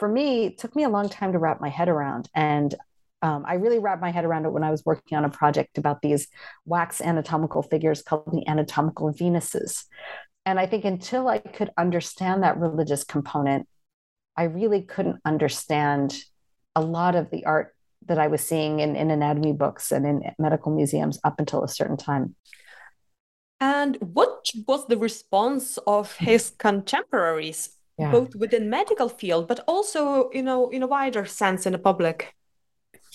for 0.00 0.08
me 0.08 0.56
took 0.56 0.74
me 0.74 0.82
a 0.82 0.88
long 0.88 1.08
time 1.08 1.32
to 1.32 1.38
wrap 1.38 1.60
my 1.60 1.68
head 1.68 1.88
around. 1.88 2.28
And 2.34 2.74
um, 3.22 3.44
I 3.46 3.54
really 3.54 3.78
wrapped 3.78 4.00
my 4.00 4.10
head 4.10 4.24
around 4.24 4.44
it 4.44 4.52
when 4.52 4.64
I 4.64 4.70
was 4.70 4.84
working 4.84 5.18
on 5.18 5.24
a 5.24 5.30
project 5.30 5.78
about 5.78 6.02
these 6.02 6.28
wax 6.64 7.00
anatomical 7.00 7.62
figures 7.62 8.02
called 8.02 8.30
the 8.32 8.46
anatomical 8.46 9.12
Venuses. 9.12 9.84
And 10.46 10.58
I 10.58 10.66
think 10.66 10.84
until 10.84 11.28
I 11.28 11.38
could 11.38 11.70
understand 11.76 12.42
that 12.42 12.58
religious 12.58 13.04
component, 13.04 13.68
I 14.36 14.44
really 14.44 14.82
couldn't 14.82 15.20
understand 15.24 16.16
a 16.76 16.80
lot 16.80 17.16
of 17.16 17.30
the 17.30 17.44
art 17.44 17.74
that 18.06 18.18
I 18.18 18.28
was 18.28 18.40
seeing 18.40 18.80
in, 18.80 18.94
in 18.94 19.10
anatomy 19.10 19.52
books 19.52 19.90
and 19.90 20.06
in 20.06 20.22
medical 20.38 20.72
museums 20.72 21.18
up 21.24 21.38
until 21.38 21.64
a 21.64 21.68
certain 21.68 21.96
time. 21.96 22.36
And 23.60 23.96
what 23.96 24.48
was 24.68 24.86
the 24.86 24.96
response 24.96 25.78
of 25.86 26.14
his 26.14 26.50
contemporaries, 26.50 27.70
yeah. 27.98 28.12
both 28.12 28.36
within 28.36 28.70
medical 28.70 29.08
field, 29.08 29.48
but 29.48 29.60
also, 29.66 30.30
you 30.32 30.42
know, 30.42 30.68
in 30.70 30.84
a 30.84 30.86
wider 30.86 31.26
sense 31.26 31.66
in 31.66 31.72
the 31.72 31.78
public? 31.78 32.34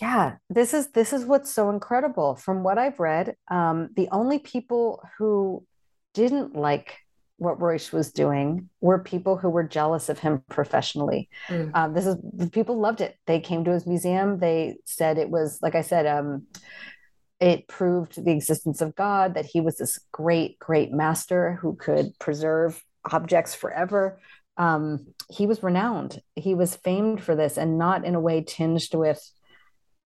Yeah, 0.03 0.35
this 0.49 0.73
is 0.73 0.91
this 0.91 1.13
is 1.13 1.23
what's 1.23 1.49
so 1.49 1.69
incredible. 1.69 2.35
From 2.35 2.61
what 2.61 2.77
I've 2.77 2.99
read, 2.99 3.37
um, 3.49 3.89
the 3.95 4.09
only 4.11 4.37
people 4.37 5.01
who 5.17 5.65
didn't 6.13 6.57
like 6.57 6.97
what 7.37 7.59
Ruysch 7.59 7.93
was 7.93 8.11
doing 8.11 8.69
were 8.81 8.99
people 8.99 9.37
who 9.37 9.49
were 9.49 9.63
jealous 9.63 10.09
of 10.09 10.19
him 10.19 10.43
professionally. 10.49 11.29
Mm. 11.47 11.71
Um, 11.73 11.93
this 11.93 12.05
is 12.05 12.17
people 12.51 12.81
loved 12.81 12.99
it. 12.99 13.15
They 13.27 13.39
came 13.39 13.63
to 13.63 13.71
his 13.71 13.87
museum. 13.87 14.39
They 14.39 14.75
said 14.83 15.17
it 15.17 15.29
was 15.29 15.59
like 15.61 15.73
I 15.73 15.81
said. 15.81 16.05
Um, 16.05 16.47
it 17.39 17.69
proved 17.69 18.25
the 18.25 18.31
existence 18.31 18.81
of 18.81 18.95
God. 18.95 19.35
That 19.35 19.45
he 19.45 19.61
was 19.61 19.77
this 19.77 19.97
great, 20.11 20.59
great 20.59 20.91
master 20.91 21.53
who 21.61 21.77
could 21.77 22.07
preserve 22.19 22.83
objects 23.09 23.55
forever. 23.55 24.19
Um, 24.57 25.13
he 25.29 25.47
was 25.47 25.63
renowned. 25.63 26.21
He 26.35 26.55
was 26.55 26.75
famed 26.75 27.23
for 27.23 27.37
this, 27.37 27.57
and 27.57 27.77
not 27.77 28.03
in 28.03 28.15
a 28.15 28.19
way 28.19 28.41
tinged 28.41 28.93
with 28.93 29.23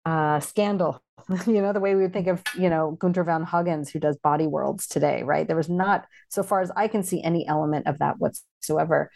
uh, 0.05 0.39
scandal 0.39 1.01
you 1.47 1.61
know 1.61 1.73
the 1.73 1.79
way 1.79 1.95
we 1.95 2.01
would 2.01 2.13
think 2.13 2.27
of 2.27 2.41
you 2.57 2.69
know 2.69 2.91
Gunther 2.99 3.23
von 3.23 3.45
Hagens 3.45 3.89
who 3.89 3.99
does 3.99 4.17
body 4.17 4.47
worlds 4.47 4.87
today 4.87 5.23
right 5.23 5.47
there 5.47 5.55
was 5.55 5.69
not 5.69 6.05
so 6.29 6.43
far 6.43 6.61
as 6.61 6.71
I 6.75 6.87
can 6.87 7.03
see 7.03 7.23
any 7.23 7.47
element 7.47 7.87
of 7.87 7.99
that 7.99 8.19
whatsoever 8.19 9.09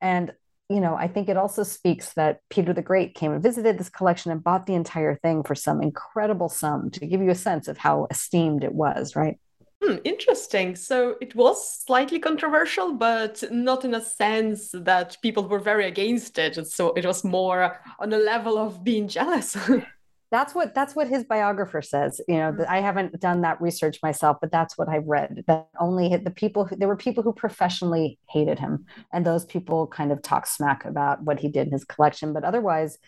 and 0.00 0.32
you 0.68 0.80
know 0.80 0.94
I 0.94 1.08
think 1.08 1.28
it 1.28 1.36
also 1.36 1.62
speaks 1.62 2.12
that 2.14 2.40
Peter 2.50 2.72
the 2.72 2.82
Great 2.82 3.14
came 3.14 3.32
and 3.32 3.42
visited 3.42 3.78
this 3.78 3.88
collection 3.88 4.32
and 4.32 4.44
bought 4.44 4.66
the 4.66 4.74
entire 4.74 5.16
thing 5.16 5.42
for 5.42 5.54
some 5.54 5.82
incredible 5.82 6.48
sum 6.48 6.90
to 6.90 7.06
give 7.06 7.22
you 7.22 7.30
a 7.30 7.34
sense 7.34 7.68
of 7.68 7.78
how 7.78 8.06
esteemed 8.10 8.62
it 8.62 8.74
was 8.74 9.16
right 9.16 9.38
Hmm, 9.82 9.96
interesting. 10.04 10.74
So 10.74 11.16
it 11.20 11.34
was 11.34 11.84
slightly 11.84 12.18
controversial, 12.18 12.94
but 12.94 13.44
not 13.50 13.84
in 13.84 13.92
a 13.92 14.00
sense 14.00 14.70
that 14.72 15.18
people 15.20 15.46
were 15.46 15.58
very 15.58 15.86
against 15.86 16.38
it. 16.38 16.66
So 16.66 16.94
it 16.94 17.04
was 17.04 17.24
more 17.24 17.78
on 17.98 18.08
the 18.08 18.16
level 18.16 18.56
of 18.56 18.82
being 18.82 19.06
jealous. 19.06 19.54
that's 20.30 20.54
what 20.54 20.74
that's 20.74 20.96
what 20.96 21.08
his 21.08 21.24
biographer 21.24 21.80
says 21.80 22.20
you 22.26 22.36
know 22.36 22.52
mm-hmm. 22.52 22.62
i 22.68 22.80
haven't 22.80 23.18
done 23.20 23.42
that 23.42 23.60
research 23.60 23.98
myself 24.02 24.36
but 24.40 24.50
that's 24.50 24.76
what 24.76 24.88
i've 24.88 25.06
read 25.06 25.44
that 25.46 25.68
only 25.80 26.16
the 26.16 26.30
people 26.30 26.64
who, 26.64 26.76
there 26.76 26.88
were 26.88 26.96
people 26.96 27.22
who 27.22 27.32
professionally 27.32 28.18
hated 28.28 28.58
him 28.58 28.84
and 29.12 29.24
those 29.24 29.44
people 29.44 29.86
kind 29.86 30.10
of 30.10 30.20
talk 30.22 30.46
smack 30.46 30.84
about 30.84 31.22
what 31.22 31.38
he 31.40 31.48
did 31.48 31.66
in 31.66 31.72
his 31.72 31.84
collection 31.84 32.32
but 32.32 32.44
otherwise 32.44 32.98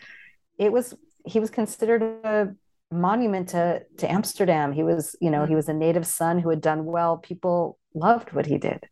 it 0.57 0.71
was 0.71 0.95
he 1.25 1.39
was 1.39 1.49
considered 1.49 2.01
a 2.01 2.53
monument 2.91 3.49
to 3.49 3.83
to 3.97 4.11
amsterdam. 4.11 4.73
He 4.73 4.83
was 4.83 5.15
you 5.21 5.29
know 5.29 5.41
he 5.41 5.47
mm-hmm. 5.47 5.55
was 5.55 5.69
a 5.69 5.73
native 5.73 6.05
son 6.05 6.39
who 6.39 6.49
had 6.49 6.61
done 6.61 6.85
well. 6.85 7.17
People 7.17 7.77
loved 7.93 8.33
what 8.33 8.45
he 8.45 8.57
did. 8.57 8.87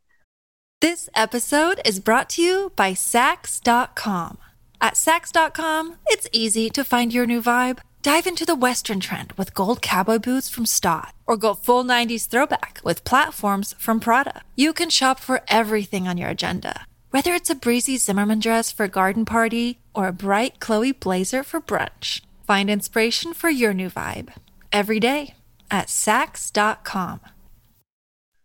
This 0.79 1.09
episode 1.15 1.81
is 1.83 1.99
brought 1.99 2.29
to 2.31 2.41
you 2.41 2.71
by 2.75 2.91
Saks.com. 2.91 4.37
At 4.79 4.93
Saks.com, 4.93 5.95
it's 6.05 6.27
easy 6.31 6.69
to 6.69 6.83
find 6.83 7.11
your 7.11 7.25
new 7.25 7.41
vibe. 7.41 7.79
Dive 8.07 8.25
into 8.25 8.45
the 8.45 8.55
Western 8.55 9.01
trend 9.01 9.33
with 9.33 9.53
gold 9.53 9.81
cowboy 9.81 10.17
boots 10.17 10.47
from 10.47 10.65
Staud, 10.65 11.11
or 11.25 11.35
go 11.35 11.53
full 11.53 11.83
90s 11.83 12.25
throwback 12.25 12.79
with 12.81 13.03
platforms 13.03 13.75
from 13.77 13.99
Prada. 13.99 14.43
You 14.55 14.71
can 14.71 14.89
shop 14.89 15.19
for 15.19 15.41
everything 15.49 16.07
on 16.07 16.17
your 16.17 16.29
agenda, 16.29 16.85
whether 17.11 17.33
it's 17.33 17.49
a 17.49 17.53
breezy 17.53 17.97
Zimmermann 17.97 18.39
dress 18.39 18.71
for 18.71 18.85
a 18.85 18.87
garden 18.87 19.25
party 19.25 19.79
or 19.93 20.07
a 20.07 20.13
bright 20.13 20.61
Chloe 20.61 20.93
blazer 20.93 21.43
for 21.43 21.59
brunch. 21.59 22.21
Find 22.45 22.69
inspiration 22.69 23.33
for 23.33 23.49
your 23.49 23.73
new 23.73 23.89
vibe 23.89 24.29
every 24.71 25.01
day 25.01 25.33
at 25.69 25.87
Saks.com. 25.87 27.19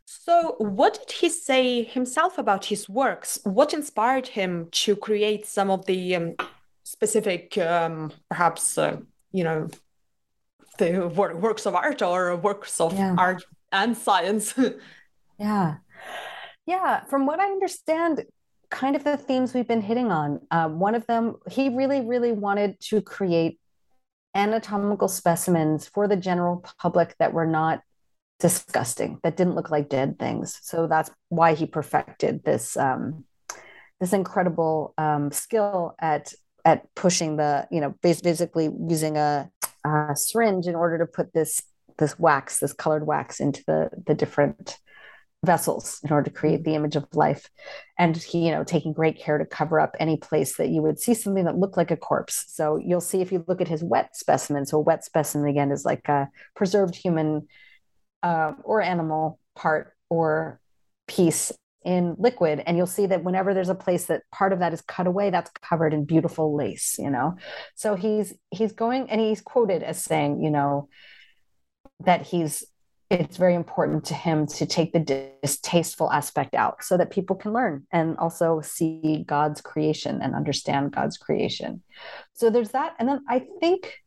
So, 0.06 0.56
what 0.58 0.94
did 0.94 1.12
he 1.18 1.28
say 1.28 1.84
himself 1.84 2.36
about 2.36 2.64
his 2.64 2.88
works? 2.88 3.38
What 3.44 3.72
inspired 3.72 4.26
him 4.26 4.70
to 4.72 4.96
create 4.96 5.46
some 5.46 5.70
of 5.70 5.86
the 5.86 6.16
um, 6.16 6.34
specific, 6.82 7.56
um, 7.58 8.10
perhaps, 8.28 8.76
uh, 8.76 8.96
you 9.32 9.44
know 9.44 9.68
the 10.78 11.06
works 11.08 11.66
of 11.66 11.74
art 11.74 12.02
or 12.02 12.34
works 12.36 12.80
of 12.80 12.94
yeah. 12.94 13.14
art 13.18 13.44
and 13.70 13.96
science. 13.96 14.54
Yeah. 15.38 15.78
Yeah 16.66 17.04
from 17.06 17.26
what 17.26 17.40
i 17.40 17.46
understand 17.46 18.24
kind 18.70 18.94
of 18.94 19.02
the 19.02 19.16
themes 19.16 19.54
we've 19.54 19.66
been 19.66 19.80
hitting 19.80 20.12
on 20.12 20.40
uh, 20.52 20.68
one 20.68 20.94
of 20.94 21.04
them 21.06 21.34
he 21.50 21.68
really 21.68 22.00
really 22.02 22.30
wanted 22.30 22.78
to 22.80 23.00
create 23.00 23.58
anatomical 24.34 25.08
specimens 25.08 25.88
for 25.88 26.06
the 26.06 26.16
general 26.16 26.64
public 26.78 27.16
that 27.18 27.32
were 27.32 27.46
not 27.46 27.82
disgusting 28.42 29.20
that 29.22 29.36
didn't 29.36 29.54
look 29.54 29.70
like 29.70 29.88
dead 29.88 30.18
things. 30.18 30.58
So 30.62 30.88
that's 30.88 31.10
why 31.28 31.54
he 31.54 31.64
perfected 31.64 32.44
this 32.44 32.76
um, 32.76 33.24
this 34.00 34.12
incredible 34.12 34.94
um, 34.98 35.30
skill 35.30 35.94
at 36.00 36.32
at 36.64 36.94
pushing 36.94 37.36
the 37.36 37.66
you 37.70 37.80
know 37.80 37.94
basically 38.02 38.70
using 38.88 39.16
a, 39.16 39.50
a 39.84 40.14
syringe 40.14 40.66
in 40.66 40.74
order 40.74 40.98
to 40.98 41.06
put 41.06 41.32
this 41.32 41.62
this 41.98 42.18
wax 42.18 42.58
this 42.58 42.72
colored 42.72 43.06
wax 43.06 43.40
into 43.40 43.62
the 43.66 43.90
the 44.06 44.14
different 44.14 44.78
vessels 45.44 46.00
in 46.04 46.12
order 46.12 46.30
to 46.30 46.36
create 46.36 46.62
the 46.62 46.74
image 46.74 46.94
of 46.94 47.04
life. 47.14 47.50
And 47.98 48.16
he 48.16 48.46
you 48.46 48.52
know 48.52 48.64
taking 48.64 48.92
great 48.92 49.18
care 49.18 49.38
to 49.38 49.44
cover 49.44 49.80
up 49.80 49.96
any 49.98 50.16
place 50.16 50.56
that 50.56 50.68
you 50.68 50.82
would 50.82 51.00
see 51.00 51.14
something 51.14 51.44
that 51.44 51.58
looked 51.58 51.76
like 51.76 51.90
a 51.90 51.96
corpse. 51.96 52.44
So 52.48 52.76
you'll 52.76 53.00
see 53.00 53.20
if 53.20 53.32
you 53.32 53.44
look 53.48 53.60
at 53.60 53.68
his 53.68 53.82
wet 53.82 54.16
specimen 54.16 54.66
so 54.66 54.78
a 54.78 54.80
wet 54.80 55.04
specimen 55.04 55.48
again 55.48 55.72
is 55.72 55.84
like 55.84 56.08
a 56.08 56.28
preserved 56.54 56.94
human 56.94 57.48
uh, 58.22 58.52
or 58.64 58.80
animal 58.80 59.40
part 59.56 59.94
or 60.08 60.60
piece 61.08 61.52
in 61.84 62.14
liquid 62.18 62.62
and 62.66 62.76
you'll 62.76 62.86
see 62.86 63.06
that 63.06 63.24
whenever 63.24 63.54
there's 63.54 63.68
a 63.68 63.74
place 63.74 64.06
that 64.06 64.22
part 64.30 64.52
of 64.52 64.60
that 64.60 64.72
is 64.72 64.80
cut 64.82 65.06
away 65.06 65.30
that's 65.30 65.50
covered 65.62 65.92
in 65.92 66.04
beautiful 66.04 66.54
lace 66.54 66.96
you 66.98 67.10
know 67.10 67.36
so 67.74 67.94
he's 67.94 68.34
he's 68.50 68.72
going 68.72 69.10
and 69.10 69.20
he's 69.20 69.40
quoted 69.40 69.82
as 69.82 70.02
saying 70.02 70.42
you 70.42 70.50
know 70.50 70.88
that 72.00 72.22
he's 72.22 72.64
it's 73.12 73.36
very 73.36 73.54
important 73.54 74.06
to 74.06 74.14
him 74.14 74.46
to 74.46 74.64
take 74.64 74.92
the 74.92 75.28
distasteful 75.42 76.10
aspect 76.10 76.54
out 76.54 76.82
so 76.82 76.96
that 76.96 77.10
people 77.10 77.36
can 77.36 77.52
learn 77.52 77.86
and 77.92 78.16
also 78.16 78.62
see 78.62 79.22
God's 79.26 79.60
creation 79.60 80.20
and 80.22 80.34
understand 80.34 80.92
God's 80.92 81.18
creation. 81.18 81.82
So 82.32 82.48
there's 82.48 82.70
that. 82.70 82.94
And 82.98 83.06
then 83.06 83.20
I 83.28 83.44
think 83.60 84.01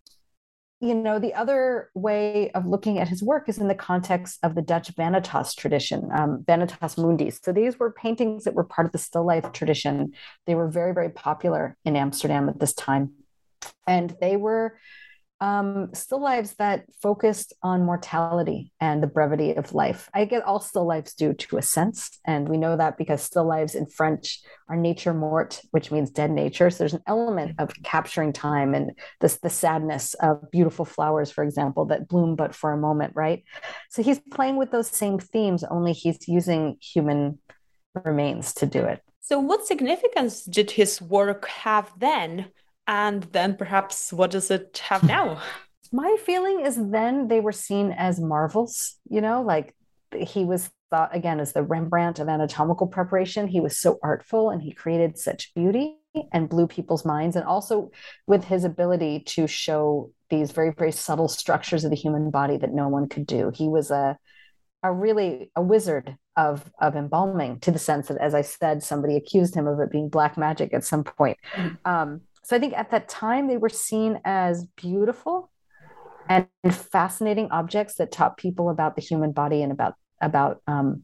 you 0.86 0.94
know, 0.94 1.20
the 1.20 1.34
other 1.34 1.90
way 1.96 2.52
of 2.52 2.66
looking 2.66 3.00
at 3.00 3.08
his 3.08 3.24
work 3.24 3.50
is 3.50 3.58
in 3.58 3.68
the 3.68 3.76
context 3.76 4.40
of 4.44 4.54
the 4.54 4.62
Dutch 4.62 4.96
Vanitas 4.96 5.56
tradition, 5.56 6.10
um, 6.14 6.44
Vanitas 6.48 6.98
Mundi. 6.98 7.32
So 7.32 7.52
these 7.52 7.80
were 7.80 7.92
paintings 7.92 8.44
that 8.44 8.54
were 8.54 8.64
part 8.64 8.86
of 8.86 8.92
the 8.92 8.98
still 8.98 9.26
life 9.26 9.52
tradition. 9.52 10.14
They 10.46 10.56
were 10.56 10.70
very, 10.70 10.94
very 10.94 11.10
popular 11.10 11.76
in 11.86 11.96
Amsterdam 11.96 12.50
at 12.50 12.60
this 12.60 12.74
time. 12.74 13.14
And 13.88 14.16
they 14.22 14.38
were 14.38 14.78
um, 15.42 15.90
still 15.94 16.22
lives 16.22 16.54
that 16.56 16.86
focused 17.02 17.54
on 17.62 17.84
mortality 17.84 18.72
and 18.80 19.04
the 19.04 19.08
brevity 19.08 19.54
of 19.54 19.74
life. 19.74 20.10
I 20.14 20.26
get 20.26 20.44
all 20.44 20.60
still 20.60 20.86
lives 20.86 21.14
do 21.14 21.34
to 21.34 21.58
a 21.58 21.62
sense, 21.62 22.20
and 22.26 22.48
we 22.48 22.58
know 22.58 22.78
that 22.78 22.98
because 22.98 23.22
still 23.22 23.48
lives 23.48 23.76
in 23.76 23.86
French 23.86 24.42
are 24.70 24.78
nature 24.78 25.14
mort, 25.14 25.62
which 25.72 25.92
means 25.92 26.10
dead 26.10 26.32
nature. 26.32 26.70
So 26.70 26.80
there's 26.80 26.94
an 26.94 27.04
element 27.06 27.56
of 27.60 27.72
capturing 27.84 28.32
time 28.32 28.74
and 28.74 28.92
this 29.20 29.38
the 29.38 29.50
sadness 29.50 30.14
of 30.16 30.50
beautiful 30.52 30.86
flowers, 30.86 31.32
for 31.32 31.44
example, 31.44 31.86
that 31.86 32.08
bloom 32.08 32.36
but 32.36 32.56
for 32.56 32.72
a 32.72 32.78
moment, 32.78 33.14
right? 33.16 33.44
So 33.90 34.02
he's 34.02 34.20
playing 34.32 34.56
with 34.56 34.72
those 34.72 34.88
same 34.88 35.20
themes, 35.20 35.64
only 35.64 35.92
he's 35.92 36.28
using 36.28 36.78
human 36.82 37.40
remains 38.04 38.54
to 38.56 38.66
do 38.66 38.84
it. 38.84 39.02
So, 39.22 39.40
what 39.40 39.66
significance 39.66 40.44
did 40.44 40.72
his 40.72 41.02
work 41.02 41.48
have 41.48 41.92
then? 41.98 42.52
And 42.88 43.24
then 43.24 43.56
perhaps 43.56 44.14
what 44.14 44.32
does 44.32 44.52
it 44.52 44.82
have 44.90 45.04
now? 45.04 45.42
My 45.92 46.18
feeling 46.26 46.62
is 46.66 46.76
then 46.76 47.28
they 47.28 47.40
were 47.40 47.52
seen 47.52 47.92
as 47.92 48.20
marvels, 48.20 48.96
you 49.10 49.22
know, 49.22 49.42
like 49.42 49.74
he 50.18 50.44
was 50.44 50.70
thought 50.90 51.16
again 51.16 51.40
as 51.40 51.54
the 51.54 51.64
Rembrandt 51.64 52.20
of 52.20 52.28
anatomical 52.28 52.88
preparation. 52.88 53.48
He 53.48 53.60
was 53.60 53.78
so 53.78 54.00
artful 54.04 54.50
and 54.50 54.62
he 54.62 54.72
created 54.72 55.18
such 55.18 55.54
beauty 55.54 55.98
and 56.32 56.50
blew 56.50 56.68
people's 56.68 57.06
minds. 57.06 57.36
And 57.36 57.46
also 57.46 57.92
with 58.28 58.44
his 58.44 58.64
ability 58.64 59.22
to 59.28 59.48
show 59.48 60.12
these 60.30 60.52
very, 60.52 60.72
very 60.72 60.92
subtle 60.92 61.28
structures 61.28 61.84
of 61.84 61.92
the 61.92 61.98
human 61.98 62.30
body 62.32 62.58
that 62.58 62.74
no 62.74 62.88
one 62.88 63.08
could 63.08 63.26
do. 63.26 63.52
He 63.54 63.68
was 63.68 63.92
a 63.92 64.18
a 64.84 64.94
really 64.94 65.50
a 65.56 65.62
wizard 65.62 66.16
of 66.38 66.72
of 66.80 66.96
embalming 66.96 67.60
to 67.60 67.72
the 67.72 67.80
sense 67.80 68.08
that 68.08 68.18
as 68.18 68.36
i 68.36 68.42
said 68.42 68.84
somebody 68.84 69.16
accused 69.16 69.56
him 69.56 69.66
of 69.66 69.80
it 69.80 69.90
being 69.90 70.10
black 70.10 70.38
magic 70.38 70.74
at 70.76 70.84
some 70.84 71.04
point 71.04 71.38
mm-hmm. 71.56 71.76
um, 71.92 72.22
so 72.46 72.56
I 72.56 72.60
think 72.60 72.74
at 72.74 72.92
that 72.92 73.10
time 73.10 73.48
they 73.48 73.58
were 73.58 73.70
seen 73.70 74.22
as 74.24 74.66
beautiful 74.76 75.50
and 76.30 76.48
fascinating 76.70 77.50
objects 77.50 77.96
that 77.96 78.12
taught 78.12 78.38
people 78.38 78.70
about 78.70 78.96
the 78.96 79.02
human 79.02 79.32
body 79.32 79.64
and 79.64 79.72
about 79.72 79.96
about 80.22 80.62
um, 80.68 81.04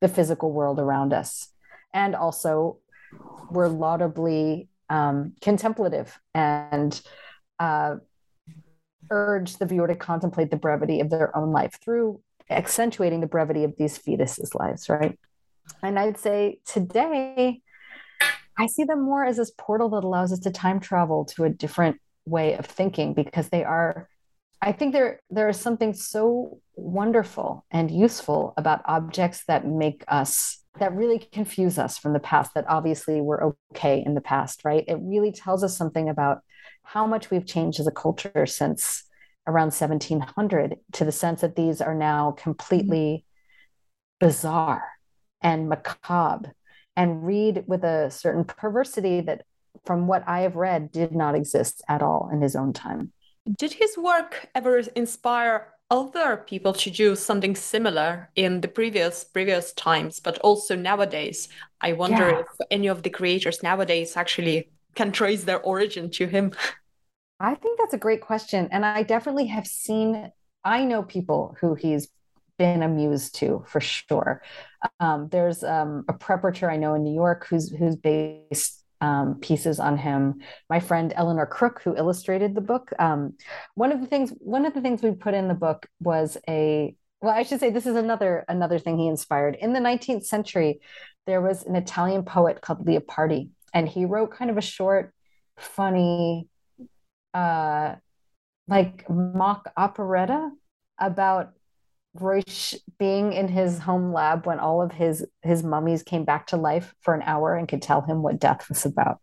the 0.00 0.06
physical 0.08 0.52
world 0.52 0.78
around 0.78 1.12
us, 1.12 1.48
and 1.92 2.14
also 2.14 2.78
were 3.50 3.68
laudably 3.68 4.68
um, 4.88 5.32
contemplative 5.40 6.16
and 6.32 7.02
uh, 7.58 7.96
urged 9.10 9.58
the 9.58 9.66
viewer 9.66 9.88
to 9.88 9.96
contemplate 9.96 10.52
the 10.52 10.56
brevity 10.56 11.00
of 11.00 11.10
their 11.10 11.36
own 11.36 11.50
life 11.50 11.76
through 11.82 12.20
accentuating 12.50 13.20
the 13.20 13.26
brevity 13.26 13.64
of 13.64 13.74
these 13.78 13.98
fetuses' 13.98 14.54
lives, 14.54 14.88
right? 14.88 15.18
And 15.82 15.98
I'd 15.98 16.18
say 16.18 16.60
today 16.64 17.62
I 18.58 18.66
see 18.66 18.84
them 18.84 19.02
more 19.02 19.24
as 19.24 19.36
this 19.36 19.52
portal 19.56 19.88
that 19.90 20.04
allows 20.04 20.32
us 20.32 20.40
to 20.40 20.50
time 20.50 20.80
travel 20.80 21.24
to 21.36 21.44
a 21.44 21.50
different 21.50 22.00
way 22.26 22.54
of 22.54 22.66
thinking 22.66 23.14
because 23.14 23.48
they 23.48 23.64
are 23.64 24.08
I 24.60 24.72
think 24.72 24.92
there 24.92 25.20
there 25.30 25.48
is 25.48 25.58
something 25.58 25.94
so 25.94 26.60
wonderful 26.74 27.64
and 27.70 27.90
useful 27.90 28.54
about 28.56 28.82
objects 28.86 29.44
that 29.46 29.66
make 29.66 30.04
us 30.08 30.58
that 30.80 30.94
really 30.94 31.18
confuse 31.18 31.78
us 31.78 31.96
from 31.96 32.12
the 32.12 32.20
past 32.20 32.54
that 32.54 32.64
obviously 32.68 33.20
were 33.20 33.54
okay 33.72 34.02
in 34.04 34.14
the 34.14 34.20
past, 34.20 34.64
right? 34.64 34.84
It 34.86 34.98
really 35.00 35.32
tells 35.32 35.62
us 35.62 35.76
something 35.76 36.08
about 36.08 36.40
how 36.82 37.06
much 37.06 37.30
we've 37.30 37.46
changed 37.46 37.80
as 37.80 37.86
a 37.86 37.92
culture 37.92 38.46
since 38.46 39.04
around 39.46 39.72
1700 39.72 40.76
to 40.92 41.04
the 41.04 41.12
sense 41.12 41.40
that 41.40 41.56
these 41.56 41.80
are 41.80 41.94
now 41.94 42.30
mm-hmm. 42.30 42.42
completely 42.42 43.24
bizarre 44.20 44.84
and 45.40 45.68
macabre 45.68 46.52
and 46.98 47.24
read 47.24 47.62
with 47.68 47.84
a 47.84 48.10
certain 48.10 48.44
perversity 48.44 49.20
that, 49.22 49.44
from 49.86 50.08
what 50.08 50.24
I 50.26 50.40
have 50.40 50.56
read, 50.56 50.90
did 50.90 51.12
not 51.14 51.36
exist 51.36 51.80
at 51.88 52.02
all 52.02 52.28
in 52.32 52.42
his 52.42 52.56
own 52.56 52.72
time. 52.72 53.12
Did 53.56 53.72
his 53.72 53.96
work 53.96 54.48
ever 54.52 54.82
inspire 54.96 55.68
other 55.90 56.36
people 56.36 56.72
to 56.72 56.90
do 56.90 57.14
something 57.16 57.54
similar 57.54 58.28
in 58.34 58.60
the 58.60 58.68
previous 58.68 59.24
previous 59.24 59.72
times, 59.72 60.18
but 60.20 60.38
also 60.40 60.74
nowadays? 60.74 61.48
I 61.80 61.92
wonder 61.92 62.28
yeah. 62.30 62.40
if 62.40 62.66
any 62.70 62.88
of 62.88 63.02
the 63.04 63.10
creators 63.10 63.62
nowadays 63.62 64.16
actually 64.16 64.68
can 64.96 65.12
trace 65.12 65.44
their 65.44 65.60
origin 65.60 66.10
to 66.18 66.26
him. 66.26 66.52
I 67.38 67.54
think 67.54 67.78
that's 67.78 67.94
a 67.94 68.04
great 68.06 68.22
question. 68.30 68.68
And 68.72 68.84
I 68.84 69.04
definitely 69.04 69.46
have 69.46 69.66
seen, 69.66 70.32
I 70.64 70.84
know 70.84 71.04
people 71.04 71.54
who 71.60 71.74
he's 71.74 72.08
been 72.58 72.82
amused 72.82 73.36
to 73.36 73.64
for 73.66 73.80
sure. 73.80 74.42
Um, 75.00 75.28
there's 75.30 75.62
um, 75.64 76.04
a 76.08 76.12
preparator 76.12 76.70
I 76.70 76.76
know 76.76 76.94
in 76.94 77.04
New 77.04 77.14
York 77.14 77.46
who's 77.48 77.70
who's 77.70 77.96
based 77.96 78.84
um, 79.00 79.38
pieces 79.40 79.78
on 79.80 79.96
him. 79.96 80.40
My 80.68 80.80
friend 80.80 81.12
Eleanor 81.14 81.46
Crook, 81.46 81.80
who 81.82 81.96
illustrated 81.96 82.54
the 82.54 82.60
book. 82.60 82.90
Um, 82.98 83.34
one 83.74 83.92
of 83.92 84.00
the 84.00 84.06
things 84.06 84.32
one 84.38 84.66
of 84.66 84.74
the 84.74 84.80
things 84.80 85.02
we 85.02 85.12
put 85.12 85.34
in 85.34 85.48
the 85.48 85.54
book 85.54 85.86
was 86.00 86.36
a 86.48 86.94
well, 87.20 87.34
I 87.34 87.42
should 87.42 87.60
say 87.60 87.70
this 87.70 87.86
is 87.86 87.96
another 87.96 88.44
another 88.48 88.78
thing 88.78 88.98
he 88.98 89.08
inspired. 89.08 89.56
In 89.60 89.72
the 89.72 89.80
19th 89.80 90.24
century, 90.24 90.80
there 91.26 91.40
was 91.40 91.64
an 91.64 91.76
Italian 91.76 92.24
poet 92.24 92.60
called 92.60 92.86
Leopardi, 92.86 93.50
and 93.74 93.88
he 93.88 94.04
wrote 94.04 94.32
kind 94.32 94.50
of 94.50 94.56
a 94.56 94.62
short, 94.62 95.12
funny, 95.58 96.48
uh, 97.34 97.96
like 98.68 99.08
mock 99.10 99.72
operetta 99.76 100.50
about 100.98 101.52
Ruysch 102.20 102.74
being 102.98 103.32
in 103.32 103.48
his 103.48 103.78
home 103.78 104.12
lab 104.12 104.46
when 104.46 104.58
all 104.58 104.82
of 104.82 104.92
his 104.92 105.26
his 105.42 105.62
mummies 105.62 106.02
came 106.02 106.24
back 106.24 106.48
to 106.48 106.56
life 106.56 106.94
for 107.00 107.14
an 107.14 107.22
hour 107.22 107.54
and 107.54 107.68
could 107.68 107.82
tell 107.82 108.00
him 108.02 108.22
what 108.22 108.40
death 108.40 108.68
was 108.68 108.84
about. 108.84 109.20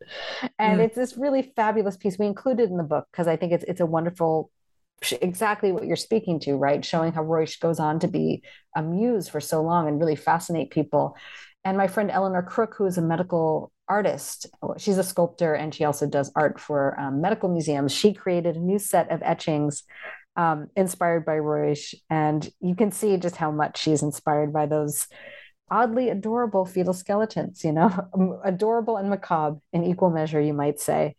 And 0.58 0.80
mm. 0.80 0.86
it's 0.86 0.96
this 0.96 1.18
really 1.18 1.54
fabulous 1.56 1.98
piece 1.98 2.18
we 2.18 2.26
included 2.26 2.70
in 2.70 2.78
the 2.78 2.84
book 2.84 3.08
because 3.12 3.28
I 3.28 3.36
think 3.36 3.54
it's 3.54 3.66
it's 3.68 3.82
a 3.82 3.86
wonderful 3.86 4.52
exactly 5.22 5.72
what 5.72 5.86
you're 5.86 5.96
speaking 5.96 6.40
to, 6.42 6.56
right? 6.56 6.84
Showing 6.84 7.14
how 7.14 7.24
Ruysch 7.24 7.60
goes 7.60 7.80
on 7.80 8.00
to 8.00 8.08
be 8.08 8.44
a 8.76 8.82
muse 8.82 9.28
for 9.28 9.42
so 9.42 9.62
long 9.62 9.88
and 9.88 10.00
really 10.00 10.16
fascinate 10.16 10.72
people. 10.72 11.16
And 11.64 11.78
my 11.78 11.88
friend 11.88 12.12
Eleanor 12.12 12.44
Crook, 12.44 12.76
who 12.78 12.86
is 12.86 12.98
a 12.98 13.02
medical 13.02 13.72
artist, 13.88 14.48
she's 14.78 14.98
a 14.98 15.04
sculptor 15.04 15.54
and 15.54 15.74
she 15.74 15.84
also 15.84 16.08
does 16.08 16.32
art 16.36 16.60
for 16.60 17.00
um, 17.00 17.22
medical 17.22 17.50
museums. 17.50 17.92
She 17.92 18.14
created 18.14 18.56
a 18.56 18.60
new 18.60 18.80
set 18.80 19.12
of 19.12 19.22
etchings 19.24 19.84
um, 20.36 20.68
inspired 20.76 21.26
by 21.26 21.38
Ruysch. 21.38 21.94
And 22.10 22.48
you 22.60 22.76
can 22.76 22.92
see 22.92 23.18
just 23.18 23.36
how 23.36 23.52
much 23.52 23.80
she's 23.80 24.04
inspired 24.04 24.52
by 24.54 24.66
those 24.66 25.08
oddly 25.70 26.10
adorable 26.10 26.66
fetal 26.66 26.94
skeletons, 26.94 27.64
you 27.64 27.72
know, 27.72 28.40
adorable 28.44 28.98
and 28.98 29.10
macabre 29.10 29.60
in 29.74 29.84
equal 29.84 30.10
measure, 30.10 30.42
you 30.42 30.54
might 30.54 30.80
say. 30.80 31.16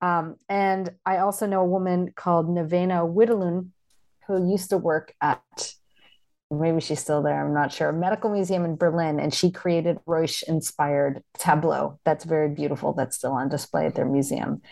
Um, 0.00 0.36
and 0.48 0.90
I 1.04 1.18
also 1.18 1.46
know 1.46 1.60
a 1.60 1.66
woman 1.66 2.12
called 2.14 2.48
Navena 2.48 3.12
Widulin 3.12 3.68
who 4.26 4.50
used 4.50 4.70
to 4.70 4.78
work 4.78 5.14
at 5.20 5.42
maybe 6.50 6.80
she's 6.80 7.00
still 7.00 7.22
there, 7.22 7.44
I'm 7.44 7.54
not 7.54 7.72
sure, 7.72 7.92
medical 7.92 8.30
museum 8.30 8.64
in 8.64 8.76
Berlin, 8.76 9.20
and 9.20 9.32
she 9.32 9.52
created 9.52 9.98
Ruysch 10.06 10.42
inspired 10.42 11.22
tableau 11.38 12.00
that's 12.04 12.24
very 12.24 12.48
beautiful 12.48 12.92
that's 12.92 13.16
still 13.16 13.32
on 13.32 13.48
display 13.48 13.86
at 13.86 13.94
their 13.94 14.06
museum. 14.06 14.62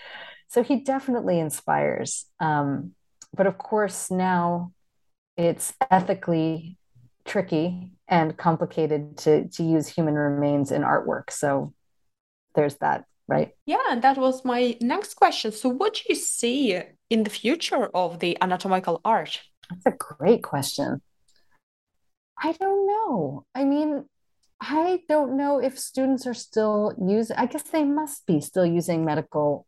So 0.49 0.62
he 0.62 0.80
definitely 0.80 1.38
inspires. 1.38 2.26
Um, 2.40 2.94
but 3.35 3.47
of 3.47 3.59
course, 3.59 4.11
now 4.11 4.72
it's 5.37 5.72
ethically 5.91 6.76
tricky 7.24 7.93
and 8.09 8.37
complicated 8.37 9.16
to, 9.18 9.49
to 9.49 9.62
use 9.62 9.87
human 9.89 10.14
remains 10.14 10.72
in 10.72 10.83
artwork. 10.83 11.31
So 11.31 11.72
there's 12.55 12.76
that, 12.76 13.05
right? 13.29 13.53
Yeah, 13.66 13.83
and 13.91 14.03
that 14.03 14.16
was 14.16 14.45
my 14.45 14.76
next 14.81 15.14
question. 15.14 15.53
So, 15.53 15.68
what 15.68 15.95
do 15.95 16.01
you 16.09 16.14
see 16.14 16.81
in 17.11 17.22
the 17.22 17.31
future 17.31 17.87
of 17.95 18.18
the 18.18 18.37
anatomical 18.41 19.01
art? 19.05 19.41
That's 19.70 19.87
a 19.87 19.97
great 19.99 20.43
question. 20.43 21.03
I 22.43 22.53
don't 22.53 22.87
know. 22.87 23.45
I 23.55 23.64
mean, 23.64 24.05
I 24.61 25.03
don't 25.09 25.37
know 25.37 25.59
if 25.59 25.79
students 25.79 26.26
are 26.26 26.35
still 26.35 26.95
using, 27.01 27.37
I 27.37 27.47
guess 27.47 27.62
they 27.62 27.85
must 27.85 28.26
be 28.26 28.41
still 28.41 28.66
using 28.66 29.05
medical 29.05 29.66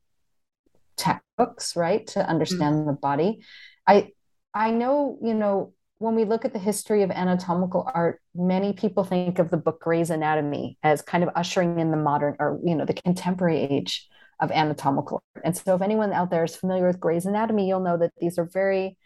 textbooks, 1.01 1.75
right, 1.77 2.07
to 2.09 2.27
understand 2.29 2.77
mm-hmm. 2.77 2.87
the 2.89 2.93
body. 2.93 3.41
I 3.87 4.11
I 4.55 4.71
know, 4.71 5.19
you 5.23 5.35
know, 5.35 5.73
when 5.99 6.15
we 6.15 6.25
look 6.25 6.45
at 6.45 6.53
the 6.53 6.59
history 6.59 7.03
of 7.03 7.11
anatomical 7.11 7.89
art, 7.95 8.21
many 8.35 8.73
people 8.73 9.05
think 9.05 9.39
of 9.39 9.51
the 9.51 9.57
book 9.57 9.81
Gray's 9.81 10.11
Anatomy 10.11 10.79
as 10.83 11.03
kind 11.03 11.23
of 11.23 11.31
ushering 11.35 11.79
in 11.79 11.91
the 11.91 11.97
modern 11.97 12.37
or 12.39 12.59
you 12.65 12.75
know 12.75 12.85
the 12.85 12.95
contemporary 12.95 13.61
age 13.61 14.09
of 14.41 14.51
anatomical 14.51 15.23
art. 15.35 15.45
And 15.45 15.57
so, 15.57 15.75
if 15.75 15.83
anyone 15.83 16.13
out 16.13 16.31
there 16.31 16.45
is 16.45 16.57
familiar 16.57 16.87
with 16.87 17.01
Gray's 17.01 17.27
Anatomy, 17.27 17.69
you'll 17.69 17.81
know 17.81 17.99
that 17.99 18.13
these 18.19 18.39
are 18.39 18.47
very 18.47 18.97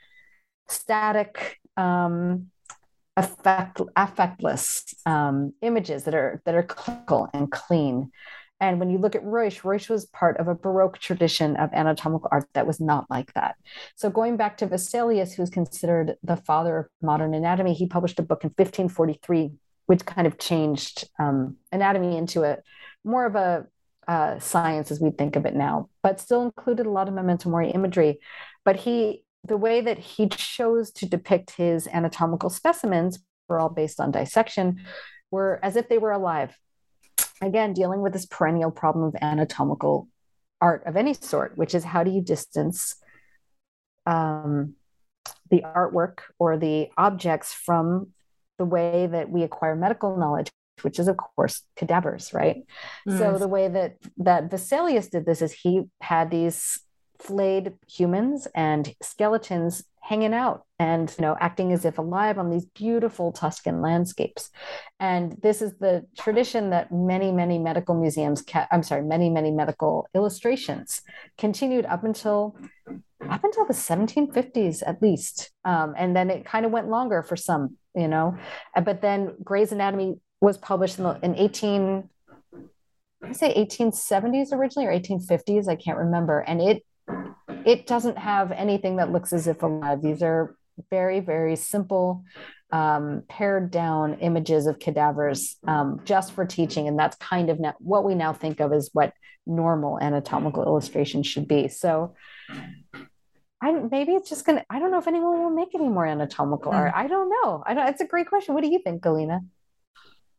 static, 0.69 1.59
um, 1.77 2.51
affect 3.17 3.79
affectless 3.97 4.95
um, 5.07 5.53
images 5.63 6.05
that 6.05 6.15
are 6.15 6.43
that 6.45 6.55
are 6.55 6.63
clinical 6.63 7.29
and 7.33 7.51
clean. 7.51 8.11
And 8.61 8.79
when 8.79 8.89
you 8.89 8.99
look 8.99 9.15
at 9.15 9.25
Ruysch, 9.25 9.63
Ruysch 9.63 9.89
was 9.89 10.07
part 10.07 10.39
of 10.39 10.49
a 10.49 10.55
Baroque 10.55 10.99
tradition 10.99 11.57
of 11.57 11.73
anatomical 11.73 12.29
art 12.31 12.47
that 12.55 12.67
was 12.67 12.81
not 12.81 13.11
like 13.11 13.33
that. 13.35 13.57
So 13.97 14.11
going 14.11 14.37
back 14.37 14.57
to 14.59 14.67
Vesalius, 14.67 15.35
who's 15.35 15.51
considered 15.51 16.17
the 16.23 16.37
father 16.37 16.79
of 16.79 16.87
modern 17.03 17.35
anatomy, 17.35 17.75
he 17.75 17.87
published 17.87 18.19
a 18.21 18.23
book 18.23 18.45
in 18.45 18.51
1543, 18.51 19.53
which 19.87 20.07
kind 20.07 20.27
of 20.27 20.39
changed 20.39 21.09
um, 21.19 21.57
anatomy 21.73 22.17
into 22.17 22.45
a 22.45 22.59
more 23.05 23.27
of 23.27 23.35
a 23.35 23.67
uh, 24.07 24.39
science 24.39 24.91
as 24.91 25.01
we 25.01 25.11
think 25.11 25.37
of 25.37 25.47
it 25.47 25.55
now, 25.55 25.89
but 26.03 26.21
still 26.21 26.43
included 26.43 26.87
a 26.87 26.91
lot 26.91 27.09
of 27.09 27.15
memento 27.15 27.49
mori 27.49 27.71
imagery. 27.71 28.19
But 28.65 28.77
he 28.77 29.25
the 29.47 29.57
way 29.59 29.83
that 29.83 29.99
he 29.99 30.29
chose 30.29 30.91
to 30.91 31.07
depict 31.07 31.51
his 31.53 31.87
anatomical 31.89 32.49
specimens 32.49 33.19
were 33.47 33.61
all 33.61 33.69
based 33.69 34.01
on 34.01 34.11
dissection 34.11 34.81
were 35.31 35.61
as 35.63 35.77
if 35.77 35.89
they 35.89 35.99
were 35.99 36.13
alive 36.13 36.57
again 37.41 37.73
dealing 37.73 38.01
with 38.01 38.13
this 38.13 38.27
perennial 38.27 38.71
problem 38.71 39.05
of 39.05 39.17
anatomical 39.21 40.09
art 40.61 40.83
of 40.87 40.97
any 40.97 41.15
sort 41.15 41.57
which 41.57 41.75
is 41.75 41.85
how 41.85 42.05
do 42.05 42.11
you 42.11 42.21
distance 42.21 42.97
um, 44.07 44.75
the 45.51 45.63
artwork 45.63 46.21
or 46.39 46.57
the 46.57 46.89
objects 46.97 47.53
from 47.53 48.09
the 48.59 48.65
way 48.65 49.07
that 49.07 49.31
we 49.31 49.43
acquire 49.43 49.75
medical 49.75 50.17
knowledge 50.17 50.51
which 50.83 50.99
is 50.99 51.09
of 51.09 51.17
course 51.17 51.63
cadavers 51.77 52.33
right 52.33 52.65
mm. 53.09 53.19
so 53.19 53.39
the 53.39 53.49
way 53.49 53.69
that 53.69 53.97
that 54.17 54.51
vesalius 54.51 55.11
did 55.11 55.27
this 55.27 55.43
is 55.43 55.53
he 55.53 55.83
had 56.01 56.31
these 56.31 56.81
flayed 57.19 57.75
humans 57.89 58.49
and 58.55 58.95
skeletons 59.03 59.85
hanging 60.05 60.35
out 60.35 60.67
and 60.79 61.15
you 61.19 61.23
know 61.23 61.35
acting 61.41 61.73
as 61.73 61.87
if 61.87 61.97
alive 61.97 62.39
on 62.39 62.51
these 62.51 62.67
beautiful 62.67 63.33
tuscan 63.33 63.81
landscapes. 63.81 64.51
And 65.01 65.35
this 65.43 65.63
is 65.63 65.73
the 65.79 66.05
tradition 66.19 66.71
that 66.71 66.93
many 66.93 67.33
many 67.33 67.59
medical 67.59 67.95
museums 67.95 68.43
ca- 68.43 68.69
i'm 68.71 68.83
sorry 68.83 69.03
many 69.03 69.31
many 69.31 69.51
medical 69.51 70.07
illustrations 70.15 71.01
continued 71.39 71.87
up 71.87 72.05
until 72.05 72.55
up 73.31 73.43
until 73.43 73.65
the 73.65 73.73
1750s 73.73 74.83
at 74.87 75.01
least. 75.01 75.51
Um, 75.65 75.95
and 75.97 76.15
then 76.15 76.29
it 76.29 76.45
kind 76.45 76.67
of 76.67 76.73
went 76.73 76.91
longer 76.91 77.23
for 77.23 77.37
some 77.37 77.79
you 77.97 78.09
know 78.09 78.37
but 78.85 79.01
then 79.01 79.35
gray's 79.43 79.73
anatomy 79.73 80.17
was 80.43 80.59
published 80.59 80.99
in, 80.99 81.05
the, 81.05 81.19
in 81.23 81.35
18 81.35 82.11
I 83.23 83.33
say 83.33 83.55
1870s 83.55 84.53
originally 84.53 84.87
or 84.87 84.93
1850s 84.93 85.67
I 85.67 85.77
can't 85.77 85.97
remember. 85.97 86.41
And 86.41 86.61
it 86.61 86.85
it 87.65 87.87
doesn't 87.87 88.19
have 88.19 88.53
anything 88.53 88.97
that 88.97 89.13
looks 89.13 89.33
as 89.33 89.47
if 89.47 89.63
alive. 89.63 90.03
These 90.03 90.23
are 90.23 90.57
very, 90.91 91.21
very 91.21 91.57
simple, 91.57 92.25
um, 92.73 93.23
pared 93.29 93.71
down 93.71 94.15
images 94.15 94.67
of 94.67 94.79
cadavers 94.79 95.57
um, 95.67 96.01
just 96.05 96.33
for 96.33 96.45
teaching. 96.45 96.89
And 96.89 96.99
that's 96.99 97.17
kind 97.17 97.49
of 97.49 97.61
now, 97.61 97.75
what 97.79 98.05
we 98.05 98.15
now 98.15 98.33
think 98.33 98.61
of 98.61 98.73
as 98.73 98.91
what 98.93 99.13
normal 99.47 100.01
anatomical 100.01 100.65
illustration 100.65 101.23
should 101.23 101.47
be. 101.47 101.69
So 101.69 102.15
I, 103.61 103.73
maybe 103.73 104.13
it's 104.13 104.29
just 104.29 104.45
going 104.45 104.59
to, 104.59 104.65
I 104.69 104.79
don't 104.79 104.91
know 104.91 104.99
if 104.99 105.07
anyone 105.07 105.43
will 105.43 105.51
make 105.51 105.75
any 105.75 105.89
more 105.89 106.07
anatomical 106.07 106.73
mm. 106.73 106.77
art. 106.77 106.93
I 106.95 107.07
don't 107.07 107.31
know. 107.31 107.63
I 107.65 107.75
don't, 107.75 107.89
it's 107.89 108.01
a 108.01 108.07
great 108.07 108.29
question. 108.29 108.55
What 108.55 108.65
do 108.65 108.71
you 108.71 108.81
think, 108.83 109.03
Galina? 109.03 109.41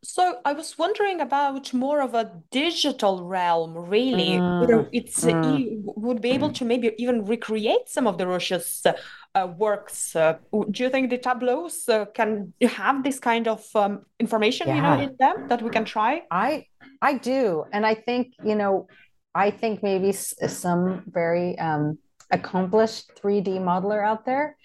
So 0.06 0.39
I 0.45 0.53
was 0.53 0.78
wondering 0.78 1.20
about 1.20 1.74
more 1.74 2.01
of 2.01 2.14
a 2.14 2.32
digital 2.51 3.24
realm, 3.24 3.76
really. 3.76 4.38
Mm. 4.38 4.88
It's 4.91 5.26
mm. 5.26 5.60
you 5.60 5.84
would 5.95 6.22
be 6.22 6.30
able 6.30 6.51
to 6.51 6.64
maybe 6.64 6.93
even 6.97 7.26
recreate 7.26 7.89
some 7.89 8.06
of 8.06 8.20
the 8.20 8.26
Ruysch's 8.26 8.86
uh, 8.86 9.47
works. 9.58 10.16
Uh, 10.16 10.38
do 10.70 10.84
you 10.84 10.89
think 10.89 11.10
the 11.10 11.18
tableaus 11.18 11.89
uh, 11.89 12.06
can 12.14 12.53
have 12.62 13.03
this 13.03 13.20
kind 13.20 13.47
of 13.47 13.66
um, 13.74 14.06
information, 14.20 14.68
yeah. 14.68 14.76
you 14.76 14.82
know, 14.82 14.99
in 15.06 15.16
them 15.18 15.47
that 15.47 15.64
we 15.64 15.72
can 15.72 15.86
try? 15.86 16.22
I 16.30 16.68
I 17.01 17.18
do, 17.18 17.66
and 17.74 17.84
I 17.84 17.95
think 17.95 18.34
you 18.43 18.56
know, 18.56 18.88
I 19.34 19.49
think 19.49 19.82
maybe 19.82 20.12
some 20.12 21.03
very 21.08 21.58
um, 21.58 21.97
accomplished 22.30 23.12
3D 23.16 23.60
modeler 23.60 24.06
out 24.06 24.26
there 24.26 24.56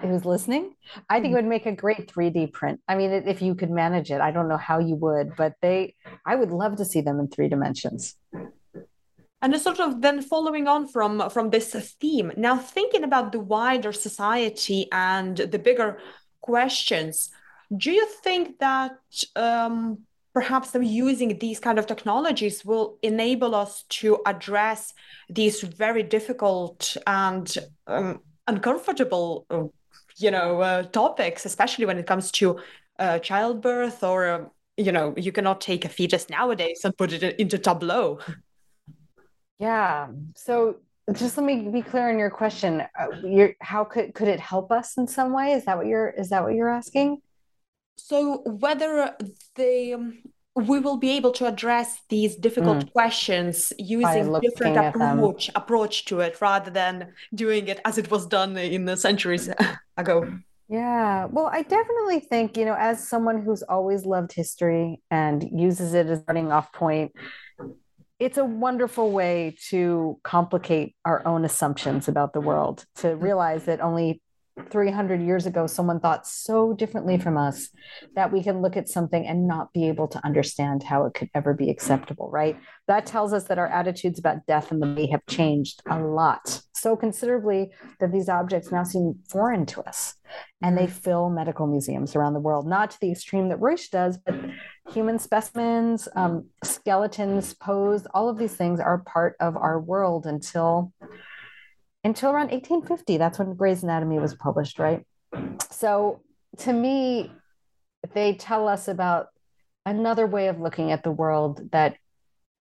who's 0.00 0.24
listening, 0.24 0.74
I 1.08 1.20
think 1.20 1.26
it 1.26 1.28
mm-hmm. 1.28 1.34
would 1.36 1.44
make 1.46 1.66
a 1.66 1.72
great 1.72 2.12
3D 2.12 2.52
print. 2.52 2.80
I 2.88 2.94
mean, 2.94 3.10
if 3.10 3.42
you 3.42 3.54
could 3.54 3.70
manage 3.70 4.10
it, 4.10 4.20
I 4.20 4.30
don't 4.30 4.48
know 4.48 4.56
how 4.56 4.78
you 4.78 4.96
would, 4.96 5.36
but 5.36 5.54
they, 5.60 5.94
I 6.24 6.36
would 6.36 6.50
love 6.50 6.76
to 6.76 6.84
see 6.84 7.00
them 7.00 7.20
in 7.20 7.28
three 7.28 7.48
dimensions. 7.48 8.16
And 9.42 9.60
sort 9.60 9.78
of 9.78 10.00
then 10.00 10.22
following 10.22 10.68
on 10.68 10.88
from 10.88 11.28
from 11.28 11.50
this 11.50 11.74
theme, 12.00 12.32
now 12.36 12.56
thinking 12.56 13.04
about 13.04 13.30
the 13.30 13.40
wider 13.40 13.92
society 13.92 14.88
and 14.90 15.36
the 15.36 15.58
bigger 15.58 15.98
questions, 16.40 17.30
do 17.76 17.92
you 17.92 18.06
think 18.22 18.58
that 18.60 18.98
um, 19.36 19.98
perhaps 20.34 20.72
them 20.72 20.82
using 20.82 21.38
these 21.38 21.60
kind 21.60 21.78
of 21.78 21.86
technologies 21.86 22.64
will 22.64 22.98
enable 23.02 23.54
us 23.54 23.84
to 23.88 24.18
address 24.26 24.92
these 25.28 25.60
very 25.60 26.02
difficult 26.02 26.96
and 27.06 27.56
um, 27.86 28.20
uncomfortable, 28.46 29.46
you 30.16 30.30
know, 30.30 30.60
uh, 30.60 30.82
topics, 30.84 31.44
especially 31.44 31.86
when 31.86 31.98
it 31.98 32.06
comes 32.06 32.30
to 32.32 32.60
uh, 32.98 33.18
childbirth 33.18 34.02
or, 34.02 34.26
uh, 34.26 34.44
you 34.76 34.92
know, 34.92 35.14
you 35.16 35.32
cannot 35.32 35.60
take 35.60 35.84
a 35.84 35.88
fetus 35.88 36.28
nowadays 36.28 36.80
and 36.84 36.96
put 36.96 37.12
it 37.12 37.22
into 37.38 37.58
Tableau. 37.58 38.18
Yeah. 39.58 40.08
So 40.36 40.76
just 41.12 41.36
let 41.36 41.44
me 41.44 41.68
be 41.68 41.82
clear 41.82 42.08
on 42.08 42.18
your 42.18 42.30
question. 42.30 42.82
Uh, 42.98 43.06
you're, 43.22 43.54
how 43.60 43.84
could 43.84 44.14
could 44.14 44.28
it 44.28 44.40
help 44.40 44.72
us 44.72 44.96
in 44.96 45.06
some 45.06 45.32
way? 45.32 45.52
Is 45.52 45.64
that 45.66 45.76
what 45.76 45.86
you're 45.86 46.08
is 46.08 46.30
that 46.30 46.42
what 46.42 46.54
you're 46.54 46.70
asking? 46.70 47.18
So 47.96 48.38
whether 48.44 49.14
the 49.54 49.94
um, 49.94 50.18
we 50.56 50.78
will 50.78 50.96
be 50.96 51.10
able 51.10 51.32
to 51.32 51.46
address 51.46 52.00
these 52.08 52.36
difficult 52.36 52.78
mm. 52.78 52.92
questions 52.92 53.72
using 53.78 54.32
different 54.40 54.76
approach 54.76 55.50
approach 55.54 56.04
to 56.04 56.20
it 56.20 56.40
rather 56.40 56.70
than 56.70 57.12
doing 57.34 57.66
it 57.66 57.80
as 57.84 57.98
it 57.98 58.10
was 58.10 58.26
done 58.26 58.56
in 58.56 58.84
the 58.84 58.96
centuries 58.96 59.50
ago. 59.96 60.26
Yeah 60.68 61.26
well 61.26 61.50
i 61.52 61.62
definitely 61.62 62.20
think 62.20 62.56
you 62.56 62.64
know 62.64 62.74
as 62.78 63.06
someone 63.06 63.42
who's 63.42 63.62
always 63.62 64.06
loved 64.06 64.32
history 64.32 65.02
and 65.10 65.46
uses 65.52 65.92
it 65.92 66.06
as 66.06 66.22
running 66.26 66.50
off 66.52 66.72
point 66.72 67.12
it's 68.18 68.38
a 68.38 68.44
wonderful 68.44 69.10
way 69.10 69.56
to 69.68 70.18
complicate 70.22 70.94
our 71.04 71.26
own 71.26 71.44
assumptions 71.44 72.08
about 72.08 72.32
the 72.32 72.40
world 72.40 72.86
to 72.96 73.14
realize 73.14 73.64
that 73.64 73.80
only 73.80 74.22
300 74.70 75.20
years 75.20 75.46
ago 75.46 75.66
someone 75.66 75.98
thought 75.98 76.26
so 76.26 76.72
differently 76.72 77.18
from 77.18 77.36
us 77.36 77.70
that 78.14 78.32
we 78.32 78.42
can 78.42 78.62
look 78.62 78.76
at 78.76 78.88
something 78.88 79.26
and 79.26 79.48
not 79.48 79.72
be 79.72 79.88
able 79.88 80.06
to 80.06 80.24
understand 80.24 80.82
how 80.82 81.04
it 81.06 81.14
could 81.14 81.28
ever 81.34 81.54
be 81.54 81.70
acceptable 81.70 82.30
right? 82.30 82.58
That 82.86 83.06
tells 83.06 83.32
us 83.32 83.44
that 83.44 83.58
our 83.58 83.66
attitudes 83.66 84.18
about 84.18 84.46
death 84.46 84.70
and 84.70 84.80
the 84.80 84.86
may 84.86 85.06
have 85.08 85.26
changed 85.26 85.82
a 85.90 85.98
lot 85.98 86.62
so 86.72 86.96
considerably 86.96 87.72
that 87.98 88.12
these 88.12 88.28
objects 88.28 88.70
now 88.70 88.84
seem 88.84 89.14
foreign 89.28 89.66
to 89.66 89.80
us 89.82 90.14
and 90.62 90.76
they 90.76 90.86
fill 90.86 91.30
medical 91.30 91.66
museums 91.66 92.14
around 92.14 92.34
the 92.34 92.40
world 92.40 92.66
not 92.66 92.90
to 92.90 93.00
the 93.00 93.10
extreme 93.10 93.48
that 93.48 93.58
Ruysch 93.58 93.90
does 93.90 94.18
but 94.18 94.36
human 94.90 95.18
specimens 95.18 96.08
um, 96.14 96.46
skeletons 96.62 97.54
posed 97.54 98.06
all 98.14 98.28
of 98.28 98.38
these 98.38 98.54
things 98.54 98.80
are 98.80 98.98
part 98.98 99.34
of 99.40 99.56
our 99.56 99.80
world 99.80 100.26
until 100.26 100.92
until 102.04 102.30
around 102.30 102.50
1850. 102.50 103.16
That's 103.16 103.38
when 103.38 103.54
Gray's 103.54 103.82
Anatomy 103.82 104.18
was 104.18 104.34
published, 104.34 104.78
right? 104.78 105.04
So 105.70 106.20
to 106.58 106.72
me, 106.72 107.32
they 108.12 108.34
tell 108.34 108.68
us 108.68 108.86
about 108.86 109.28
another 109.86 110.26
way 110.26 110.48
of 110.48 110.60
looking 110.60 110.92
at 110.92 111.02
the 111.02 111.10
world 111.10 111.70
that 111.72 111.96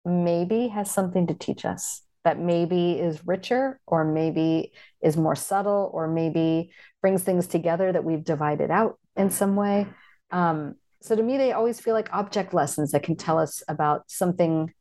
maybe 0.05 0.67
has 0.67 0.91
something 0.91 1.27
to 1.27 1.33
teach 1.33 1.65
us, 1.65 2.01
that 2.23 2.39
maybe 2.39 2.93
is 2.93 3.25
richer, 3.25 3.79
or 3.87 4.03
maybe 4.03 4.71
is 5.01 5.17
more 5.17 5.35
subtle, 5.35 5.89
or 5.93 6.07
maybe 6.07 6.71
brings 7.01 7.23
things 7.23 7.47
together 7.47 7.91
that 7.91 8.03
we've 8.03 8.23
divided 8.23 8.71
out 8.71 8.99
in 9.15 9.29
some 9.29 9.55
way. 9.55 9.87
Um, 10.31 10.75
so 11.01 11.15
to 11.15 11.23
me, 11.23 11.37
they 11.37 11.53
always 11.53 11.79
feel 11.79 11.93
like 11.93 12.13
object 12.13 12.53
lessons 12.53 12.91
that 12.91 13.03
can 13.03 13.15
tell 13.15 13.39
us 13.39 13.63
about 13.67 14.09
something, 14.11 14.73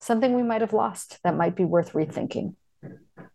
something 0.00 0.34
we 0.34 0.42
might 0.42 0.60
have 0.60 0.74
lost 0.74 1.18
that 1.24 1.36
might 1.36 1.56
be 1.56 1.64
worth 1.64 1.92
rethinking. 1.92 2.54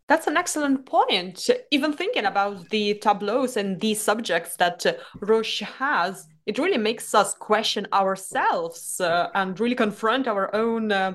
That's 0.08 0.28
an 0.28 0.38
excellent 0.38 0.86
point. 0.86 1.50
Even 1.70 1.92
thinking 1.92 2.26
about 2.26 2.70
the 2.70 2.94
tableaus 2.96 3.58
and 3.58 3.80
these 3.80 4.02
subjects 4.02 4.56
that 4.56 4.86
uh, 4.86 4.94
Ruysch 5.20 5.62
has, 5.62 6.28
it 6.46 6.58
really 6.58 6.78
makes 6.78 7.14
us 7.14 7.34
question 7.34 7.88
ourselves 7.92 9.02
uh, 9.02 9.30
and 9.36 9.60
really 9.60 9.76
confront 9.76 10.28
our 10.28 10.54
own 10.56 10.94
uh, 10.94 11.14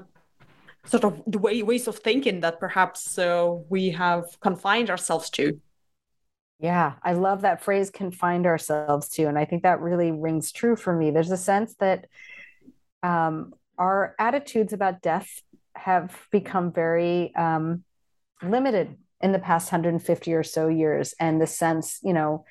sort 0.85 1.05
of 1.05 1.23
the 1.27 1.39
way, 1.39 1.63
ways 1.63 1.89
of 1.89 1.99
thinking 1.99 2.41
that 2.41 2.61
perhaps 2.61 3.17
uh, 3.19 3.55
we 3.71 3.91
have 3.91 4.39
confined 4.41 4.91
ourselves 4.91 5.31
to. 5.31 5.59
Yeah, 6.59 6.93
I 7.03 7.15
love 7.15 7.41
that 7.41 7.63
phrase 7.65 7.91
confined 7.91 8.47
ourselves 8.47 9.09
to. 9.11 9.25
And 9.25 9.39
I 9.39 9.47
think 9.47 9.63
that 9.63 9.81
really 9.81 10.13
rings 10.13 10.53
true 10.53 10.77
for 10.77 10.95
me. 10.95 11.11
There's 11.11 11.33
a 11.33 11.37
sense 11.37 11.75
that 11.77 12.07
um, 13.03 13.55
our 13.79 14.15
attitudes 14.19 14.73
about 14.75 15.01
death 15.03 15.43
have 15.75 16.15
become 16.31 16.73
very 16.73 17.35
um, 17.35 17.85
limited 18.43 18.97
in 19.21 19.33
the 19.33 19.39
past 19.39 19.71
150 19.71 20.35
or 20.35 20.43
so 20.43 20.69
years 20.69 21.15
and 21.21 21.41
the 21.41 21.47
sense 21.47 21.99
you 22.03 22.13
know 22.13 22.45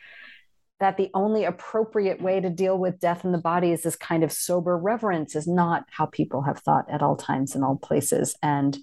that 0.82 0.98
the 0.98 1.12
only 1.14 1.46
appropriate 1.46 2.20
way 2.22 2.42
to 2.42 2.50
deal 2.50 2.76
with 2.76 3.00
death 3.00 3.24
in 3.24 3.32
the 3.32 3.38
body 3.38 3.72
is 3.72 3.84
this 3.84 3.96
kind 3.96 4.24
of 4.24 4.32
sober 4.32 4.76
reverence 4.76 5.36
is 5.36 5.48
not 5.48 5.86
how 5.92 6.08
people 6.08 6.42
have 6.42 6.58
thought 6.58 6.89
at 6.89 7.04
all 7.04 7.16
times 7.16 7.56
in 7.56 7.64
all 7.64 7.76
places. 7.76 8.36
And 8.42 8.76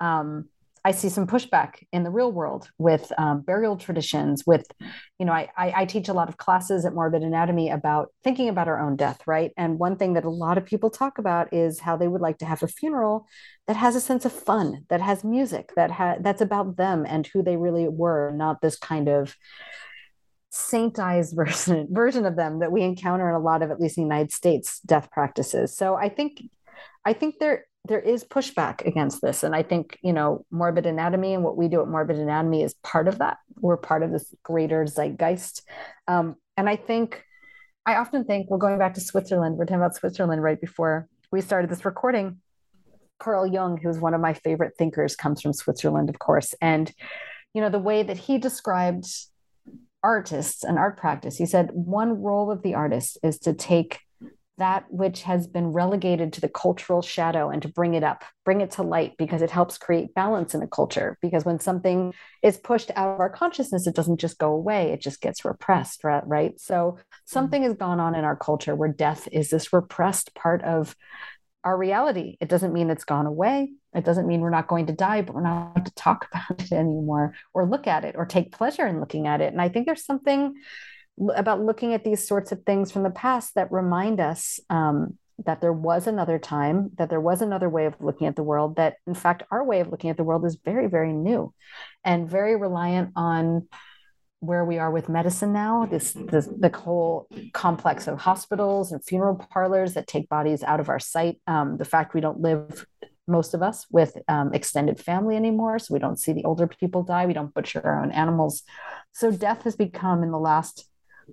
um, 0.00 0.50
I 0.84 0.92
see 0.92 1.10
some 1.10 1.26
pushback 1.26 1.74
in 1.92 2.04
the 2.04 2.10
real 2.10 2.32
world 2.32 2.70
with 2.78 3.12
um, 3.18 3.42
burial 3.42 3.76
traditions. 3.76 4.46
With, 4.46 4.64
you 5.18 5.26
know, 5.26 5.32
I, 5.32 5.48
I, 5.56 5.72
I 5.82 5.84
teach 5.84 6.08
a 6.08 6.14
lot 6.14 6.28
of 6.28 6.38
classes 6.38 6.86
at 6.86 6.94
Morbid 6.94 7.22
Anatomy 7.22 7.70
about 7.70 8.08
thinking 8.24 8.48
about 8.48 8.68
our 8.68 8.80
own 8.80 8.96
death, 8.96 9.20
right? 9.26 9.52
And 9.58 9.78
one 9.78 9.96
thing 9.96 10.14
that 10.14 10.24
a 10.24 10.30
lot 10.30 10.56
of 10.56 10.64
people 10.64 10.88
talk 10.88 11.18
about 11.18 11.52
is 11.52 11.80
how 11.80 11.96
they 11.96 12.08
would 12.08 12.22
like 12.22 12.38
to 12.38 12.46
have 12.46 12.62
a 12.62 12.68
funeral 12.68 13.26
that 13.66 13.76
has 13.76 13.94
a 13.94 14.00
sense 14.00 14.24
of 14.24 14.32
fun, 14.32 14.86
that 14.88 15.02
has 15.02 15.22
music, 15.22 15.72
that 15.76 15.90
ha- 15.90 16.16
that's 16.20 16.40
about 16.40 16.76
them 16.76 17.04
and 17.06 17.26
who 17.26 17.42
they 17.42 17.56
really 17.56 17.88
were, 17.88 18.32
not 18.34 18.62
this 18.62 18.78
kind 18.78 19.08
of 19.08 19.36
saintized 20.52 21.36
version 21.36 21.88
version 21.90 22.24
of 22.24 22.36
them 22.36 22.60
that 22.60 22.72
we 22.72 22.82
encounter 22.82 23.28
in 23.28 23.34
a 23.34 23.38
lot 23.38 23.62
of 23.62 23.70
at 23.70 23.80
least 23.80 23.96
the 23.96 24.02
United 24.02 24.32
States 24.32 24.80
death 24.80 25.10
practices. 25.10 25.76
So 25.76 25.94
I 25.94 26.08
think 26.08 26.42
I 27.04 27.12
think 27.12 27.36
there 27.38 27.66
there 27.86 28.00
is 28.00 28.24
pushback 28.24 28.86
against 28.86 29.22
this. 29.22 29.42
And 29.42 29.54
I 29.54 29.62
think, 29.62 29.98
you 30.02 30.12
know, 30.12 30.44
morbid 30.50 30.86
anatomy 30.86 31.34
and 31.34 31.42
what 31.42 31.56
we 31.56 31.68
do 31.68 31.80
at 31.80 31.88
morbid 31.88 32.18
anatomy 32.18 32.62
is 32.62 32.74
part 32.82 33.08
of 33.08 33.18
that. 33.18 33.38
We're 33.58 33.76
part 33.76 34.02
of 34.02 34.12
this 34.12 34.34
greater 34.42 34.84
zeitgeist. 34.84 35.62
Um, 36.06 36.36
and 36.56 36.68
I 36.68 36.76
think, 36.76 37.24
I 37.86 37.96
often 37.96 38.24
think, 38.24 38.50
we're 38.50 38.58
going 38.58 38.78
back 38.78 38.94
to 38.94 39.00
Switzerland. 39.00 39.56
We're 39.56 39.64
talking 39.64 39.76
about 39.76 39.96
Switzerland 39.96 40.42
right 40.42 40.60
before 40.60 41.08
we 41.32 41.40
started 41.40 41.70
this 41.70 41.84
recording. 41.84 42.40
Carl 43.18 43.46
Jung, 43.46 43.78
who's 43.78 43.98
one 43.98 44.14
of 44.14 44.20
my 44.20 44.34
favorite 44.34 44.74
thinkers, 44.76 45.16
comes 45.16 45.40
from 45.40 45.52
Switzerland, 45.52 46.10
of 46.10 46.18
course. 46.18 46.54
And, 46.60 46.92
you 47.54 47.60
know, 47.60 47.70
the 47.70 47.78
way 47.78 48.02
that 48.02 48.16
he 48.16 48.38
described 48.38 49.06
artists 50.02 50.64
and 50.64 50.78
art 50.78 50.96
practice, 50.96 51.36
he 51.36 51.46
said 51.46 51.70
one 51.72 52.22
role 52.22 52.50
of 52.50 52.62
the 52.62 52.74
artist 52.74 53.18
is 53.22 53.38
to 53.40 53.52
take 53.52 54.00
that 54.60 54.84
which 54.88 55.22
has 55.22 55.46
been 55.46 55.72
relegated 55.72 56.32
to 56.34 56.40
the 56.40 56.48
cultural 56.48 57.02
shadow 57.02 57.50
and 57.50 57.62
to 57.62 57.68
bring 57.68 57.94
it 57.94 58.04
up, 58.04 58.24
bring 58.44 58.60
it 58.60 58.70
to 58.72 58.82
light, 58.82 59.14
because 59.18 59.42
it 59.42 59.50
helps 59.50 59.78
create 59.78 60.14
balance 60.14 60.54
in 60.54 60.62
a 60.62 60.68
culture. 60.68 61.18
Because 61.20 61.44
when 61.44 61.58
something 61.58 62.14
is 62.42 62.56
pushed 62.56 62.90
out 62.94 63.14
of 63.14 63.20
our 63.20 63.30
consciousness, 63.30 63.86
it 63.86 63.94
doesn't 63.94 64.20
just 64.20 64.38
go 64.38 64.52
away, 64.52 64.92
it 64.92 65.00
just 65.00 65.20
gets 65.20 65.44
repressed, 65.44 66.04
right? 66.04 66.58
So 66.60 66.74
mm-hmm. 66.74 67.00
something 67.24 67.62
has 67.64 67.74
gone 67.74 67.98
on 67.98 68.14
in 68.14 68.24
our 68.24 68.36
culture 68.36 68.76
where 68.76 68.92
death 68.92 69.28
is 69.32 69.50
this 69.50 69.72
repressed 69.72 70.34
part 70.34 70.62
of 70.62 70.94
our 71.64 71.76
reality. 71.76 72.36
It 72.40 72.48
doesn't 72.48 72.72
mean 72.72 72.90
it's 72.90 73.04
gone 73.04 73.26
away. 73.26 73.72
It 73.94 74.04
doesn't 74.04 74.26
mean 74.26 74.40
we're 74.40 74.50
not 74.50 74.68
going 74.68 74.86
to 74.86 74.92
die, 74.92 75.22
but 75.22 75.34
we're 75.34 75.42
not 75.42 75.84
to 75.84 75.94
talk 75.94 76.28
about 76.32 76.62
it 76.62 76.72
anymore 76.72 77.34
or 77.52 77.66
look 77.66 77.86
at 77.86 78.04
it 78.04 78.14
or 78.16 78.26
take 78.26 78.52
pleasure 78.52 78.86
in 78.86 79.00
looking 79.00 79.26
at 79.26 79.40
it. 79.40 79.52
And 79.52 79.60
I 79.60 79.68
think 79.68 79.86
there's 79.86 80.04
something 80.04 80.54
about 81.34 81.62
looking 81.62 81.94
at 81.94 82.04
these 82.04 82.26
sorts 82.26 82.52
of 82.52 82.62
things 82.64 82.90
from 82.90 83.02
the 83.02 83.10
past 83.10 83.54
that 83.54 83.70
remind 83.70 84.20
us 84.20 84.60
um, 84.70 85.18
that 85.44 85.60
there 85.60 85.72
was 85.72 86.06
another 86.06 86.38
time, 86.38 86.90
that 86.96 87.10
there 87.10 87.20
was 87.20 87.42
another 87.42 87.68
way 87.68 87.86
of 87.86 87.94
looking 88.00 88.26
at 88.26 88.36
the 88.36 88.42
world, 88.42 88.76
that 88.76 88.96
in 89.06 89.14
fact, 89.14 89.42
our 89.50 89.64
way 89.64 89.80
of 89.80 89.88
looking 89.88 90.10
at 90.10 90.16
the 90.16 90.24
world 90.24 90.44
is 90.44 90.58
very, 90.64 90.86
very 90.86 91.12
new 91.12 91.52
and 92.04 92.28
very 92.28 92.56
reliant 92.56 93.10
on 93.16 93.68
where 94.40 94.64
we 94.64 94.78
are 94.78 94.90
with 94.90 95.10
medicine 95.10 95.52
now 95.52 95.84
this, 95.84 96.12
this 96.12 96.46
the 96.46 96.70
whole 96.74 97.28
complex 97.52 98.08
of 98.08 98.18
hospitals 98.18 98.90
and 98.90 99.04
funeral 99.04 99.36
parlors 99.50 99.92
that 99.92 100.06
take 100.06 100.30
bodies 100.30 100.62
out 100.62 100.80
of 100.80 100.88
our 100.88 100.98
sight. 100.98 101.38
Um, 101.46 101.76
the 101.76 101.84
fact 101.84 102.14
we 102.14 102.22
don't 102.22 102.40
live 102.40 102.86
most 103.26 103.52
of 103.52 103.62
us 103.62 103.86
with 103.90 104.16
um, 104.28 104.52
extended 104.54 104.98
family 104.98 105.36
anymore 105.36 105.78
so 105.78 105.92
we 105.92 106.00
don't 106.00 106.18
see 106.18 106.32
the 106.32 106.44
older 106.44 106.66
people 106.66 107.02
die 107.02 107.26
we 107.26 107.34
don't 107.34 107.52
butcher 107.52 107.82
our 107.84 108.02
own 108.02 108.10
animals. 108.12 108.62
So 109.12 109.30
death 109.30 109.64
has 109.64 109.76
become 109.76 110.22
in 110.22 110.30
the 110.30 110.38
last 110.38 110.89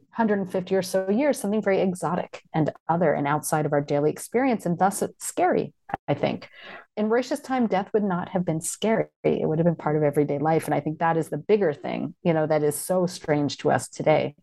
150 0.10 0.76
or 0.76 0.82
so 0.82 1.10
years 1.10 1.40
something 1.40 1.62
very 1.62 1.82
exotic 1.82 2.44
and 2.54 2.72
other 2.88 3.14
and 3.14 3.28
outside 3.28 3.66
of 3.66 3.74
our 3.74 3.82
daily 3.82 4.10
experience 4.10 4.66
and 4.66 4.80
thus 4.80 5.02
it's 5.02 5.26
scary 5.26 5.74
i 6.08 6.14
think. 6.14 6.50
In 6.96 7.10
Ruysch's 7.10 7.42
time 7.42 7.68
death 7.68 7.92
would 7.94 8.04
not 8.04 8.30
have 8.30 8.44
been 8.44 8.60
scary. 8.60 9.06
It 9.24 9.48
would 9.48 9.60
have 9.60 9.66
been 9.66 9.76
part 9.76 9.96
of 9.96 10.04
everyday 10.04 10.40
life 10.40 10.66
and 10.66 10.74
i 10.74 10.80
think 10.80 11.00
that 11.00 11.18
is 11.18 11.30
the 11.30 11.38
bigger 11.38 11.74
thing 11.74 12.16
you 12.24 12.34
know 12.34 12.48
that 12.48 12.64
is 12.64 12.76
so 12.76 13.06
strange 13.06 13.58
to 13.58 13.72
us 13.72 13.88
today 13.88 14.36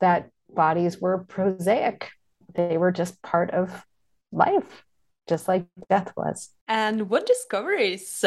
that 0.00 0.30
bodies 0.54 1.00
were 1.00 1.24
prosaic. 1.24 2.10
They 2.54 2.76
were 2.76 2.92
just 2.92 3.22
part 3.22 3.50
of 3.50 3.86
life 4.32 4.84
just 5.28 5.46
like 5.46 5.64
death 5.88 6.12
was. 6.16 6.50
And 6.66 7.08
what 7.08 7.24
discoveries 7.24 8.24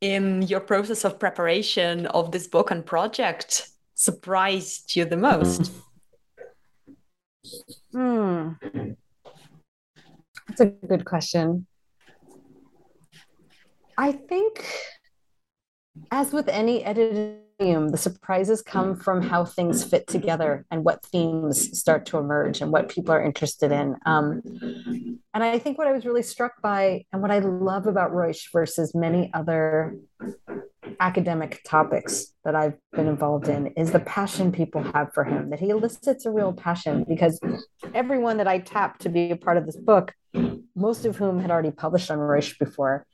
in 0.00 0.42
your 0.42 0.60
process 0.60 1.04
of 1.04 1.18
preparation 1.18 2.06
of 2.06 2.32
this 2.32 2.48
book 2.48 2.70
and 2.70 2.84
project 2.84 3.68
surprised 3.94 4.96
you 4.96 5.04
the 5.04 5.16
most 5.16 5.62
mm-hmm. 5.62 5.80
Hmm. 7.92 8.50
That's 10.48 10.60
a 10.60 10.66
good 10.66 11.04
question. 11.04 11.66
I 13.96 14.12
think, 14.12 14.64
as 16.10 16.32
with 16.32 16.48
any 16.48 16.84
editing, 16.84 17.40
the 17.58 17.98
surprises 17.98 18.62
come 18.62 18.96
from 18.96 19.20
how 19.20 19.44
things 19.44 19.84
fit 19.84 20.06
together 20.06 20.64
and 20.70 20.84
what 20.84 21.04
themes 21.04 21.78
start 21.78 22.06
to 22.06 22.18
emerge 22.18 22.62
and 22.62 22.72
what 22.72 22.88
people 22.88 23.12
are 23.12 23.22
interested 23.22 23.70
in. 23.70 23.96
Um, 24.06 24.40
and 25.34 25.44
I 25.44 25.58
think 25.58 25.76
what 25.76 25.86
I 25.86 25.92
was 25.92 26.06
really 26.06 26.22
struck 26.22 26.62
by 26.62 27.04
and 27.12 27.20
what 27.20 27.30
I 27.30 27.40
love 27.40 27.86
about 27.86 28.12
Ruysch 28.12 28.50
versus 28.52 28.94
many 28.94 29.30
other 29.34 29.96
academic 30.98 31.60
topics 31.66 32.34
that 32.44 32.54
I've 32.54 32.76
been 32.92 33.06
involved 33.06 33.48
in 33.48 33.68
is 33.68 33.92
the 33.92 34.00
passion 34.00 34.50
people 34.52 34.82
have 34.94 35.12
for 35.12 35.24
him, 35.24 35.50
that 35.50 35.60
he 35.60 35.70
elicits 35.70 36.26
a 36.26 36.30
real 36.30 36.52
passion 36.52 37.04
because 37.08 37.40
everyone 37.94 38.38
that 38.38 38.48
I 38.48 38.58
tapped 38.58 39.02
to 39.02 39.08
be 39.08 39.30
a 39.30 39.36
part 39.36 39.56
of 39.56 39.66
this 39.66 39.76
book, 39.76 40.12
most 40.74 41.04
of 41.04 41.16
whom 41.16 41.40
had 41.40 41.50
already 41.50 41.70
published 41.70 42.10
on 42.10 42.18
Ruysch 42.18 42.58
before, 42.58 43.06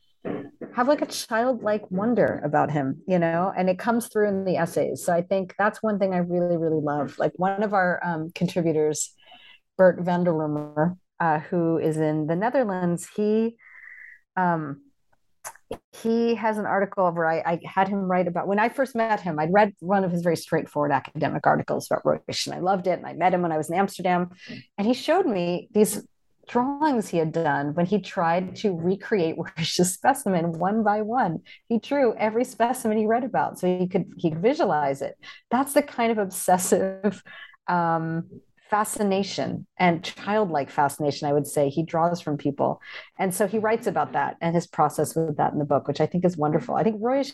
have 0.74 0.88
like 0.88 1.02
a 1.02 1.06
childlike 1.06 1.90
wonder 1.90 2.40
about 2.44 2.70
him, 2.70 3.02
you 3.06 3.18
know, 3.18 3.52
and 3.56 3.70
it 3.70 3.78
comes 3.78 4.08
through 4.08 4.28
in 4.28 4.44
the 4.44 4.56
essays. 4.56 5.04
So 5.04 5.12
I 5.12 5.22
think 5.22 5.54
that's 5.58 5.82
one 5.82 5.98
thing 5.98 6.12
I 6.14 6.18
really, 6.18 6.56
really 6.56 6.82
love. 6.82 7.18
Like 7.18 7.32
one 7.36 7.62
of 7.62 7.72
our 7.72 8.00
um, 8.04 8.30
contributors, 8.34 9.14
Bert 9.78 10.00
van 10.00 10.24
de 10.24 10.32
Roemer, 10.32 10.96
uh, 11.18 11.38
who 11.40 11.78
is 11.78 11.96
in 11.96 12.26
the 12.26 12.36
Netherlands, 12.36 13.08
he 13.16 13.56
um, 14.36 14.82
he 16.02 16.34
has 16.34 16.58
an 16.58 16.66
article 16.66 17.10
where 17.10 17.26
I, 17.26 17.38
I, 17.38 17.60
had 17.64 17.88
him 17.88 18.10
write 18.10 18.28
about 18.28 18.46
when 18.46 18.58
I 18.58 18.68
first 18.68 18.94
met 18.94 19.20
him. 19.20 19.38
I'd 19.38 19.52
read 19.52 19.74
one 19.80 20.04
of 20.04 20.12
his 20.12 20.22
very 20.22 20.36
straightforward 20.36 20.92
academic 20.92 21.46
articles 21.46 21.90
about 21.90 22.04
Ruysch, 22.04 22.46
and 22.46 22.54
I 22.54 22.60
loved 22.60 22.86
it. 22.86 22.98
And 22.98 23.06
I 23.06 23.14
met 23.14 23.34
him 23.34 23.42
when 23.42 23.52
I 23.52 23.56
was 23.56 23.70
in 23.70 23.76
Amsterdam, 23.76 24.30
and 24.78 24.86
he 24.86 24.94
showed 24.94 25.26
me 25.26 25.68
these 25.72 26.06
drawings 26.48 27.08
he 27.08 27.18
had 27.18 27.32
done 27.32 27.74
when 27.74 27.86
he 27.86 28.00
tried 28.00 28.54
to 28.56 28.76
recreate 28.76 29.36
Ruysch's 29.58 29.92
specimen 29.92 30.52
one 30.52 30.82
by 30.82 31.02
one. 31.02 31.40
He 31.68 31.78
drew 31.78 32.14
every 32.16 32.44
specimen 32.44 32.98
he 32.98 33.06
read 33.06 33.24
about, 33.24 33.58
so 33.58 33.66
he 33.66 33.88
could 33.88 34.12
he 34.16 34.30
could 34.30 34.42
visualize 34.42 35.02
it. 35.02 35.16
That's 35.50 35.72
the 35.72 35.82
kind 35.82 36.12
of 36.12 36.18
obsessive 36.18 37.22
um, 37.68 38.28
fascination 38.70 39.66
and 39.78 40.02
childlike 40.02 40.70
fascination, 40.70 41.28
I 41.28 41.32
would 41.32 41.46
say, 41.46 41.68
he 41.68 41.82
draws 41.82 42.20
from 42.20 42.36
people. 42.36 42.80
And 43.18 43.34
so 43.34 43.46
he 43.46 43.58
writes 43.58 43.86
about 43.86 44.12
that 44.12 44.36
and 44.40 44.54
his 44.54 44.66
process 44.66 45.14
with 45.14 45.36
that 45.36 45.52
in 45.52 45.58
the 45.58 45.64
book, 45.64 45.86
which 45.88 46.00
I 46.00 46.06
think 46.06 46.24
is 46.24 46.36
wonderful. 46.36 46.74
I 46.74 46.82
think 46.82 47.00
Ruysch, 47.00 47.32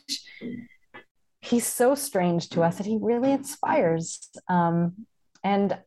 he's 1.40 1.66
so 1.66 1.94
strange 1.94 2.50
to 2.50 2.62
us 2.62 2.76
that 2.76 2.86
he 2.86 2.98
really 3.00 3.32
inspires. 3.32 4.28
Um, 4.48 5.06
and 5.42 5.78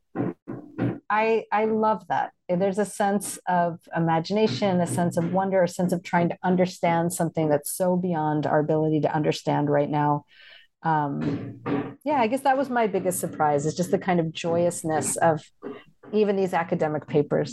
I, 1.08 1.44
I 1.52 1.66
love 1.66 2.06
that. 2.08 2.32
There's 2.48 2.78
a 2.78 2.84
sense 2.84 3.38
of 3.48 3.78
imagination, 3.94 4.80
a 4.80 4.86
sense 4.86 5.16
of 5.16 5.32
wonder, 5.32 5.62
a 5.62 5.68
sense 5.68 5.92
of 5.92 6.02
trying 6.02 6.28
to 6.30 6.38
understand 6.42 7.12
something 7.12 7.48
that's 7.48 7.72
so 7.72 7.96
beyond 7.96 8.46
our 8.46 8.58
ability 8.58 9.00
to 9.02 9.14
understand 9.14 9.70
right 9.70 9.88
now 9.88 10.24
um, 10.86 11.60
yeah, 12.04 12.20
I 12.20 12.28
guess 12.28 12.42
that 12.42 12.56
was 12.56 12.70
my 12.70 12.86
biggest 12.86 13.18
surprise 13.18 13.66
is 13.66 13.74
just 13.74 13.90
the 13.90 13.98
kind 13.98 14.20
of 14.20 14.32
joyousness 14.32 15.16
of 15.16 15.42
even 16.12 16.36
these 16.36 16.54
academic 16.54 17.08
papers. 17.08 17.52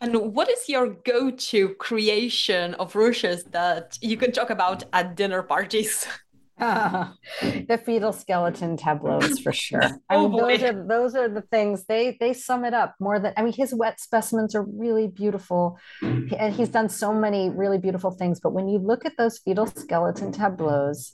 And 0.00 0.34
what 0.34 0.48
is 0.48 0.68
your 0.68 0.86
go-to 0.86 1.70
creation 1.86 2.74
of 2.74 2.92
Ruysch's 2.92 3.42
that 3.44 3.98
you 4.00 4.16
can 4.16 4.30
talk 4.30 4.50
about 4.50 4.84
at 4.92 5.16
dinner 5.16 5.42
parties? 5.42 6.06
Uh, 6.58 7.08
the 7.42 7.80
fetal 7.84 8.12
skeleton 8.12 8.76
tableaus 8.76 9.38
for 9.40 9.52
sure. 9.52 9.82
I 10.08 10.16
mean, 10.16 10.32
oh 10.32 10.38
those 10.38 10.62
are 10.62 10.86
those 10.86 11.14
are 11.14 11.28
the 11.28 11.42
things 11.42 11.84
they 11.84 12.16
they 12.18 12.32
sum 12.32 12.64
it 12.64 12.72
up 12.72 12.94
more 12.98 13.18
than 13.18 13.34
I 13.36 13.42
mean. 13.42 13.52
His 13.52 13.74
wet 13.74 14.00
specimens 14.00 14.54
are 14.54 14.62
really 14.62 15.06
beautiful, 15.06 15.78
and 16.00 16.54
he's 16.54 16.70
done 16.70 16.88
so 16.88 17.12
many 17.12 17.50
really 17.50 17.78
beautiful 17.78 18.10
things. 18.10 18.40
But 18.40 18.52
when 18.54 18.68
you 18.68 18.78
look 18.78 19.04
at 19.04 19.18
those 19.18 19.38
fetal 19.38 19.66
skeleton 19.66 20.32
tableaus, 20.32 21.12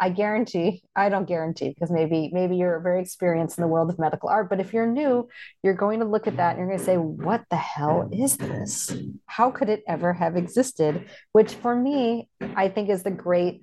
I 0.00 0.10
guarantee 0.10 0.82
I 0.96 1.08
don't 1.08 1.26
guarantee 1.26 1.68
because 1.68 1.90
maybe 1.92 2.30
maybe 2.32 2.56
you're 2.56 2.80
very 2.80 3.00
experienced 3.00 3.58
in 3.58 3.62
the 3.62 3.68
world 3.68 3.90
of 3.90 3.98
medical 3.98 4.28
art. 4.28 4.50
But 4.50 4.58
if 4.58 4.72
you're 4.72 4.86
new, 4.86 5.28
you're 5.62 5.74
going 5.74 6.00
to 6.00 6.04
look 6.04 6.26
at 6.26 6.36
that 6.36 6.56
and 6.56 6.58
you're 6.58 6.68
going 6.68 6.78
to 6.80 6.84
say, 6.84 6.96
"What 6.96 7.44
the 7.48 7.56
hell 7.56 8.08
is 8.12 8.36
this? 8.36 8.92
How 9.26 9.52
could 9.52 9.68
it 9.68 9.84
ever 9.86 10.12
have 10.12 10.36
existed?" 10.36 11.08
Which 11.30 11.54
for 11.54 11.76
me, 11.76 12.28
I 12.56 12.68
think 12.68 12.90
is 12.90 13.04
the 13.04 13.12
great 13.12 13.62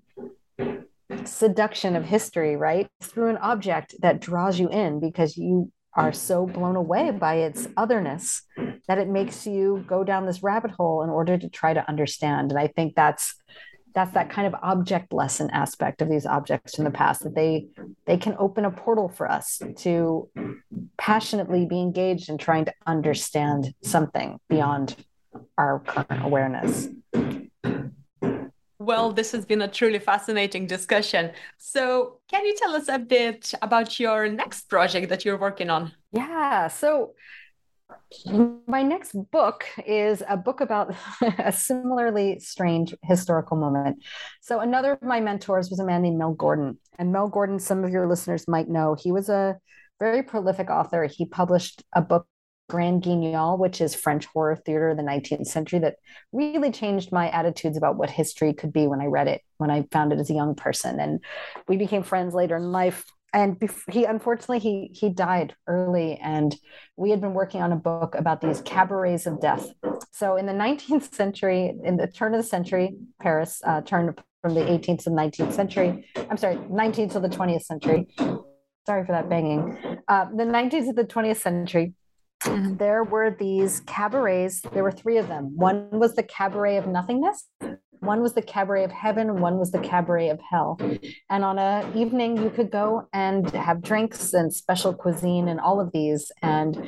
seduction 1.25 1.95
of 1.95 2.05
history, 2.05 2.55
right? 2.55 2.87
Through 3.01 3.29
an 3.29 3.37
object 3.37 3.95
that 4.01 4.21
draws 4.21 4.59
you 4.59 4.69
in 4.69 4.99
because 4.99 5.37
you 5.37 5.71
are 5.95 6.11
so 6.11 6.45
blown 6.45 6.75
away 6.75 7.11
by 7.11 7.35
its 7.35 7.67
otherness 7.77 8.41
that 8.87 8.97
it 8.97 9.07
makes 9.07 9.47
you 9.47 9.83
go 9.87 10.03
down 10.03 10.25
this 10.25 10.43
rabbit 10.43 10.71
hole 10.71 11.03
in 11.03 11.09
order 11.09 11.37
to 11.37 11.49
try 11.49 11.73
to 11.73 11.87
understand. 11.87 12.51
And 12.51 12.59
I 12.59 12.67
think 12.67 12.95
that's 12.95 13.35
that's 13.93 14.11
that 14.11 14.29
kind 14.29 14.45
of 14.45 14.53
object 14.61 15.13
lesson 15.13 15.49
aspect 15.51 16.01
of 16.01 16.09
these 16.09 16.25
objects 16.25 16.75
from 16.75 16.83
the 16.83 16.91
past 16.91 17.23
that 17.23 17.33
they 17.33 17.67
they 18.05 18.17
can 18.17 18.35
open 18.37 18.65
a 18.65 18.71
portal 18.71 19.07
for 19.07 19.31
us 19.31 19.61
to 19.77 20.29
passionately 20.97 21.65
be 21.65 21.79
engaged 21.79 22.29
in 22.29 22.37
trying 22.37 22.65
to 22.65 22.73
understand 22.85 23.73
something 23.81 24.37
beyond 24.49 24.97
our 25.57 25.79
current 25.79 26.25
awareness. 26.25 26.89
Well, 28.85 29.11
this 29.11 29.31
has 29.31 29.45
been 29.45 29.63
a 29.63 29.67
truly 29.67 29.97
fascinating 29.97 30.67
discussion. 30.67 31.31
So, 31.57 32.19
can 32.29 32.45
you 32.45 32.55
tell 32.55 32.75
us 32.75 32.87
a 32.87 32.99
bit 32.99 33.51
about 33.63 33.99
your 33.99 34.29
next 34.29 34.69
project 34.69 35.09
that 35.09 35.25
you're 35.25 35.39
working 35.39 35.71
on? 35.71 35.91
Yeah. 36.11 36.67
So, 36.67 37.15
my 38.67 38.83
next 38.83 39.13
book 39.31 39.65
is 39.87 40.21
a 40.29 40.37
book 40.37 40.61
about 40.61 40.93
a 41.39 41.51
similarly 41.51 42.37
strange 42.37 42.93
historical 43.01 43.57
moment. 43.57 44.03
So, 44.41 44.59
another 44.59 44.91
of 44.91 45.01
my 45.01 45.19
mentors 45.19 45.71
was 45.71 45.79
a 45.79 45.85
man 45.85 46.03
named 46.03 46.19
Mel 46.19 46.33
Gordon. 46.33 46.77
And 46.99 47.11
Mel 47.11 47.27
Gordon, 47.27 47.57
some 47.57 47.83
of 47.83 47.89
your 47.89 48.07
listeners 48.07 48.47
might 48.47 48.69
know, 48.69 48.95
he 48.99 49.11
was 49.11 49.29
a 49.29 49.57
very 49.99 50.21
prolific 50.21 50.69
author. 50.69 51.05
He 51.05 51.25
published 51.25 51.81
a 51.93 52.01
book 52.03 52.27
Grand 52.67 53.03
Guignol, 53.03 53.57
which 53.57 53.79
is 53.81 53.93
French 53.93 54.25
horror 54.25 54.55
theater 54.55 54.89
of 54.89 54.97
the 54.97 55.03
19th 55.03 55.47
century, 55.47 55.79
that 55.79 55.97
really 56.31 56.71
changed 56.71 57.11
my 57.11 57.29
attitudes 57.29 57.77
about 57.77 57.97
what 57.97 58.09
history 58.09 58.53
could 58.53 58.73
be 58.73 58.87
when 58.87 59.01
I 59.01 59.05
read 59.05 59.27
it, 59.27 59.41
when 59.57 59.69
I 59.69 59.85
found 59.91 60.13
it 60.13 60.19
as 60.19 60.29
a 60.29 60.33
young 60.33 60.55
person. 60.55 60.99
And 60.99 61.23
we 61.67 61.77
became 61.77 62.03
friends 62.03 62.33
later 62.33 62.57
in 62.57 62.71
life. 62.71 63.05
And 63.33 63.57
he 63.91 64.05
unfortunately 64.05 64.59
he 64.59 64.91
he 64.93 65.09
died 65.09 65.53
early, 65.67 66.17
and 66.23 66.55
we 66.95 67.09
had 67.09 67.19
been 67.19 67.33
working 67.33 67.61
on 67.61 67.73
a 67.73 67.75
book 67.75 68.15
about 68.15 68.39
these 68.39 68.61
cabarets 68.61 69.25
of 69.25 69.41
death. 69.41 69.67
So 70.11 70.37
in 70.37 70.45
the 70.45 70.53
19th 70.53 71.13
century, 71.13 71.73
in 71.83 71.97
the 71.97 72.07
turn 72.07 72.33
of 72.33 72.41
the 72.41 72.47
century, 72.47 72.95
Paris 73.21 73.61
uh, 73.65 73.81
turned 73.81 74.17
from 74.41 74.53
the 74.53 74.61
18th 74.61 75.03
to 75.03 75.09
the 75.09 75.15
19th 75.17 75.51
century. 75.51 76.07
I'm 76.29 76.37
sorry, 76.37 76.55
19th 76.55 77.11
to 77.13 77.19
the 77.19 77.27
20th 77.27 77.63
century. 77.63 78.07
Sorry 78.85 79.05
for 79.05 79.11
that 79.11 79.27
banging. 79.27 79.99
Uh, 80.07 80.25
the 80.25 80.43
19th 80.43 80.85
to 80.85 80.93
the 80.93 81.03
20th 81.03 81.41
century. 81.41 81.93
There 82.43 83.03
were 83.03 83.35
these 83.37 83.81
cabarets. 83.81 84.61
There 84.61 84.83
were 84.83 84.91
three 84.91 85.17
of 85.17 85.27
them. 85.27 85.55
One 85.55 85.89
was 85.91 86.15
the 86.15 86.23
cabaret 86.23 86.77
of 86.77 86.87
nothingness. 86.87 87.47
One 87.99 88.21
was 88.21 88.33
the 88.33 88.41
cabaret 88.41 88.83
of 88.83 88.91
heaven. 88.91 89.41
One 89.41 89.57
was 89.57 89.71
the 89.71 89.79
cabaret 89.79 90.29
of 90.29 90.39
hell. 90.39 90.79
And 91.29 91.43
on 91.43 91.57
a 91.57 91.89
evening, 91.95 92.37
you 92.37 92.49
could 92.49 92.71
go 92.71 93.07
and 93.13 93.49
have 93.51 93.81
drinks 93.81 94.33
and 94.33 94.53
special 94.53 94.93
cuisine 94.93 95.47
and 95.47 95.59
all 95.59 95.79
of 95.79 95.91
these. 95.91 96.31
And 96.41 96.87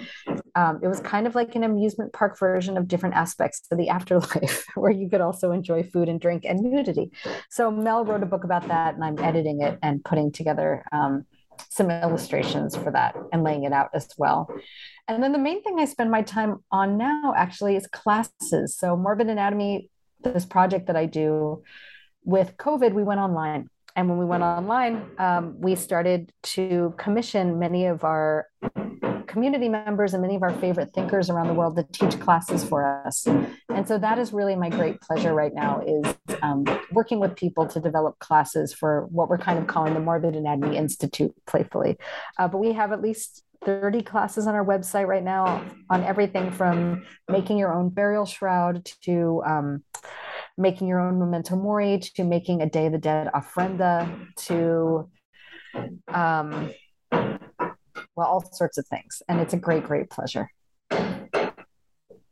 um, 0.55 0.79
it 0.83 0.87
was 0.87 0.99
kind 0.99 1.25
of 1.25 1.33
like 1.33 1.55
an 1.55 1.63
amusement 1.63 2.13
park 2.13 2.37
version 2.37 2.77
of 2.77 2.87
different 2.87 3.15
aspects 3.15 3.63
of 3.71 3.77
the 3.77 3.89
afterlife, 3.97 4.65
where 4.75 4.91
you 4.91 5.09
could 5.09 5.21
also 5.21 5.51
enjoy 5.51 5.83
food 5.83 6.09
and 6.09 6.21
drink 6.21 6.45
and 6.45 6.59
nudity. 6.59 7.11
So 7.49 7.71
Mel 7.71 8.05
wrote 8.05 8.23
a 8.23 8.27
book 8.27 8.43
about 8.43 8.67
that, 8.67 8.95
and 8.95 9.03
I'm 9.03 9.19
editing 9.19 9.61
it 9.61 9.79
and 9.81 10.03
putting 10.03 10.31
together. 10.31 10.85
Um, 10.91 11.25
some 11.69 11.89
illustrations 11.89 12.75
for 12.75 12.91
that 12.91 13.15
and 13.31 13.43
laying 13.43 13.63
it 13.63 13.73
out 13.73 13.89
as 13.93 14.07
well. 14.17 14.49
And 15.07 15.23
then 15.23 15.31
the 15.31 15.39
main 15.39 15.63
thing 15.63 15.79
I 15.79 15.85
spend 15.85 16.11
my 16.11 16.21
time 16.21 16.63
on 16.71 16.97
now 16.97 17.33
actually 17.35 17.75
is 17.75 17.87
classes. 17.87 18.75
So, 18.77 18.95
Morbid 18.95 19.27
Anatomy, 19.27 19.89
this 20.21 20.45
project 20.45 20.87
that 20.87 20.95
I 20.95 21.05
do 21.05 21.63
with 22.23 22.57
COVID, 22.57 22.93
we 22.93 23.03
went 23.03 23.19
online. 23.19 23.69
And 23.95 24.09
when 24.09 24.19
we 24.19 24.25
went 24.25 24.43
online, 24.43 25.09
um, 25.17 25.59
we 25.59 25.75
started 25.75 26.31
to 26.43 26.93
commission 26.97 27.57
many 27.57 27.87
of 27.87 28.03
our 28.03 28.47
community 29.37 29.69
members 29.69 30.15
and 30.15 30.21
many 30.23 30.35
of 30.35 30.41
our 30.41 30.53
favorite 30.55 30.91
thinkers 30.95 31.29
around 31.29 31.45
the 31.45 31.53
world 31.53 31.75
to 31.75 31.83
teach 31.91 32.19
classes 32.19 32.63
for 32.63 33.05
us. 33.05 33.27
And 33.69 33.87
so 33.87 33.99
that 33.99 34.17
is 34.17 34.33
really 34.33 34.55
my 34.55 34.67
great 34.67 34.99
pleasure 34.99 35.31
right 35.31 35.53
now 35.53 35.79
is 35.85 36.15
um, 36.41 36.65
working 36.91 37.19
with 37.19 37.35
people 37.35 37.67
to 37.67 37.79
develop 37.79 38.17
classes 38.17 38.73
for 38.73 39.05
what 39.11 39.29
we're 39.29 39.37
kind 39.37 39.59
of 39.59 39.67
calling 39.67 39.93
the 39.93 39.99
Morbid 39.99 40.35
Anatomy 40.35 40.75
Institute 40.75 41.35
playfully. 41.45 41.97
Uh, 42.39 42.47
but 42.47 42.57
we 42.57 42.73
have 42.73 42.91
at 42.91 42.99
least 42.99 43.43
30 43.63 44.01
classes 44.01 44.47
on 44.47 44.55
our 44.55 44.65
website 44.65 45.05
right 45.05 45.23
now 45.23 45.63
on 45.91 46.03
everything 46.03 46.49
from 46.49 47.05
making 47.29 47.59
your 47.59 47.71
own 47.71 47.89
burial 47.89 48.25
shroud 48.25 48.85
to 49.03 49.43
um, 49.45 49.83
making 50.57 50.87
your 50.87 50.99
own 50.99 51.19
memento 51.19 51.55
mori 51.55 51.99
to 51.99 52.23
making 52.23 52.63
a 52.63 52.65
Day 52.67 52.87
of 52.87 52.91
the 52.91 52.97
Dead 52.97 53.29
ofrenda 53.35 54.27
to, 54.47 55.07
um, 56.07 56.71
well, 58.17 58.27
all 58.27 58.43
sorts 58.51 58.77
of 58.77 58.85
things. 58.87 59.21
And 59.29 59.39
it's 59.39 59.53
a 59.53 59.57
great, 59.57 59.85
great 59.85 60.09
pleasure. 60.09 60.51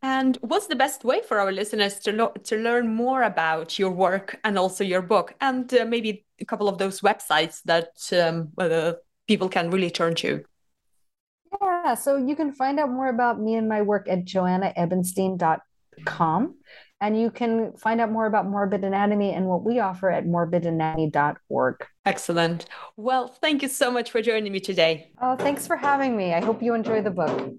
And 0.01 0.37
what's 0.41 0.67
the 0.67 0.75
best 0.75 1.03
way 1.03 1.21
for 1.27 1.39
our 1.39 1.51
listeners 1.51 1.99
to, 1.99 2.11
lo- 2.11 2.33
to 2.43 2.57
learn 2.57 2.93
more 2.93 3.23
about 3.23 3.79
your 3.79 3.89
work 3.91 4.39
and 4.43 4.59
also 4.59 4.83
your 4.83 5.01
book, 5.01 5.33
and 5.41 5.73
uh, 5.73 5.85
maybe 5.85 6.25
a 6.39 6.45
couple 6.45 6.67
of 6.67 6.77
those 6.77 7.01
websites 7.01 7.63
that 7.63 7.89
um, 8.13 8.49
uh, 8.57 8.93
people 9.27 9.49
can 9.49 9.71
really 9.71 9.89
turn 9.89 10.13
to? 10.15 10.43
Yeah, 11.61 11.95
so 11.95 12.17
you 12.17 12.35
can 12.35 12.51
find 12.51 12.79
out 12.79 12.91
more 12.91 13.09
about 13.09 13.39
me 13.39 13.55
and 13.55 13.67
my 13.67 13.81
work 13.81 14.07
at 14.07 14.25
joannaebenstein.com. 14.25 16.55
And 17.01 17.19
you 17.19 17.29
can 17.29 17.73
find 17.73 17.99
out 17.99 18.11
more 18.11 18.25
about 18.25 18.47
Morbid 18.47 18.83
Anatomy 18.83 19.33
and 19.33 19.47
what 19.47 19.63
we 19.63 19.79
offer 19.79 20.09
at 20.09 20.25
morbidanatomy.org. 20.25 21.87
Excellent. 22.05 22.65
Well, 22.95 23.27
thank 23.27 23.61
you 23.61 23.67
so 23.67 23.91
much 23.91 24.11
for 24.11 24.21
joining 24.21 24.51
me 24.51 24.59
today. 24.59 25.11
Oh, 25.21 25.35
thanks 25.35 25.67
for 25.67 25.75
having 25.75 26.15
me. 26.15 26.33
I 26.33 26.43
hope 26.43 26.61
you 26.61 26.73
enjoy 26.73 27.01
the 27.01 27.11
book. 27.11 27.53